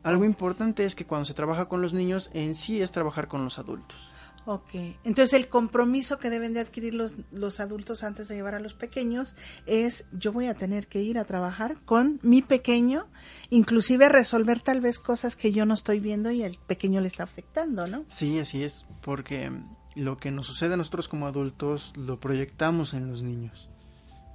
Algo 0.03 0.24
importante 0.24 0.84
es 0.84 0.94
que 0.94 1.07
cuando 1.07 1.26
se 1.26 1.34
trabaja 1.34 1.66
con 1.66 1.80
los 1.80 1.92
niños, 1.92 2.30
en 2.34 2.55
sí 2.55 2.82
es 2.82 2.92
trabajar 2.92 3.28
con 3.28 3.44
los 3.44 3.59
adultos. 3.59 4.11
ok. 4.46 4.74
Entonces 5.05 5.32
el 5.34 5.48
compromiso 5.48 6.18
que 6.18 6.28
deben 6.30 6.53
de 6.53 6.61
adquirir 6.61 6.94
los, 6.94 7.14
los 7.30 7.61
adultos 7.61 8.03
antes 8.03 8.26
de 8.26 8.34
llevar 8.34 8.57
a 8.57 8.61
los 8.61 8.74
pequeños 8.74 9.36
es 9.66 10.07
yo 10.12 10.32
voy 10.32 10.46
a 10.46 10.55
tener 10.55 10.88
que 10.88 11.00
ir 11.03 11.18
a 11.18 11.24
trabajar 11.24 11.76
con 11.84 12.18
mi 12.22 12.42
pequeño, 12.42 13.07
inclusive 13.50 14.09
resolver 14.09 14.61
tal 14.61 14.80
vez 14.80 14.98
cosas 14.98 15.36
que 15.36 15.53
yo 15.53 15.66
no 15.66 15.74
estoy 15.74 16.00
viendo 16.00 16.30
y 16.32 16.42
el 16.42 16.59
pequeño 16.66 17.00
le 17.00 17.07
está 17.07 17.22
afectando, 17.22 17.86
¿no? 17.86 18.05
Sí, 18.09 18.38
así 18.40 18.64
es, 18.64 18.84
porque 19.03 19.53
lo 19.94 20.16
que 20.16 20.30
nos 20.30 20.46
sucede 20.46 20.74
a 20.74 20.76
nosotros 20.76 21.09
como 21.09 21.26
adultos 21.26 21.92
lo 21.96 22.18
proyectamos 22.18 22.94
en 22.94 23.09
los 23.09 23.22
niños. 23.22 23.68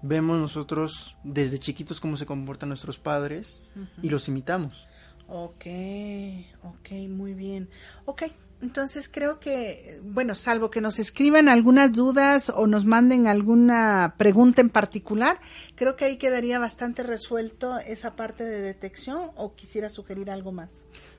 Vemos 0.04 0.40
nosotros 0.40 1.18
desde 1.24 1.58
chiquitos 1.58 2.00
cómo 2.00 2.18
se 2.18 2.28
comportan 2.28 2.70
nuestros 2.70 3.00
padres 3.00 3.62
y 4.02 4.10
los 4.10 4.28
imitamos. 4.28 4.88
Ok, 5.28 5.66
ok, 6.64 6.92
muy 7.10 7.34
bien. 7.34 7.70
Ok, 8.06 8.24
entonces 8.62 9.10
creo 9.12 9.40
que, 9.40 10.00
bueno, 10.04 10.36
salvo 10.36 10.72
que 10.72 10.82
nos 10.82 11.00
escriban 11.00 11.48
algunas 11.50 11.92
dudas 11.92 12.50
o 12.50 12.66
nos 12.66 12.86
manden 12.86 13.28
alguna 13.28 14.16
pregunta 14.18 14.62
en 14.62 14.70
particular, 14.70 15.40
creo 15.76 15.96
que 15.96 16.06
ahí 16.06 16.18
quedaría 16.18 16.60
bastante 16.60 17.04
resuelto 17.04 17.78
esa 17.80 18.16
parte 18.16 18.44
de 18.46 18.62
detección 18.62 19.32
o 19.36 19.54
quisiera 19.56 19.90
sugerir 19.90 20.32
algo 20.32 20.52
más. 20.52 20.70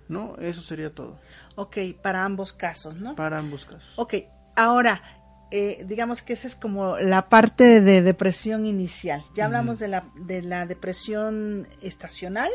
No, 0.08 0.36
eso 0.38 0.62
sería 0.62 0.94
todo 0.94 1.20
Ok, 1.54 1.76
para 2.02 2.24
ambos 2.24 2.52
casos, 2.54 2.96
¿no? 2.96 3.14
para 3.14 3.38
ambos 3.38 3.66
casos. 3.66 3.92
Ok, 3.96 4.14
ahora, 4.56 5.02
eh, 5.50 5.84
digamos 5.86 6.22
que 6.22 6.32
esa 6.32 6.48
es 6.48 6.56
como 6.56 6.96
la 6.98 7.28
parte 7.28 7.80
de 7.82 8.00
depresión 8.02 8.64
inicial. 8.66 9.22
Ya 9.34 9.44
hablamos 9.44 9.78
de, 9.78 9.88
la, 9.88 10.10
de 10.16 10.42
la 10.42 10.64
depresión 10.66 11.68
estacional, 11.82 12.50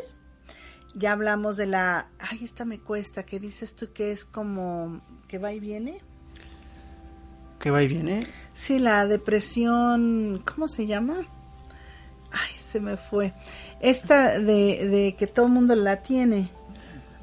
ya 0.96 1.14
hablamos 1.14 1.58
de 1.58 1.66
la, 1.66 2.08
ay, 2.20 2.40
esta 2.44 2.66
me 2.66 2.80
cuesta, 2.80 3.24
que 3.24 3.40
dices 3.40 3.76
tú 3.76 3.92
que 3.94 4.12
es 4.12 4.26
como 4.26 5.02
que 5.28 5.38
va 5.38 5.52
y 5.54 5.60
viene. 5.60 6.02
Que 7.60 7.72
va 7.72 7.82
y 7.82 7.88
viene. 7.88 8.28
Sí, 8.54 8.80
la 8.80 9.06
depresión, 9.08 10.44
¿cómo 10.46 10.68
se 10.68 10.86
llama? 10.86 11.16
Ay, 12.32 12.52
se 12.72 12.80
me 12.80 12.98
fue. 12.98 13.34
Esta 13.80 14.40
de, 14.40 14.88
de 14.88 15.16
que 15.18 15.28
todo 15.28 15.48
el 15.48 15.52
mundo 15.52 15.76
la 15.76 16.02
tiene. 16.04 16.50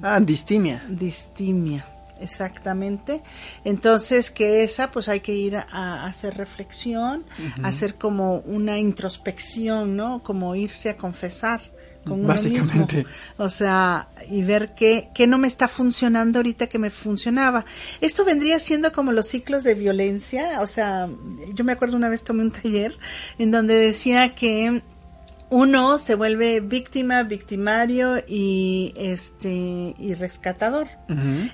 Ah, 0.03 0.18
distimia. 0.18 0.83
Distimia, 0.89 1.85
exactamente. 2.21 3.23
Entonces, 3.64 4.31
que 4.31 4.62
esa, 4.62 4.91
pues 4.91 5.09
hay 5.09 5.21
que 5.21 5.35
ir 5.35 5.57
a, 5.57 5.66
a 5.71 6.07
hacer 6.07 6.37
reflexión, 6.37 7.25
hacer 7.62 7.97
como 7.97 8.39
una 8.39 8.79
introspección, 8.79 9.97
¿no? 9.97 10.23
Como 10.23 10.55
irse 10.55 10.91
a 10.91 10.97
confesar 10.97 11.61
con 12.05 12.20
uno 12.20 12.28
Básicamente. 12.28 12.96
mismo. 12.96 13.11
O 13.38 13.48
sea, 13.48 14.09
y 14.30 14.42
ver 14.42 14.74
qué, 14.74 15.09
qué 15.14 15.26
no 15.26 15.38
me 15.38 15.48
está 15.48 15.68
funcionando 15.68 16.38
ahorita 16.38 16.66
que 16.66 16.78
me 16.78 16.90
funcionaba. 16.90 17.64
Esto 18.01 18.24
vendría 18.24 18.59
siendo 18.61 18.92
como 18.92 19.12
los 19.12 19.28
ciclos 19.28 19.64
de 19.64 19.74
violencia. 19.74 20.61
O 20.61 20.66
sea, 20.66 21.09
yo 21.55 21.64
me 21.64 21.72
acuerdo 21.72 21.96
una 21.96 22.09
vez 22.09 22.24
tomé 22.24 22.42
un 22.42 22.51
taller 22.51 22.96
en 23.38 23.51
donde 23.51 23.74
decía 23.74 24.34
que 24.34 24.82
uno 25.51 25.98
se 25.98 26.14
vuelve 26.14 26.61
víctima, 26.61 27.24
victimario 27.24 28.22
y 28.26 28.92
este 28.96 29.94
y 29.98 30.14
rescatador. 30.14 30.86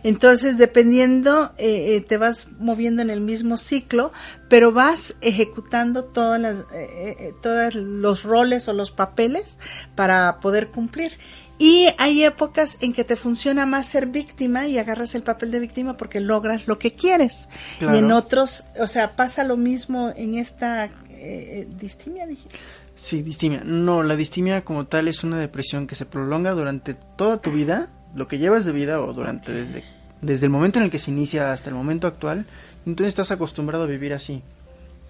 Entonces, 0.03 0.59
dependiendo, 0.59 1.53
eh, 1.57 1.97
eh, 1.97 2.01
te 2.03 2.19
vas 2.19 2.49
moviendo 2.59 3.01
en 3.01 3.09
el 3.09 3.23
mismo 3.23 3.57
ciclo, 3.57 4.13
pero 4.51 4.71
vas 4.71 5.15
ejecutando 5.23 6.05
todas 6.05 6.39
las, 6.39 6.57
eh, 6.75 7.17
eh, 7.19 7.35
todos 7.41 7.75
los 7.75 8.23
roles 8.23 8.69
o 8.69 8.75
los 8.75 8.91
papeles 8.91 9.59
para 9.95 10.41
poder 10.41 10.69
cumplir. 10.69 11.13
Y 11.59 11.87
hay 11.97 12.23
épocas 12.23 12.77
en 12.83 12.93
que 12.93 13.03
te 13.03 13.17
funciona 13.17 13.65
más 13.65 13.87
ser 13.87 14.09
víctima 14.09 14.67
y 14.67 14.79
agarras 14.79 15.15
el 15.15 15.23
papel 15.23 15.51
de 15.51 15.61
víctima 15.61 15.97
porque 15.97 16.21
logras 16.21 16.67
lo 16.67 16.79
que 16.79 16.93
quieres. 16.93 17.49
Claro. 17.79 17.95
Y 17.95 17.99
en 18.01 18.13
otros, 18.13 18.65
o 18.79 18.87
sea, 18.87 19.17
pasa 19.17 19.43
lo 19.43 19.57
mismo 19.57 20.13
en 20.15 20.35
esta 20.35 20.91
eh, 21.09 21.67
distimia, 21.79 22.27
dije. 22.27 22.47
Sí, 22.97 23.23
distimia. 23.23 23.61
No, 23.63 24.03
la 24.03 24.17
distimia 24.17 24.65
como 24.65 24.87
tal 24.87 25.07
es 25.07 25.23
una 25.23 25.39
depresión 25.39 25.87
que 25.87 25.95
se 25.95 26.07
prolonga 26.07 26.53
durante 26.53 26.95
toda 26.95 27.37
tu 27.37 27.53
vida, 27.53 27.91
lo 28.15 28.27
que 28.27 28.39
llevas 28.39 28.65
de 28.65 28.73
vida 28.73 29.03
o 29.03 29.13
durante 29.13 29.53
desde, 29.53 29.85
desde 30.23 30.47
el 30.47 30.51
momento 30.51 30.79
en 30.79 30.87
el 30.87 30.91
que 30.91 30.99
se 30.99 31.11
inicia 31.11 31.53
hasta 31.53 31.69
el 31.69 31.77
momento 31.77 32.07
actual, 32.07 32.47
entonces 32.87 33.09
estás 33.09 33.31
acostumbrado 33.31 33.85
a 33.85 33.87
vivir 33.87 34.15
así. 34.15 34.43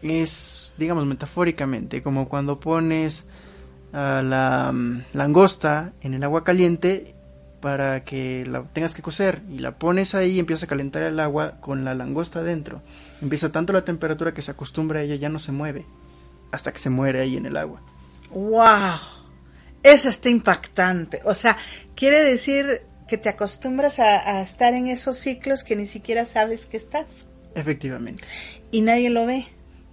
Es, 0.02 0.74
digamos, 0.76 1.06
metafóricamente, 1.06 2.02
como 2.02 2.28
cuando 2.28 2.58
pones 2.58 3.24
a 3.92 4.20
la 4.20 4.72
mm, 4.72 5.04
langosta 5.12 5.92
en 6.00 6.14
el 6.14 6.24
agua 6.24 6.42
caliente 6.42 7.14
para 7.60 8.02
que 8.02 8.44
la 8.46 8.64
tengas 8.64 8.96
que 8.96 9.02
cocer 9.02 9.42
y 9.48 9.60
la 9.60 9.78
pones 9.78 10.16
ahí 10.16 10.32
y 10.32 10.38
empieza 10.40 10.66
a 10.66 10.68
calentar 10.68 11.04
el 11.04 11.20
agua 11.20 11.60
con 11.60 11.84
la 11.84 11.94
langosta 11.94 12.40
adentro. 12.40 12.82
Empieza 13.22 13.52
tanto 13.52 13.72
la 13.72 13.84
temperatura 13.84 14.34
que 14.34 14.42
se 14.42 14.50
acostumbra 14.50 14.98
a 14.98 15.02
ella, 15.04 15.14
ya 15.14 15.28
no 15.28 15.38
se 15.38 15.52
mueve 15.52 15.86
hasta 16.52 16.72
que 16.72 16.78
se 16.78 16.90
muere 16.90 17.20
ahí 17.20 17.36
en 17.36 17.46
el 17.46 17.56
agua. 17.56 17.82
¡Wow! 18.30 18.98
Esa 19.82 20.08
está 20.08 20.28
impactante. 20.30 21.20
O 21.24 21.34
sea, 21.34 21.56
quiere 21.94 22.22
decir 22.22 22.82
que 23.08 23.18
te 23.18 23.28
acostumbras 23.28 23.98
a, 24.00 24.38
a 24.38 24.42
estar 24.42 24.74
en 24.74 24.88
esos 24.88 25.16
ciclos 25.16 25.62
que 25.62 25.76
ni 25.76 25.86
siquiera 25.86 26.26
sabes 26.26 26.66
que 26.66 26.76
estás 26.76 27.26
Efectivamente. 27.54 28.24
y 28.72 28.80
nadie 28.80 29.10
lo 29.10 29.26
ve. 29.26 29.46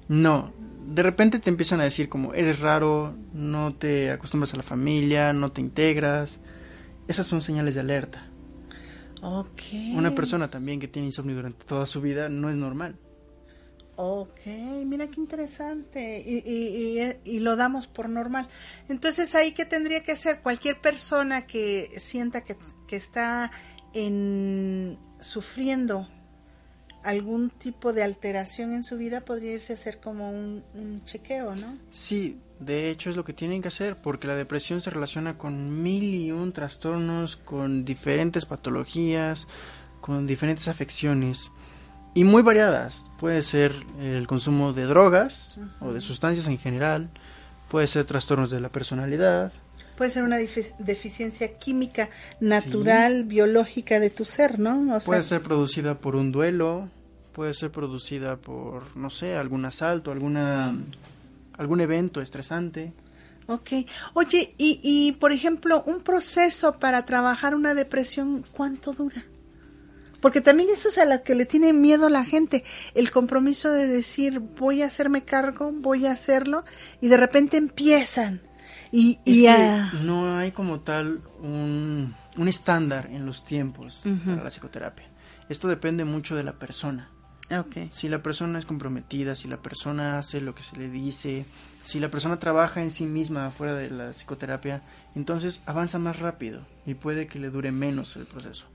No, 0.07 0.51
de 0.87 1.03
repente 1.03 1.39
te 1.39 1.49
empiezan 1.49 1.79
a 1.79 1.83
decir 1.83 2.09
como 2.09 2.33
eres 2.33 2.59
raro, 2.59 3.15
no 3.33 3.73
te 3.75 4.09
acostumbras 4.11 4.53
a 4.53 4.57
la 4.57 4.63
familia, 4.63 5.31
no 5.31 5.51
te 5.51 5.61
integras. 5.61 6.39
Esas 7.07 7.27
son 7.27 7.41
señales 7.41 7.75
de 7.75 7.81
alerta. 7.81 8.27
Ok. 9.21 9.61
Una 9.95 10.11
persona 10.15 10.49
también 10.49 10.79
que 10.79 10.87
tiene 10.87 11.07
insomnio 11.07 11.35
durante 11.35 11.65
toda 11.65 11.85
su 11.85 12.01
vida 12.01 12.29
no 12.29 12.49
es 12.49 12.55
normal. 12.57 12.95
Ok, 13.95 14.45
mira 14.85 15.07
qué 15.07 15.19
interesante. 15.19 16.23
Y, 16.25 16.37
y, 16.45 17.13
y, 17.23 17.39
lo 17.39 17.55
damos 17.55 17.87
por 17.87 18.09
normal. 18.09 18.47
Entonces, 18.89 19.35
ahí 19.35 19.51
que 19.51 19.65
tendría 19.65 20.03
que 20.03 20.13
hacer 20.13 20.41
cualquier 20.41 20.81
persona 20.81 21.45
que 21.45 21.89
sienta 21.99 22.41
que, 22.41 22.57
que 22.87 22.95
está 22.95 23.51
en 23.93 24.97
sufriendo 25.19 26.07
algún 27.03 27.49
tipo 27.49 27.93
de 27.93 28.01
alteración 28.01 28.73
en 28.73 28.83
su 28.83 28.97
vida, 28.97 29.21
podría 29.21 29.53
irse 29.53 29.73
a 29.73 29.75
hacer 29.75 29.99
como 29.99 30.31
un, 30.31 30.63
un 30.73 31.03
chequeo, 31.05 31.53
¿no? 31.55 31.77
Sí, 31.91 32.39
de 32.59 32.89
hecho 32.89 33.09
es 33.09 33.15
lo 33.15 33.25
que 33.25 33.33
tienen 33.33 33.61
que 33.61 33.67
hacer 33.67 33.97
porque 33.97 34.25
la 34.25 34.35
depresión 34.35 34.81
se 34.81 34.89
relaciona 34.89 35.37
con 35.37 35.83
mil 35.83 36.15
y 36.15 36.31
un 36.31 36.53
trastornos, 36.53 37.35
con 37.35 37.83
diferentes 37.83 38.45
patologías, 38.45 39.47
con 39.99 40.27
diferentes 40.27 40.67
afecciones 40.67 41.51
y 42.13 42.23
muy 42.23 42.41
variadas. 42.41 43.05
Puede 43.19 43.41
ser 43.41 43.73
el 43.99 44.27
consumo 44.27 44.73
de 44.73 44.83
drogas 44.83 45.57
o 45.79 45.91
de 45.93 46.01
sustancias 46.01 46.47
en 46.47 46.57
general, 46.57 47.09
puede 47.69 47.87
ser 47.87 48.05
trastornos 48.05 48.49
de 48.51 48.59
la 48.59 48.69
personalidad, 48.69 49.51
Puede 49.97 50.09
ser 50.09 50.23
una 50.23 50.39
defi- 50.39 50.73
deficiencia 50.79 51.59
química 51.59 52.09
natural, 52.39 53.25
biológica 53.25 53.99
de 53.99 54.09
tu 54.09 54.25
ser, 54.25 54.57
¿no? 54.57 54.81
O 54.95 54.99
sea, 54.99 55.05
puede 55.05 55.21
ser 55.21 55.41
producida 55.43 55.99
por 55.99 56.15
un 56.15 56.31
duelo, 56.31 56.89
puede 57.31 57.53
ser 57.53 57.69
producida 57.71 58.37
por, 58.37 58.97
no 58.97 59.11
sé, 59.11 59.35
algún 59.35 59.65
asalto, 59.65 60.11
alguna 60.11 60.75
algún 61.59 61.79
evento 61.81 62.21
estresante. 62.21 62.91
Ok. 63.45 63.69
Oye, 64.15 64.55
y, 64.57 64.79
y 64.81 65.11
por 65.11 65.31
ejemplo, 65.31 65.83
un 65.85 66.01
proceso 66.01 66.79
para 66.79 67.05
trabajar 67.05 67.53
una 67.53 67.75
depresión, 67.75 68.43
¿cuánto 68.51 68.93
dura? 68.93 69.23
Porque 70.23 70.39
también 70.39 70.69
eso 70.69 70.87
es 70.87 70.97
a 70.97 71.03
lo 71.03 71.21
que 71.21 71.35
le 71.35 71.45
tiene 71.45 71.73
miedo 71.73 72.07
la 72.07 72.23
gente, 72.23 72.63
el 72.95 73.11
compromiso 73.11 73.69
de 73.69 73.87
decir 73.87 74.39
voy 74.39 74.81
a 74.81 74.85
hacerme 74.85 75.25
cargo, 75.25 75.73
voy 75.73 76.05
a 76.05 76.13
hacerlo, 76.13 76.63
y 77.01 77.09
de 77.09 77.17
repente 77.17 77.57
empiezan. 77.57 78.41
Y, 78.89 79.19
y 79.25 79.45
no 80.01 80.33
hay 80.37 80.53
como 80.53 80.79
tal 80.79 81.21
un, 81.41 82.15
un 82.37 82.47
estándar 82.47 83.09
en 83.11 83.25
los 83.25 83.43
tiempos 83.43 84.03
para 84.25 84.45
la 84.45 84.49
psicoterapia. 84.49 85.09
Esto 85.49 85.67
depende 85.67 86.05
mucho 86.05 86.37
de 86.37 86.43
la 86.43 86.53
persona. 86.53 87.09
Okay. 87.51 87.89
Si 87.91 88.07
la 88.07 88.23
persona 88.23 88.59
es 88.59 88.65
comprometida, 88.65 89.35
si 89.35 89.49
la 89.49 89.61
persona 89.61 90.19
hace 90.19 90.39
lo 90.39 90.55
que 90.55 90.63
se 90.63 90.77
le 90.77 90.87
dice, 90.87 91.45
si 91.83 91.99
la 91.99 92.09
persona 92.09 92.39
trabaja 92.39 92.81
en 92.81 92.91
sí 92.91 93.05
misma 93.05 93.51
fuera 93.51 93.75
de 93.75 93.89
la 93.89 94.11
psicoterapia, 94.11 94.83
entonces 95.15 95.61
avanza 95.65 95.99
más 95.99 96.19
rápido 96.19 96.61
y 96.85 96.93
puede 96.93 97.27
que 97.27 97.39
le 97.39 97.49
dure 97.49 97.73
menos 97.73 98.15
el 98.15 98.23
proceso. 98.23 98.67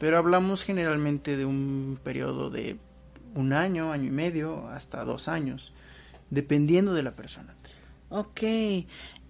Pero 0.00 0.16
hablamos 0.16 0.64
generalmente 0.64 1.36
de 1.36 1.44
un 1.44 2.00
periodo 2.02 2.48
de 2.48 2.78
un 3.34 3.52
año, 3.52 3.92
año 3.92 4.04
y 4.04 4.10
medio, 4.10 4.66
hasta 4.68 5.04
dos 5.04 5.28
años, 5.28 5.74
dependiendo 6.30 6.94
de 6.94 7.02
la 7.02 7.12
persona. 7.12 7.54
Ok, 8.08 8.40
y 8.42 8.86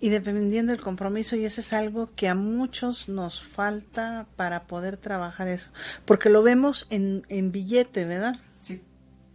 dependiendo 0.09 0.71
del 0.71 0.81
compromiso, 0.81 1.35
y 1.35 1.45
eso 1.45 1.61
es 1.61 1.73
algo 1.73 2.15
que 2.15 2.29
a 2.29 2.37
muchos 2.37 3.09
nos 3.09 3.43
falta 3.43 4.29
para 4.37 4.69
poder 4.69 4.97
trabajar 4.97 5.49
eso, 5.49 5.73
porque 6.05 6.31
lo 6.31 6.45
vemos 6.45 6.87
en, 6.89 7.27
en 7.29 7.51
billete, 7.51 8.05
¿verdad? 8.05 8.37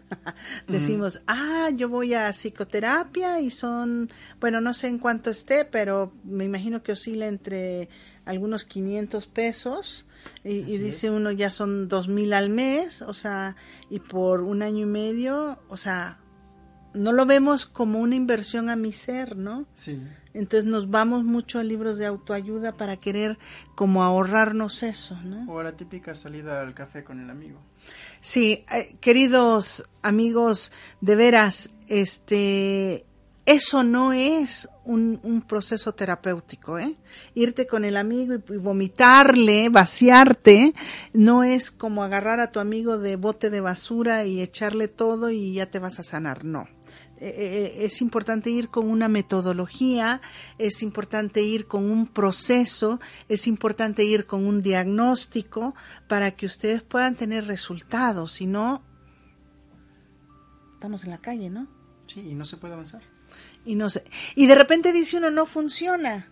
Decimos, 0.68 1.22
ah, 1.28 1.70
yo 1.76 1.90
voy 1.90 2.14
a 2.14 2.32
psicoterapia 2.32 3.40
y 3.40 3.50
son, 3.50 4.10
bueno, 4.40 4.62
no 4.62 4.74
sé 4.74 4.88
en 4.88 5.00
cuánto 5.00 5.30
esté, 5.30 5.66
pero 5.66 6.14
me 6.24 6.44
imagino 6.44 6.84
que 6.84 6.92
oscila 6.92 7.28
entre 7.28 7.90
algunos 8.26 8.66
500 8.66 9.28
pesos 9.28 10.06
y, 10.44 10.78
dice 10.78 11.12
uno 11.12 11.32
ya 11.32 11.52
son 11.52 11.88
dos 11.88 12.08
mil 12.08 12.34
al 12.34 12.50
mes, 12.50 13.02
o 13.02 13.14
sea, 13.14 13.56
y 13.90 14.00
por 14.00 14.42
un 14.42 14.62
año 14.62 14.84
y 14.84 14.90
medio, 14.90 15.60
o 15.70 15.78
sea, 15.78 16.20
no 16.94 17.12
lo 17.12 17.26
vemos 17.26 17.66
como 17.66 18.00
una 18.00 18.16
inversión 18.16 18.70
a 18.70 18.76
mi 18.76 18.92
ser, 18.92 19.36
¿no? 19.36 19.68
Sí. 19.76 20.00
Entonces 20.36 20.66
nos 20.70 20.90
vamos 20.90 21.24
mucho 21.24 21.60
a 21.60 21.64
libros 21.64 21.98
de 21.98 22.06
autoayuda 22.06 22.74
para 22.74 22.98
querer 22.98 23.38
como 23.74 24.04
ahorrarnos 24.04 24.84
eso, 24.84 25.16
¿no? 25.24 25.52
O 25.52 25.64
la 25.64 25.72
típica 25.72 26.14
salida 26.14 26.60
al 26.60 26.74
café 26.74 27.04
con 27.06 27.22
el 27.22 27.30
amigo. 27.30 27.60
Sí, 28.20 28.66
eh, 28.74 28.98
queridos 29.00 29.86
amigos, 30.02 30.74
de 31.00 31.16
veras, 31.16 31.70
este, 31.88 33.06
eso 33.46 33.84
no 33.84 34.12
es 34.12 34.68
un, 34.84 35.44
proceso 35.48 35.94
terapéutico, 35.94 36.80
¿eh? 36.80 36.96
Irte 37.34 37.66
con 37.66 37.86
el 37.86 37.96
amigo 37.96 38.34
y, 38.34 38.58
vomitarle, 38.58 39.70
vaciarte, 39.70 40.74
no 41.14 41.44
es 41.44 41.72
como 41.72 42.04
agarrar 42.04 42.40
a 42.42 42.52
tu 42.52 42.60
amigo 42.60 42.98
de 42.98 43.16
bote 43.16 43.50
de 43.50 43.62
basura 43.62 44.26
y 44.26 44.42
echarle 44.42 44.88
todo 44.90 45.30
y 45.30 45.54
ya 45.54 45.68
te 45.68 45.80
vas 45.80 46.00
a 46.00 46.04
sanar, 46.04 46.44
no. 46.44 46.68
Eh, 47.18 47.34
eh, 47.80 47.86
es 47.86 48.02
importante 48.02 48.50
ir 48.50 48.70
con 48.70 48.90
una 48.90 49.08
metodología, 49.08 50.22
es 50.58 50.84
importante 50.84 51.42
ir 51.42 51.66
con 51.66 51.90
un 51.90 52.08
proceso, 52.08 53.00
es 53.30 53.48
importante 53.48 54.04
ir 54.04 54.26
con 54.26 54.46
un 54.46 54.62
diagnóstico 54.62 55.76
para 56.08 56.32
que 56.32 56.46
ustedes 56.46 56.84
puedan 56.84 57.16
tener 57.16 57.48
resultados, 57.48 58.34
si 58.34 58.48
no, 58.48 58.84
estamos 60.74 61.06
en 61.06 61.12
la 61.12 61.18
calle, 61.18 61.50
¿no? 61.50 61.68
Sí, 62.08 62.20
y 62.20 62.36
no 62.36 62.44
se 62.44 62.58
puede 62.58 62.74
avanzar. 62.74 63.02
Y 63.66 63.76
no 63.76 63.90
sé. 63.90 64.04
Y 64.36 64.48
de 64.48 64.56
repente 64.56 64.92
dice 64.92 65.18
uno, 65.18 65.32
no 65.32 65.46
funciona, 65.46 66.28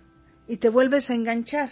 y 0.48 0.58
te 0.58 0.70
vuelves 0.70 1.10
a 1.10 1.16
enganchar 1.16 1.70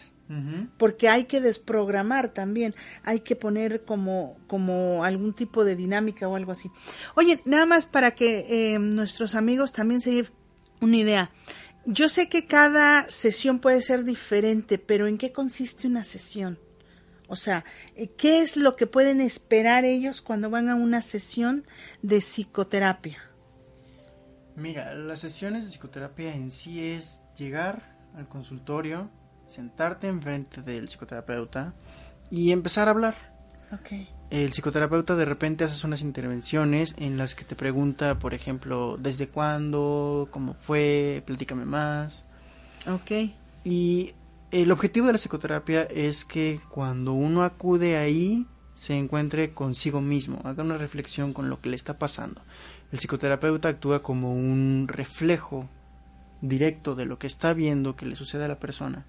porque 0.77 1.09
hay 1.09 1.25
que 1.25 1.41
desprogramar 1.41 2.29
también, 2.29 2.73
hay 3.03 3.19
que 3.19 3.35
poner 3.35 3.83
como, 3.83 4.37
como 4.47 5.03
algún 5.03 5.33
tipo 5.33 5.65
de 5.65 5.75
dinámica 5.75 6.27
o 6.27 6.35
algo 6.35 6.51
así. 6.51 6.69
Oye, 7.15 7.41
nada 7.45 7.65
más 7.65 7.85
para 7.85 8.11
que 8.11 8.45
eh, 8.49 8.79
nuestros 8.79 9.35
amigos 9.35 9.73
también 9.73 10.01
se 10.01 10.13
lleven 10.13 10.31
una 10.79 10.97
idea. 10.97 11.31
Yo 11.85 12.09
sé 12.09 12.29
que 12.29 12.45
cada 12.45 13.09
sesión 13.09 13.59
puede 13.59 13.81
ser 13.81 14.03
diferente, 14.03 14.77
pero 14.77 15.07
¿en 15.07 15.17
qué 15.17 15.31
consiste 15.31 15.87
una 15.87 16.03
sesión? 16.03 16.59
O 17.27 17.35
sea, 17.35 17.63
eh, 17.95 18.09
¿qué 18.09 18.41
es 18.41 18.57
lo 18.57 18.75
que 18.75 18.87
pueden 18.87 19.21
esperar 19.21 19.85
ellos 19.85 20.21
cuando 20.21 20.49
van 20.49 20.69
a 20.69 20.75
una 20.75 21.01
sesión 21.01 21.65
de 22.01 22.19
psicoterapia? 22.19 23.19
Mira, 24.55 24.93
las 24.93 25.21
sesiones 25.21 25.63
de 25.63 25.71
psicoterapia 25.71 26.35
en 26.35 26.51
sí 26.51 26.83
es 26.83 27.21
llegar 27.37 27.97
al 28.15 28.27
consultorio, 28.27 29.09
sentarte 29.51 30.07
enfrente 30.07 30.61
del 30.61 30.87
psicoterapeuta 30.87 31.73
y 32.29 32.51
empezar 32.51 32.87
a 32.87 32.91
hablar. 32.91 33.15
El 34.29 34.51
psicoterapeuta 34.51 35.15
de 35.15 35.25
repente 35.25 35.63
hace 35.63 35.85
unas 35.85 36.01
intervenciones 36.01 36.95
en 36.97 37.17
las 37.17 37.35
que 37.35 37.45
te 37.45 37.55
pregunta, 37.55 38.17
por 38.17 38.33
ejemplo, 38.33 38.97
¿desde 38.97 39.27
cuándo? 39.27 40.29
¿Cómo 40.31 40.53
fue? 40.53 41.23
Platícame 41.25 41.65
más. 41.65 42.25
Ok. 42.87 43.29
Y 43.63 44.13
el 44.51 44.71
objetivo 44.71 45.07
de 45.07 45.13
la 45.13 45.19
psicoterapia 45.19 45.83
es 45.83 46.25
que 46.25 46.59
cuando 46.69 47.13
uno 47.13 47.43
acude 47.43 47.97
ahí 47.97 48.45
se 48.73 48.93
encuentre 48.93 49.51
consigo 49.51 50.01
mismo, 50.01 50.41
haga 50.43 50.63
una 50.63 50.77
reflexión 50.77 51.33
con 51.33 51.49
lo 51.49 51.61
que 51.61 51.69
le 51.69 51.75
está 51.75 51.97
pasando. 51.97 52.41
El 52.91 52.99
psicoterapeuta 52.99 53.69
actúa 53.69 54.01
como 54.01 54.33
un 54.33 54.87
reflejo 54.87 55.69
directo 56.41 56.95
de 56.95 57.05
lo 57.05 57.19
que 57.19 57.27
está 57.27 57.53
viendo 57.53 57.95
que 57.95 58.05
le 58.05 58.15
sucede 58.15 58.45
a 58.45 58.49
la 58.49 58.59
persona 58.59 59.05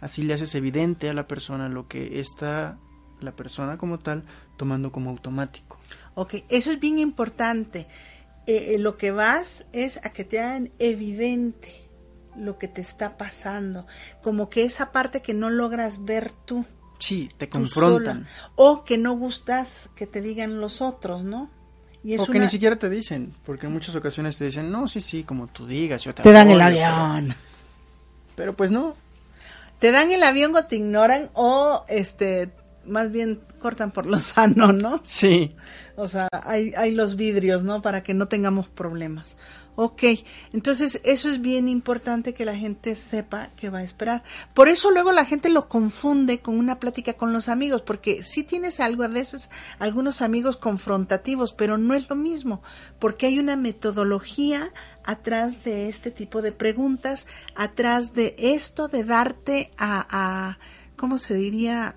Así 0.00 0.22
le 0.22 0.34
haces 0.34 0.54
evidente 0.54 1.08
a 1.08 1.14
la 1.14 1.26
persona 1.26 1.68
lo 1.68 1.88
que 1.88 2.20
está 2.20 2.78
la 3.20 3.32
persona 3.32 3.78
como 3.78 3.98
tal 3.98 4.24
tomando 4.56 4.92
como 4.92 5.10
automático. 5.10 5.78
Ok, 6.14 6.34
eso 6.48 6.70
es 6.70 6.80
bien 6.80 6.98
importante. 6.98 7.86
Eh, 8.46 8.74
eh, 8.74 8.78
lo 8.78 8.96
que 8.96 9.10
vas 9.10 9.66
es 9.72 9.98
a 10.04 10.10
que 10.10 10.24
te 10.24 10.40
hagan 10.40 10.70
evidente 10.78 11.86
lo 12.36 12.58
que 12.58 12.68
te 12.68 12.82
está 12.82 13.16
pasando, 13.16 13.86
como 14.22 14.50
que 14.50 14.64
esa 14.64 14.92
parte 14.92 15.22
que 15.22 15.34
no 15.34 15.50
logras 15.50 16.04
ver 16.04 16.32
tú. 16.32 16.64
Sí, 16.98 17.30
te 17.36 17.48
confrontan. 17.48 18.26
o 18.54 18.84
que 18.84 18.98
no 18.98 19.14
gustas 19.14 19.90
que 19.96 20.06
te 20.06 20.20
digan 20.20 20.60
los 20.60 20.80
otros, 20.80 21.24
¿no? 21.24 21.50
Y 22.04 22.18
o 22.18 22.26
que 22.26 22.38
ni 22.38 22.48
siquiera 22.48 22.76
te 22.76 22.88
dicen, 22.88 23.34
porque 23.44 23.66
en 23.66 23.72
muchas 23.72 23.96
ocasiones 23.96 24.36
te 24.36 24.44
dicen, 24.44 24.70
no, 24.70 24.86
sí, 24.86 25.00
sí, 25.00 25.24
como 25.24 25.48
tú 25.48 25.66
digas, 25.66 26.04
yo 26.04 26.14
te, 26.14 26.22
te 26.22 26.32
dan 26.32 26.50
el 26.50 26.60
avión. 26.60 27.34
pero 28.36 28.54
pues 28.54 28.70
no, 28.70 28.94
te 29.86 29.92
dan 29.92 30.10
el 30.10 30.24
avión 30.24 30.56
o 30.56 30.64
te 30.64 30.74
ignoran 30.74 31.30
o 31.34 31.84
este 31.86 32.48
más 32.86 33.10
bien 33.10 33.40
cortan 33.58 33.90
por 33.90 34.06
lo 34.06 34.18
sano, 34.20 34.72
¿no? 34.72 35.00
Sí. 35.02 35.56
O 35.96 36.08
sea, 36.08 36.28
hay, 36.44 36.72
hay 36.76 36.92
los 36.92 37.16
vidrios, 37.16 37.62
¿no? 37.62 37.82
Para 37.82 38.02
que 38.02 38.14
no 38.14 38.26
tengamos 38.26 38.68
problemas. 38.68 39.36
Ok, 39.78 40.04
entonces 40.54 41.02
eso 41.04 41.28
es 41.28 41.42
bien 41.42 41.68
importante 41.68 42.32
que 42.32 42.46
la 42.46 42.56
gente 42.56 42.96
sepa 42.96 43.50
que 43.56 43.68
va 43.68 43.80
a 43.80 43.82
esperar. 43.82 44.22
Por 44.54 44.68
eso 44.68 44.90
luego 44.90 45.12
la 45.12 45.26
gente 45.26 45.50
lo 45.50 45.68
confunde 45.68 46.38
con 46.38 46.58
una 46.58 46.80
plática 46.80 47.12
con 47.12 47.34
los 47.34 47.50
amigos, 47.50 47.82
porque 47.82 48.22
sí 48.22 48.42
tienes 48.42 48.80
algo 48.80 49.02
a 49.02 49.08
veces, 49.08 49.50
algunos 49.78 50.22
amigos 50.22 50.56
confrontativos, 50.56 51.52
pero 51.52 51.76
no 51.76 51.92
es 51.92 52.08
lo 52.08 52.16
mismo, 52.16 52.62
porque 52.98 53.26
hay 53.26 53.38
una 53.38 53.56
metodología 53.56 54.72
atrás 55.04 55.62
de 55.62 55.90
este 55.90 56.10
tipo 56.10 56.40
de 56.40 56.52
preguntas, 56.52 57.26
atrás 57.54 58.14
de 58.14 58.34
esto 58.38 58.88
de 58.88 59.04
darte 59.04 59.72
a, 59.76 60.06
a 60.08 60.58
¿cómo 60.96 61.18
se 61.18 61.34
diría? 61.34 61.96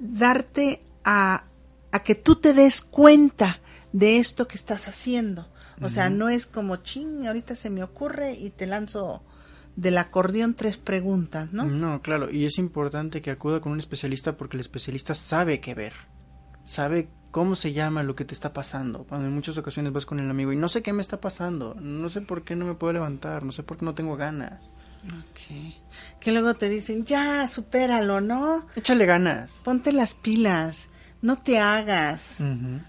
Darte 0.00 0.82
a, 1.04 1.44
a 1.92 2.02
que 2.02 2.14
tú 2.14 2.36
te 2.36 2.52
des 2.52 2.82
cuenta 2.82 3.60
de 3.92 4.18
esto 4.18 4.46
que 4.48 4.56
estás 4.56 4.88
haciendo 4.88 5.48
o 5.82 5.88
sea, 5.88 6.08
no 6.08 6.28
es 6.28 6.46
como, 6.46 6.76
ching, 6.76 7.26
ahorita 7.26 7.54
se 7.54 7.70
me 7.70 7.82
ocurre 7.82 8.32
y 8.32 8.50
te 8.50 8.66
lanzo 8.66 9.22
del 9.76 9.98
acordeón 9.98 10.54
tres 10.54 10.78
preguntas, 10.78 11.52
¿no? 11.52 11.64
No, 11.64 12.00
claro, 12.00 12.30
y 12.30 12.46
es 12.46 12.58
importante 12.58 13.20
que 13.20 13.30
acuda 13.30 13.60
con 13.60 13.72
un 13.72 13.78
especialista 13.78 14.36
porque 14.36 14.56
el 14.56 14.62
especialista 14.62 15.14
sabe 15.14 15.60
qué 15.60 15.74
ver, 15.74 15.92
sabe 16.64 17.08
cómo 17.30 17.54
se 17.54 17.74
llama 17.74 18.02
lo 18.02 18.14
que 18.14 18.24
te 18.24 18.32
está 18.32 18.54
pasando. 18.54 19.04
Cuando 19.04 19.26
en 19.26 19.34
muchas 19.34 19.58
ocasiones 19.58 19.92
vas 19.92 20.06
con 20.06 20.18
el 20.18 20.30
amigo 20.30 20.52
y 20.52 20.56
no 20.56 20.70
sé 20.70 20.82
qué 20.82 20.94
me 20.94 21.02
está 21.02 21.20
pasando, 21.20 21.74
no 21.74 22.08
sé 22.08 22.22
por 22.22 22.42
qué 22.42 22.56
no 22.56 22.64
me 22.64 22.74
puedo 22.74 22.94
levantar, 22.94 23.44
no 23.44 23.52
sé 23.52 23.62
por 23.62 23.76
qué 23.76 23.84
no 23.84 23.94
tengo 23.94 24.16
ganas. 24.16 24.70
Ok. 25.06 25.74
Que 26.20 26.32
luego 26.32 26.54
te 26.54 26.68
dicen, 26.68 27.04
ya, 27.04 27.46
supéralo, 27.48 28.20
¿no? 28.20 28.66
Échale 28.74 29.06
ganas. 29.06 29.60
Ponte 29.64 29.92
las 29.92 30.14
pilas 30.14 30.88
no 31.22 31.36
te 31.36 31.58
hagas. 31.58 32.36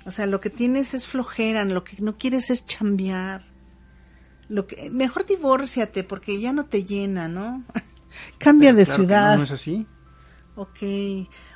O 0.06 0.12
sea, 0.12 0.26
lo 0.26 0.40
que 0.40 0.50
tienes 0.50 0.94
es 0.94 1.08
flojera, 1.08 1.66
lo 1.66 1.84
que 1.84 1.98
no 2.02 2.18
quieres 2.18 2.50
es 2.50 2.66
chambear. 2.66 3.42
Lo 4.48 4.68
que 4.68 4.90
mejor 4.92 5.26
divórciate 5.26 6.04
porque 6.04 6.40
ya 6.40 6.54
no 6.54 6.66
te 6.66 6.84
llena, 6.84 7.28
¿no? 7.28 7.64
Cambia 8.38 8.74
de 8.74 8.86
ciudad. 8.86 9.38
No, 9.38 9.44
es 9.44 9.52
así. 9.52 9.86
Ok. 10.56 10.80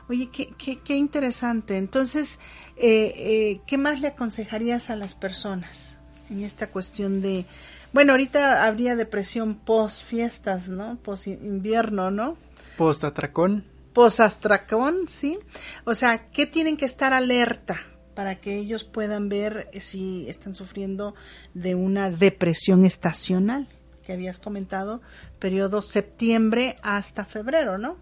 Oye, 0.09 0.29
qué, 0.31 0.53
qué, 0.57 0.79
qué 0.79 0.95
interesante. 0.95 1.77
Entonces, 1.77 2.39
eh, 2.77 3.13
eh, 3.15 3.61
¿qué 3.67 3.77
más 3.77 4.01
le 4.01 4.07
aconsejarías 4.07 4.89
a 4.89 4.95
las 4.95 5.13
personas 5.15 5.97
en 6.29 6.43
esta 6.43 6.67
cuestión 6.67 7.21
de... 7.21 7.45
Bueno, 7.93 8.13
ahorita 8.13 8.65
habría 8.65 8.95
depresión 8.95 9.55
post 9.55 10.03
fiestas, 10.03 10.69
¿no? 10.69 10.97
Post 11.03 11.27
invierno, 11.27 12.09
¿no? 12.11 12.37
Post 12.77 13.03
atracón. 13.03 13.65
posastracón, 13.93 15.07
¿sí? 15.07 15.37
O 15.83 15.95
sea, 15.95 16.29
¿qué 16.31 16.45
tienen 16.45 16.77
que 16.77 16.85
estar 16.85 17.11
alerta 17.13 17.77
para 18.15 18.35
que 18.39 18.55
ellos 18.55 18.83
puedan 18.85 19.27
ver 19.27 19.69
si 19.79 20.25
están 20.29 20.55
sufriendo 20.55 21.13
de 21.53 21.75
una 21.75 22.09
depresión 22.09 22.85
estacional? 22.85 23.67
Que 24.05 24.13
habías 24.13 24.39
comentado, 24.39 25.01
periodo 25.39 25.81
septiembre 25.81 26.77
hasta 26.81 27.25
febrero, 27.25 27.77
¿no? 27.77 27.97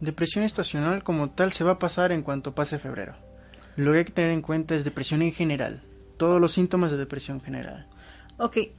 Depresión 0.00 0.44
estacional 0.44 1.02
como 1.04 1.30
tal 1.30 1.52
se 1.52 1.64
va 1.64 1.72
a 1.72 1.78
pasar 1.78 2.12
en 2.12 2.22
cuanto 2.22 2.54
pase 2.54 2.78
febrero. 2.78 3.14
Lo 3.76 3.92
que 3.92 3.98
hay 3.98 4.04
que 4.06 4.12
tener 4.12 4.30
en 4.30 4.42
cuenta 4.42 4.74
es 4.74 4.84
depresión 4.84 5.20
en 5.22 5.32
general, 5.32 5.82
todos 6.16 6.40
los 6.40 6.52
síntomas 6.52 6.90
de 6.90 6.96
depresión 6.96 7.40
general. 7.42 7.86
Ok, 8.38 8.56
eh, 8.56 8.72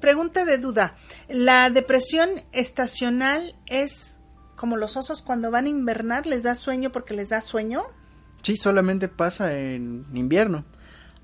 pregunta 0.00 0.44
de 0.44 0.58
duda. 0.58 0.94
¿La 1.28 1.70
depresión 1.70 2.30
estacional 2.52 3.54
es 3.66 4.20
como 4.56 4.76
los 4.76 4.96
osos 4.96 5.22
cuando 5.22 5.50
van 5.50 5.66
a 5.66 5.70
invernar, 5.70 6.26
les 6.26 6.42
da 6.42 6.54
sueño 6.54 6.92
porque 6.92 7.14
les 7.14 7.30
da 7.30 7.40
sueño? 7.40 7.84
Sí, 8.42 8.56
solamente 8.56 9.08
pasa 9.08 9.56
en 9.56 10.04
invierno. 10.12 10.64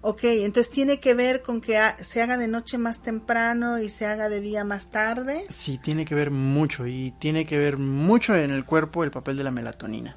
Ok, 0.01 0.25
entonces 0.25 0.73
tiene 0.73 1.01
que 1.01 1.15
ver 1.15 1.43
con 1.43 1.61
que 1.61 1.79
se 2.01 2.23
haga 2.23 2.39
de 2.39 2.49
noche 2.49 2.79
más 2.79 3.03
temprano 3.03 3.79
y 3.79 3.91
se 3.91 4.07
haga 4.07 4.29
de 4.29 4.41
día 4.41 4.65
más 4.65 4.91
tarde. 4.91 5.45
Sí, 5.49 5.79
tiene 5.79 6.05
que 6.05 6.15
ver 6.15 6.31
mucho 6.31 6.87
y 6.87 7.13
tiene 7.19 7.45
que 7.45 7.59
ver 7.59 7.77
mucho 7.77 8.35
en 8.37 8.53
el 8.53 8.65
cuerpo 8.65 9.05
el 9.05 9.11
papel 9.11 9.37
de 9.37 9.45
la 9.45 9.51
melatonina. 9.51 10.17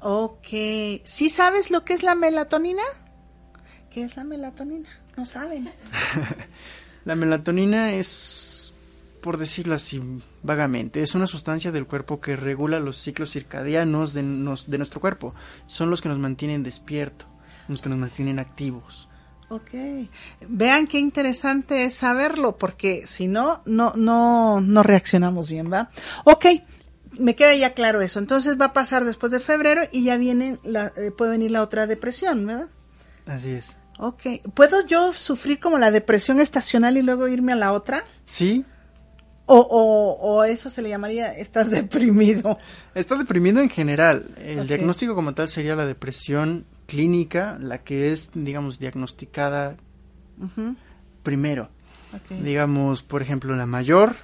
Ok, 0.00 0.48
¿sí 1.04 1.28
sabes 1.28 1.70
lo 1.70 1.84
que 1.84 1.92
es 1.92 2.02
la 2.02 2.14
melatonina? 2.14 2.82
¿Qué 3.90 4.04
es 4.04 4.16
la 4.16 4.24
melatonina? 4.24 4.88
No 5.16 5.26
saben. 5.26 5.70
la 7.04 7.14
melatonina 7.14 7.92
es, 7.92 8.72
por 9.20 9.38
decirlo 9.38 9.74
así 9.74 10.00
vagamente, 10.42 11.02
es 11.02 11.14
una 11.14 11.26
sustancia 11.26 11.72
del 11.72 11.86
cuerpo 11.86 12.20
que 12.20 12.36
regula 12.36 12.80
los 12.80 12.96
ciclos 12.96 13.30
circadianos 13.30 14.14
de, 14.14 14.22
de 14.22 14.78
nuestro 14.78 15.00
cuerpo. 15.00 15.34
Son 15.66 15.90
los 15.90 16.02
que 16.02 16.08
nos 16.08 16.18
mantienen 16.18 16.62
despiertos, 16.62 17.28
los 17.68 17.80
que 17.80 17.88
nos 17.88 17.98
mantienen 17.98 18.38
activos. 18.38 19.08
Ok. 19.50 19.70
Vean 20.48 20.86
qué 20.86 20.98
interesante 20.98 21.84
es 21.84 21.94
saberlo, 21.94 22.56
porque 22.56 23.06
si 23.06 23.26
no, 23.26 23.62
no, 23.66 23.92
no, 23.96 24.60
no 24.60 24.82
reaccionamos 24.84 25.50
bien, 25.50 25.72
¿va? 25.72 25.90
Ok, 26.24 26.46
me 27.18 27.34
queda 27.34 27.54
ya 27.56 27.74
claro 27.74 28.00
eso. 28.00 28.20
Entonces 28.20 28.60
va 28.60 28.66
a 28.66 28.72
pasar 28.72 29.04
después 29.04 29.32
de 29.32 29.40
febrero 29.40 29.82
y 29.90 30.04
ya 30.04 30.16
viene 30.16 30.58
la, 30.62 30.92
eh, 30.96 31.10
puede 31.10 31.32
venir 31.32 31.50
la 31.50 31.62
otra 31.62 31.88
depresión, 31.88 32.46
¿verdad? 32.46 32.68
Así 33.26 33.50
es. 33.50 33.76
Ok. 34.02 34.22
¿Puedo 34.54 34.86
yo 34.86 35.12
sufrir 35.12 35.60
como 35.60 35.76
la 35.76 35.90
depresión 35.90 36.40
estacional 36.40 36.96
y 36.96 37.02
luego 37.02 37.28
irme 37.28 37.52
a 37.52 37.56
la 37.56 37.72
otra? 37.72 38.02
Sí. 38.24 38.64
O, 39.44 39.58
o, 39.58 40.16
o 40.20 40.44
eso 40.44 40.70
se 40.70 40.80
le 40.80 40.88
llamaría, 40.88 41.34
estás 41.34 41.70
deprimido. 41.70 42.58
Estás 42.94 43.18
deprimido 43.18 43.60
en 43.60 43.68
general. 43.68 44.24
El 44.38 44.66
diagnóstico 44.66 45.14
como 45.14 45.34
tal 45.34 45.48
sería 45.48 45.76
la 45.76 45.84
depresión 45.84 46.64
clínica, 46.86 47.58
la 47.60 47.78
que 47.78 48.10
es, 48.10 48.30
digamos, 48.32 48.78
diagnosticada 48.78 49.76
primero. 51.22 51.68
Digamos, 52.42 53.02
por 53.02 53.20
ejemplo, 53.20 53.54
la 53.54 53.66
mayor 53.66 54.16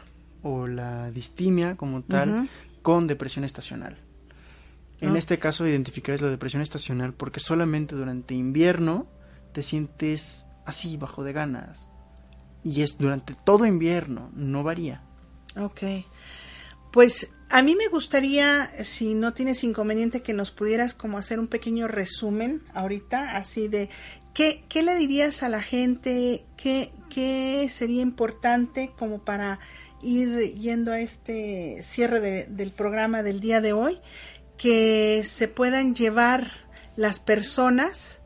o 0.42 0.66
la 0.66 1.10
distimia 1.10 1.76
como 1.76 2.02
tal, 2.02 2.48
con 2.80 3.06
depresión 3.06 3.44
estacional. 3.44 3.98
En 5.02 5.16
este 5.16 5.38
caso 5.38 5.66
identificarás 5.66 6.22
la 6.22 6.30
depresión 6.30 6.62
estacional 6.62 7.12
porque 7.12 7.40
solamente 7.40 7.94
durante 7.94 8.34
invierno 8.34 9.06
te 9.56 9.62
sientes 9.62 10.44
así, 10.66 10.98
bajo 10.98 11.24
de 11.24 11.32
ganas. 11.32 11.88
Y 12.62 12.82
es 12.82 12.98
durante 12.98 13.34
todo 13.34 13.64
invierno, 13.64 14.30
no 14.34 14.62
varía. 14.62 15.00
Ok. 15.58 15.80
Pues 16.92 17.30
a 17.48 17.62
mí 17.62 17.74
me 17.74 17.88
gustaría, 17.88 18.70
si 18.84 19.14
no 19.14 19.32
tienes 19.32 19.64
inconveniente, 19.64 20.20
que 20.20 20.34
nos 20.34 20.50
pudieras 20.50 20.92
como 20.92 21.16
hacer 21.16 21.40
un 21.40 21.46
pequeño 21.48 21.88
resumen 21.88 22.64
ahorita, 22.74 23.34
así 23.38 23.68
de 23.68 23.88
qué, 24.34 24.62
qué 24.68 24.82
le 24.82 24.94
dirías 24.96 25.42
a 25.42 25.48
la 25.48 25.62
gente, 25.62 26.44
qué, 26.58 26.92
qué 27.08 27.66
sería 27.70 28.02
importante 28.02 28.92
como 28.98 29.24
para 29.24 29.58
ir 30.02 30.52
yendo 30.52 30.92
a 30.92 31.00
este 31.00 31.82
cierre 31.82 32.46
del 32.46 32.72
programa 32.72 33.22
del 33.22 33.40
día 33.40 33.62
de 33.62 33.72
hoy, 33.72 34.00
que 34.58 35.22
se 35.24 35.48
puedan 35.48 35.94
llevar 35.94 36.46
las 36.94 37.20
personas 37.20 38.20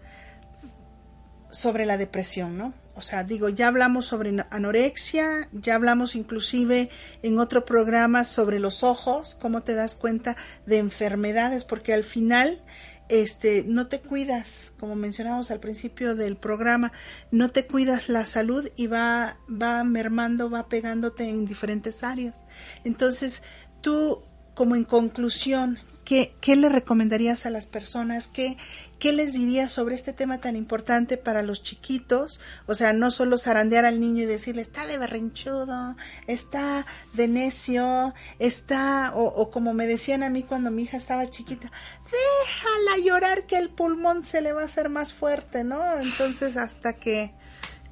sobre 1.50 1.86
la 1.86 1.96
depresión, 1.96 2.56
¿no? 2.56 2.74
O 2.94 3.02
sea, 3.02 3.24
digo, 3.24 3.48
ya 3.48 3.68
hablamos 3.68 4.06
sobre 4.06 4.44
anorexia, 4.50 5.48
ya 5.52 5.74
hablamos 5.74 6.14
inclusive 6.16 6.90
en 7.22 7.38
otro 7.38 7.64
programa 7.64 8.24
sobre 8.24 8.58
los 8.58 8.82
ojos, 8.82 9.38
cómo 9.40 9.62
te 9.62 9.74
das 9.74 9.94
cuenta 9.94 10.36
de 10.66 10.78
enfermedades, 10.78 11.64
porque 11.64 11.94
al 11.94 12.04
final 12.04 12.60
este, 13.08 13.64
no 13.66 13.86
te 13.86 14.00
cuidas, 14.00 14.72
como 14.78 14.94
mencionamos 14.96 15.50
al 15.50 15.60
principio 15.60 16.14
del 16.14 16.36
programa, 16.36 16.92
no 17.30 17.48
te 17.50 17.66
cuidas 17.66 18.08
la 18.08 18.24
salud 18.24 18.68
y 18.76 18.86
va, 18.86 19.38
va 19.50 19.82
mermando, 19.82 20.50
va 20.50 20.68
pegándote 20.68 21.28
en 21.28 21.44
diferentes 21.44 22.04
áreas. 22.04 22.46
Entonces, 22.84 23.42
tú, 23.80 24.22
como 24.54 24.76
en 24.76 24.84
conclusión, 24.84 25.78
¿Qué, 26.10 26.34
¿qué, 26.40 26.56
le 26.56 26.68
recomendarías 26.68 27.46
a 27.46 27.50
las 27.50 27.66
personas? 27.66 28.26
¿Qué, 28.26 28.56
¿Qué 28.98 29.12
les 29.12 29.32
dirías 29.32 29.70
sobre 29.70 29.94
este 29.94 30.12
tema 30.12 30.38
tan 30.38 30.56
importante 30.56 31.16
para 31.16 31.40
los 31.40 31.62
chiquitos? 31.62 32.40
O 32.66 32.74
sea, 32.74 32.92
no 32.92 33.12
solo 33.12 33.38
zarandear 33.38 33.84
al 33.84 34.00
niño 34.00 34.24
y 34.24 34.26
decirle, 34.26 34.62
está 34.62 34.88
de 34.88 34.98
berrinchudo, 34.98 35.94
está 36.26 36.84
de 37.12 37.28
necio, 37.28 38.12
está, 38.40 39.12
o, 39.14 39.22
o 39.22 39.52
como 39.52 39.72
me 39.72 39.86
decían 39.86 40.24
a 40.24 40.30
mí 40.30 40.42
cuando 40.42 40.72
mi 40.72 40.82
hija 40.82 40.96
estaba 40.96 41.30
chiquita, 41.30 41.70
déjala 42.06 43.06
llorar 43.06 43.46
que 43.46 43.58
el 43.58 43.68
pulmón 43.68 44.26
se 44.26 44.40
le 44.40 44.52
va 44.52 44.62
a 44.62 44.64
hacer 44.64 44.88
más 44.88 45.12
fuerte, 45.14 45.62
¿no? 45.62 45.80
Entonces, 46.00 46.56
hasta 46.56 46.94
que, 46.94 47.34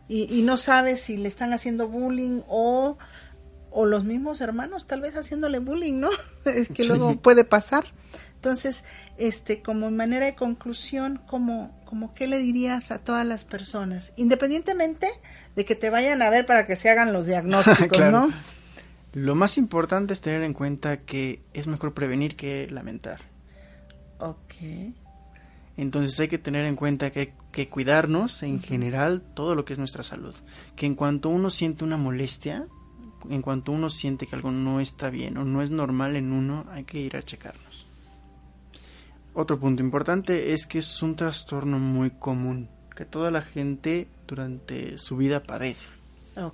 y, 0.08 0.24
y 0.36 0.42
no 0.42 0.56
sabes 0.56 1.02
si 1.02 1.18
le 1.18 1.28
están 1.28 1.52
haciendo 1.52 1.86
bullying 1.86 2.40
o 2.48 2.98
o 3.78 3.86
los 3.86 4.02
mismos 4.02 4.40
hermanos 4.40 4.88
tal 4.88 5.02
vez 5.02 5.14
haciéndole 5.14 5.60
bullying, 5.60 6.00
¿no? 6.00 6.10
es 6.44 6.68
que 6.68 6.82
luego 6.82 7.14
puede 7.14 7.44
pasar. 7.44 7.84
Entonces, 8.34 8.82
este, 9.18 9.62
como 9.62 9.88
manera 9.92 10.26
de 10.26 10.34
conclusión, 10.34 11.20
como, 11.28 11.80
como 11.84 12.12
qué 12.12 12.26
le 12.26 12.38
dirías 12.38 12.90
a 12.90 12.98
todas 12.98 13.24
las 13.24 13.44
personas, 13.44 14.14
independientemente 14.16 15.08
de 15.54 15.64
que 15.64 15.76
te 15.76 15.90
vayan 15.90 16.22
a 16.22 16.30
ver 16.30 16.44
para 16.44 16.66
que 16.66 16.74
se 16.74 16.90
hagan 16.90 17.12
los 17.12 17.26
diagnósticos, 17.26 18.00
¿no? 18.10 18.32
Lo 19.12 19.36
más 19.36 19.56
importante 19.58 20.12
es 20.12 20.20
tener 20.22 20.42
en 20.42 20.54
cuenta 20.54 20.96
que 20.96 21.44
es 21.54 21.68
mejor 21.68 21.94
prevenir 21.94 22.34
que 22.34 22.66
lamentar. 22.68 23.20
Ok. 24.18 24.54
Entonces 25.76 26.18
hay 26.18 26.26
que 26.26 26.38
tener 26.38 26.64
en 26.64 26.74
cuenta 26.74 27.12
que 27.12 27.20
hay 27.20 27.32
que 27.52 27.68
cuidarnos 27.68 28.42
en 28.42 28.60
general 28.60 29.22
todo 29.22 29.54
lo 29.54 29.64
que 29.64 29.74
es 29.74 29.78
nuestra 29.78 30.02
salud. 30.02 30.34
Que 30.74 30.86
en 30.86 30.96
cuanto 30.96 31.28
uno 31.28 31.50
siente 31.50 31.84
una 31.84 31.96
molestia, 31.96 32.66
en 33.28 33.42
cuanto 33.42 33.72
uno 33.72 33.90
siente 33.90 34.26
que 34.26 34.36
algo 34.36 34.50
no 34.50 34.80
está 34.80 35.10
bien 35.10 35.36
o 35.36 35.44
no 35.44 35.62
es 35.62 35.70
normal 35.70 36.16
en 36.16 36.32
uno, 36.32 36.64
hay 36.70 36.84
que 36.84 37.00
ir 37.00 37.16
a 37.16 37.22
checarnos. 37.22 37.86
Otro 39.34 39.60
punto 39.60 39.82
importante 39.82 40.52
es 40.52 40.66
que 40.66 40.78
es 40.78 41.02
un 41.02 41.14
trastorno 41.14 41.78
muy 41.78 42.10
común, 42.10 42.68
que 42.96 43.04
toda 43.04 43.30
la 43.30 43.42
gente 43.42 44.08
durante 44.26 44.98
su 44.98 45.16
vida 45.16 45.42
padece. 45.42 45.88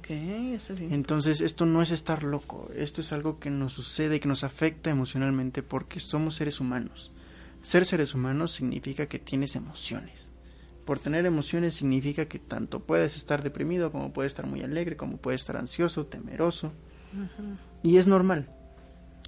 Eso 0.09 0.75
Entonces 0.79 1.41
esto 1.41 1.67
no 1.67 1.83
es 1.83 1.91
estar 1.91 2.23
loco, 2.23 2.71
esto 2.75 3.01
es 3.01 3.13
algo 3.13 3.39
que 3.39 3.51
nos 3.51 3.75
sucede, 3.75 4.21
que 4.21 4.29
nos 4.29 4.45
afecta 4.45 4.91
emocionalmente 4.91 5.63
porque 5.63 6.01
somos 6.01 6.37
seres 6.37 6.61
humanos. 6.61 7.11
Ser 7.61 7.87
seres 7.87 8.15
humanos 8.15 8.53
significa 8.53 9.07
que 9.07 9.19
tienes 9.19 9.57
emociones 9.57 10.34
por 10.85 10.99
tener 10.99 11.27
emociones 11.27 11.75
significa 11.77 12.27
que 12.27 12.39
tanto 12.39 12.81
puedes 12.81 13.17
estar 13.17 13.43
deprimido 13.43 13.91
como 13.91 14.13
puedes 14.13 14.31
estar 14.31 14.47
muy 14.47 14.63
alegre, 14.63 14.97
como 14.97 15.17
puedes 15.17 15.41
estar 15.41 15.57
ansioso, 15.57 16.07
temeroso. 16.07 16.73
Y 17.83 17.97
es 17.99 18.07
normal. 18.07 18.49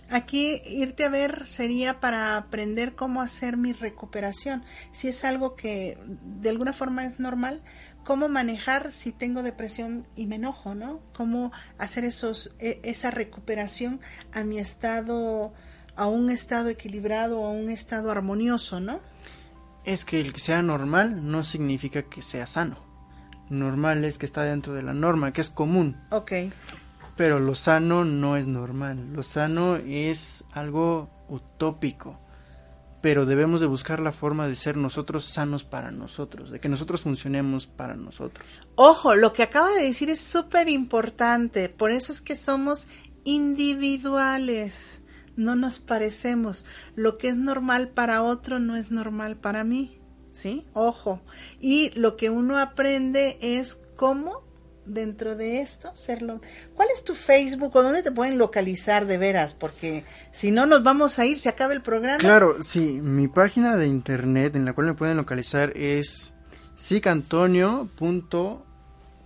Aquí 0.09 0.63
irte 0.67 1.05
a 1.05 1.09
ver 1.09 1.47
sería 1.47 1.99
para 1.99 2.37
aprender 2.37 2.95
cómo 2.95 3.23
hacer 3.23 3.57
mi 3.57 3.73
recuperación. 3.73 4.63
Si 4.93 5.09
es 5.09 5.25
algo 5.25 5.57
que 5.57 5.99
de 6.41 6.51
alguna 6.51 6.73
forma 6.73 7.05
es 7.05 7.19
normal, 7.19 7.63
cómo 8.05 8.29
manejar 8.29 8.93
si 8.93 9.11
tengo 9.11 9.43
depresión 9.43 10.07
y 10.15 10.27
me 10.27 10.37
enojo, 10.37 10.77
¿no? 10.77 11.01
Cómo 11.13 11.51
hacer 11.77 12.05
esos 12.05 12.55
e, 12.61 12.81
esa 12.85 13.11
recuperación 13.11 14.01
a 14.33 14.45
mi 14.45 14.59
estado 14.59 15.53
a 15.97 16.07
un 16.07 16.31
estado 16.31 16.69
equilibrado, 16.69 17.45
a 17.45 17.51
un 17.51 17.71
estado 17.71 18.13
armonioso, 18.13 18.81
¿no? 18.81 19.01
Es 19.87 20.05
que 20.05 20.21
el 20.21 20.33
que 20.33 20.41
sea 20.41 20.61
normal 20.63 21.31
no 21.31 21.43
significa 21.45 22.03
que 22.03 22.21
sea 22.21 22.47
sano. 22.47 22.77
Normal 23.49 24.05
es 24.05 24.19
que 24.19 24.27
está 24.27 24.43
dentro 24.43 24.75
de 24.75 24.83
la 24.83 24.93
norma, 24.93 25.33
que 25.33 25.41
es 25.41 25.49
común. 25.49 25.97
Ok. 26.11 26.33
Pero 27.17 27.39
lo 27.39 27.55
sano 27.55 28.05
no 28.05 28.37
es 28.37 28.47
normal. 28.49 29.13
Lo 29.13 29.23
sano 29.23 29.77
es 29.77 30.45
algo 30.53 31.09
utópico. 31.29 32.19
Pero 33.01 33.25
debemos 33.25 33.61
de 33.61 33.67
buscar 33.67 34.01
la 34.01 34.11
forma 34.11 34.49
de 34.49 34.57
ser 34.57 34.77
nosotros 34.77 35.25
sanos 35.25 35.63
para 35.63 35.93
nosotros, 35.93 36.51
de 36.51 36.59
que 36.59 36.69
nosotros 36.69 37.03
funcionemos 37.03 37.69
para 37.69 37.95
nosotros. 37.95 38.47
Ojo, 38.75 39.15
lo 39.15 39.33
que 39.33 39.45
acaba 39.45 39.71
de 39.71 39.85
decir 39.85 40.11
es 40.11 40.21
súper 40.21 40.69
importante. 40.69 41.69
Por 41.69 41.93
eso 41.93 42.13
es 42.13 42.21
que 42.21 42.35
somos 42.35 42.89
individuales 43.23 45.03
no 45.37 45.55
nos 45.55 45.79
parecemos. 45.79 46.65
Lo 46.95 47.19
que 47.19 47.29
es 47.29 47.37
normal 47.37 47.89
para 47.89 48.23
otro 48.23 48.59
no 48.59 48.77
es 48.77 48.91
normal 48.91 49.37
para 49.37 49.65
mí. 49.65 50.01
¿Sí? 50.33 50.65
Ojo. 50.75 51.23
Y 51.61 51.91
lo 51.99 52.17
que 52.17 52.29
uno 52.29 52.59
aprende 52.59 53.39
es 53.41 53.79
cómo 53.97 54.47
dentro 54.87 55.37
de 55.37 55.61
esto 55.61 55.93
serlo. 55.95 56.41
¿Cuál 56.75 56.89
es 56.95 57.05
tu 57.05 57.15
Facebook 57.15 57.75
o 57.75 57.83
dónde 57.83 58.03
te 58.03 58.13
pueden 58.13 58.39
localizar 58.39 59.07
de 59.07 59.19
veras? 59.19 59.53
Porque 59.55 60.05
si 60.33 60.51
no 60.51 60.65
nos 60.67 60.83
vamos 60.83 61.19
a 61.19 61.27
ir, 61.27 61.39
se 61.39 61.49
acaba 61.49 61.73
el 61.73 61.83
programa. 61.83 62.19
Claro, 62.19 62.63
sí, 62.63 63.01
mi 63.03 63.29
página 63.29 63.77
de 63.77 63.87
internet 63.87 64.57
en 64.57 64.65
la 64.65 64.73
cual 64.73 64.89
me 64.89 64.95
pueden 64.95 65.17
localizar 65.17 65.73
es 65.77 66.35
sicantonio. 66.75 67.89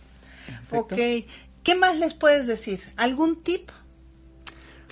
Perfecto. 0.46 0.94
Ok. 0.94 1.26
¿Qué 1.66 1.74
más 1.74 1.98
les 1.98 2.14
puedes 2.14 2.46
decir? 2.46 2.92
¿Algún 2.94 3.42
tip? 3.42 3.70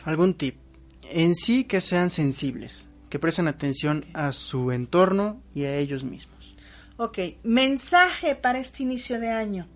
Algún 0.05 0.35
tip. 0.35 0.57
En 1.03 1.37
sí 1.37 1.63
que 1.63 1.81
sean 1.81 2.11
sensibles, 2.11 2.89
que 3.11 3.21
presten 3.21 3.47
atención 3.47 4.05
a 4.13 4.33
su 4.33 4.73
entorno 4.73 5.41
y 5.55 5.67
a 5.67 5.77
ellos 5.77 6.03
mismos. 6.03 6.57
Ok, 6.97 7.19
mensaje 7.45 8.35
para 8.35 8.59
este 8.59 8.83
inicio 8.83 9.21
de 9.21 9.31
año. 9.31 9.69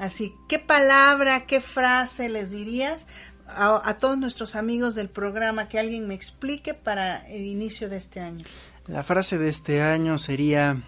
Así, 0.00 0.34
¿qué 0.48 0.58
palabra, 0.58 1.46
qué 1.46 1.60
frase 1.60 2.28
les 2.28 2.50
dirías 2.50 3.06
a, 3.46 3.88
a 3.88 4.00
todos 4.00 4.18
nuestros 4.18 4.56
amigos 4.56 4.96
del 4.96 5.10
programa 5.10 5.68
que 5.68 5.78
alguien 5.78 6.08
me 6.08 6.14
explique 6.14 6.74
para 6.74 7.24
el 7.28 7.44
inicio 7.44 7.88
de 7.88 7.98
este 7.98 8.18
año? 8.18 8.44
La 8.88 9.04
frase 9.04 9.38
de 9.38 9.48
este 9.48 9.82
año 9.82 10.18
sería, 10.18 10.82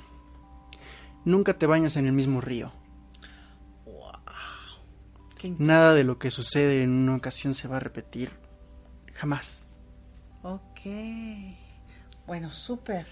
nunca 1.25 1.55
te 1.55 1.67
bañas 1.67 1.97
en 1.97 2.07
el 2.07 2.13
mismo 2.15 2.41
río. 2.41 2.73
¿Qué- 5.39 5.55
Nada 5.59 5.95
de 5.95 6.05
lo 6.05 6.19
que 6.19 6.31
sucede 6.31 6.83
en 6.83 6.91
una 6.91 7.17
ocasión 7.17 7.55
se 7.55 7.69
va 7.69 7.77
a 7.77 7.81
repetir 7.81 8.31
jamás. 9.15 9.67
Ok, 10.43 10.81
bueno, 12.27 12.53
súper. 12.53 13.07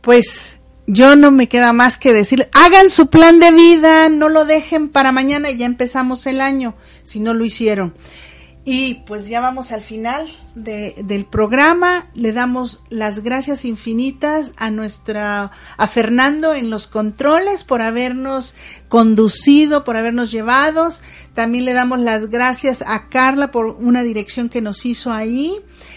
Pues 0.00 0.58
yo 0.86 1.14
no 1.16 1.30
me 1.30 1.48
queda 1.48 1.72
más 1.72 1.96
que 1.98 2.12
decir, 2.12 2.48
hagan 2.52 2.88
su 2.90 3.08
plan 3.08 3.38
de 3.38 3.52
vida, 3.52 4.08
no 4.08 4.28
lo 4.28 4.44
dejen 4.44 4.88
para 4.88 5.12
mañana 5.12 5.50
y 5.50 5.56
ya 5.56 5.66
empezamos 5.66 6.26
el 6.26 6.40
año, 6.40 6.74
si 7.04 7.20
no 7.20 7.34
lo 7.34 7.44
hicieron. 7.44 7.94
Y 8.64 8.94
pues 9.06 9.26
ya 9.26 9.40
vamos 9.40 9.72
al 9.72 9.82
final 9.82 10.24
de- 10.54 10.94
del 11.04 11.24
programa. 11.24 12.06
Le 12.14 12.32
damos 12.32 12.80
las 12.90 13.24
gracias 13.24 13.64
infinitas 13.64 14.52
a 14.56 14.70
nuestra, 14.70 15.50
a 15.76 15.86
Fernando 15.88 16.54
en 16.54 16.70
los 16.70 16.86
controles 16.86 17.64
por 17.64 17.82
habernos 17.82 18.54
conducido, 18.88 19.82
por 19.82 19.96
habernos 19.96 20.30
llevados. 20.30 21.02
También 21.34 21.64
le 21.64 21.72
damos 21.72 21.98
las 21.98 22.30
gracias 22.30 22.84
a 22.86 23.08
Carla 23.08 23.50
por 23.50 23.66
una 23.66 24.04
dirección 24.04 24.48
que 24.48 24.60
nos 24.60 24.86
hizo 24.86 25.12
ahí, 25.12 25.54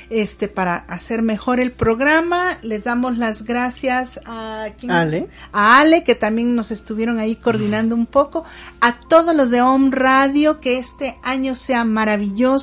este, 0.09 0.47
para 0.47 0.75
hacer 0.87 1.21
mejor 1.21 1.59
el 1.59 1.71
programa. 1.71 2.57
Les 2.63 2.83
damos 2.83 3.17
las 3.17 3.43
gracias 3.43 4.19
a 4.25 4.67
¿quién? 4.79 4.91
Ale. 4.91 5.27
a 5.51 5.79
Ale, 5.79 6.03
que 6.03 6.15
también 6.15 6.55
nos 6.55 6.71
estuvieron 6.71 7.19
ahí 7.19 7.35
coordinando 7.35 7.93
un 7.93 8.05
poco, 8.07 8.43
a 8.81 8.99
todos 9.01 9.35
los 9.35 9.51
de 9.51 9.61
Home 9.61 9.89
Radio, 9.91 10.61
que 10.61 10.79
este 10.79 11.19
año 11.21 11.53
sea 11.53 11.85
maravilloso. 11.85 12.54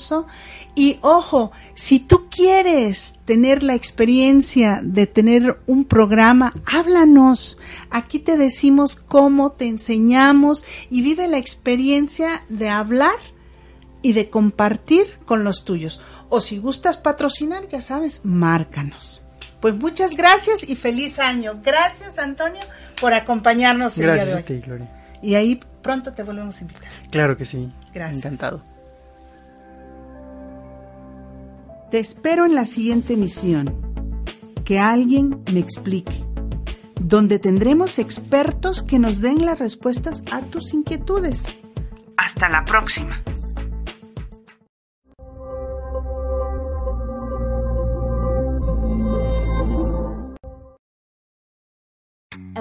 Y 0.74 0.99
ojo, 1.03 1.53
si 1.74 1.99
tú 2.01 2.28
quieres 2.30 3.16
tener 3.26 3.62
la 3.62 3.74
experiencia 3.74 4.80
de 4.82 5.07
tener 5.07 5.61
un 5.66 5.84
programa, 5.84 6.55
háblanos. 6.64 7.59
Aquí 7.90 8.18
te 8.18 8.36
decimos 8.36 8.97
cómo 8.97 9.53
te 9.53 9.66
enseñamos 9.66 10.64
y 10.90 11.03
vive 11.03 11.28
la 11.28 11.38
experiencia 11.38 12.43
de 12.49 12.70
hablar 12.70 13.16
y 14.01 14.14
de 14.14 14.30
compartir 14.30 15.07
con 15.26 15.45
los 15.45 15.64
tuyos. 15.64 16.01
O 16.28 16.40
si 16.40 16.59
gustas 16.59 16.97
patrocinar, 16.97 17.68
ya 17.68 17.82
sabes, 17.82 18.22
márcanos. 18.24 19.22
Pues 19.61 19.74
muchas 19.76 20.16
gracias 20.16 20.68
y 20.68 20.74
feliz 20.74 21.18
año. 21.18 21.61
Gracias, 21.62 22.18
Antonio, 22.18 22.62
por 23.01 23.14
acompañarnos 23.14 23.97
el 23.99 24.05
Gracias 24.07 24.26
día 24.26 24.34
a 24.34 24.36
de 24.38 24.43
hoy. 24.43 24.61
ti, 24.61 24.66
Gloria. 24.66 24.88
Y 25.22 25.34
ahí 25.36 25.61
pronto 25.82 26.12
te 26.12 26.24
volvemos 26.24 26.57
a 26.57 26.61
invitar. 26.62 26.82
Claro 27.11 27.36
que 27.36 27.45
sí. 27.45 27.70
Gracias. 27.93 28.24
Encantado. 28.24 28.72
Te 31.93 31.99
espero 31.99 32.47
en 32.47 32.55
la 32.55 32.64
siguiente 32.64 33.12
emisión. 33.12 33.76
Que 34.64 34.78
alguien 34.78 35.43
me 35.53 35.61
explique. 35.61 36.24
Donde 36.99 37.38
tendremos 37.38 37.99
expertos 37.99 38.82
que 38.82 38.99
nos 38.99 39.20
den 39.20 39.45
las 39.45 39.59
respuestas 39.59 40.22
a 40.32 40.40
tus 40.40 40.72
inquietudes. 40.72 41.45
Hasta 42.16 42.49
la 42.49 42.64
próxima. 42.64 43.22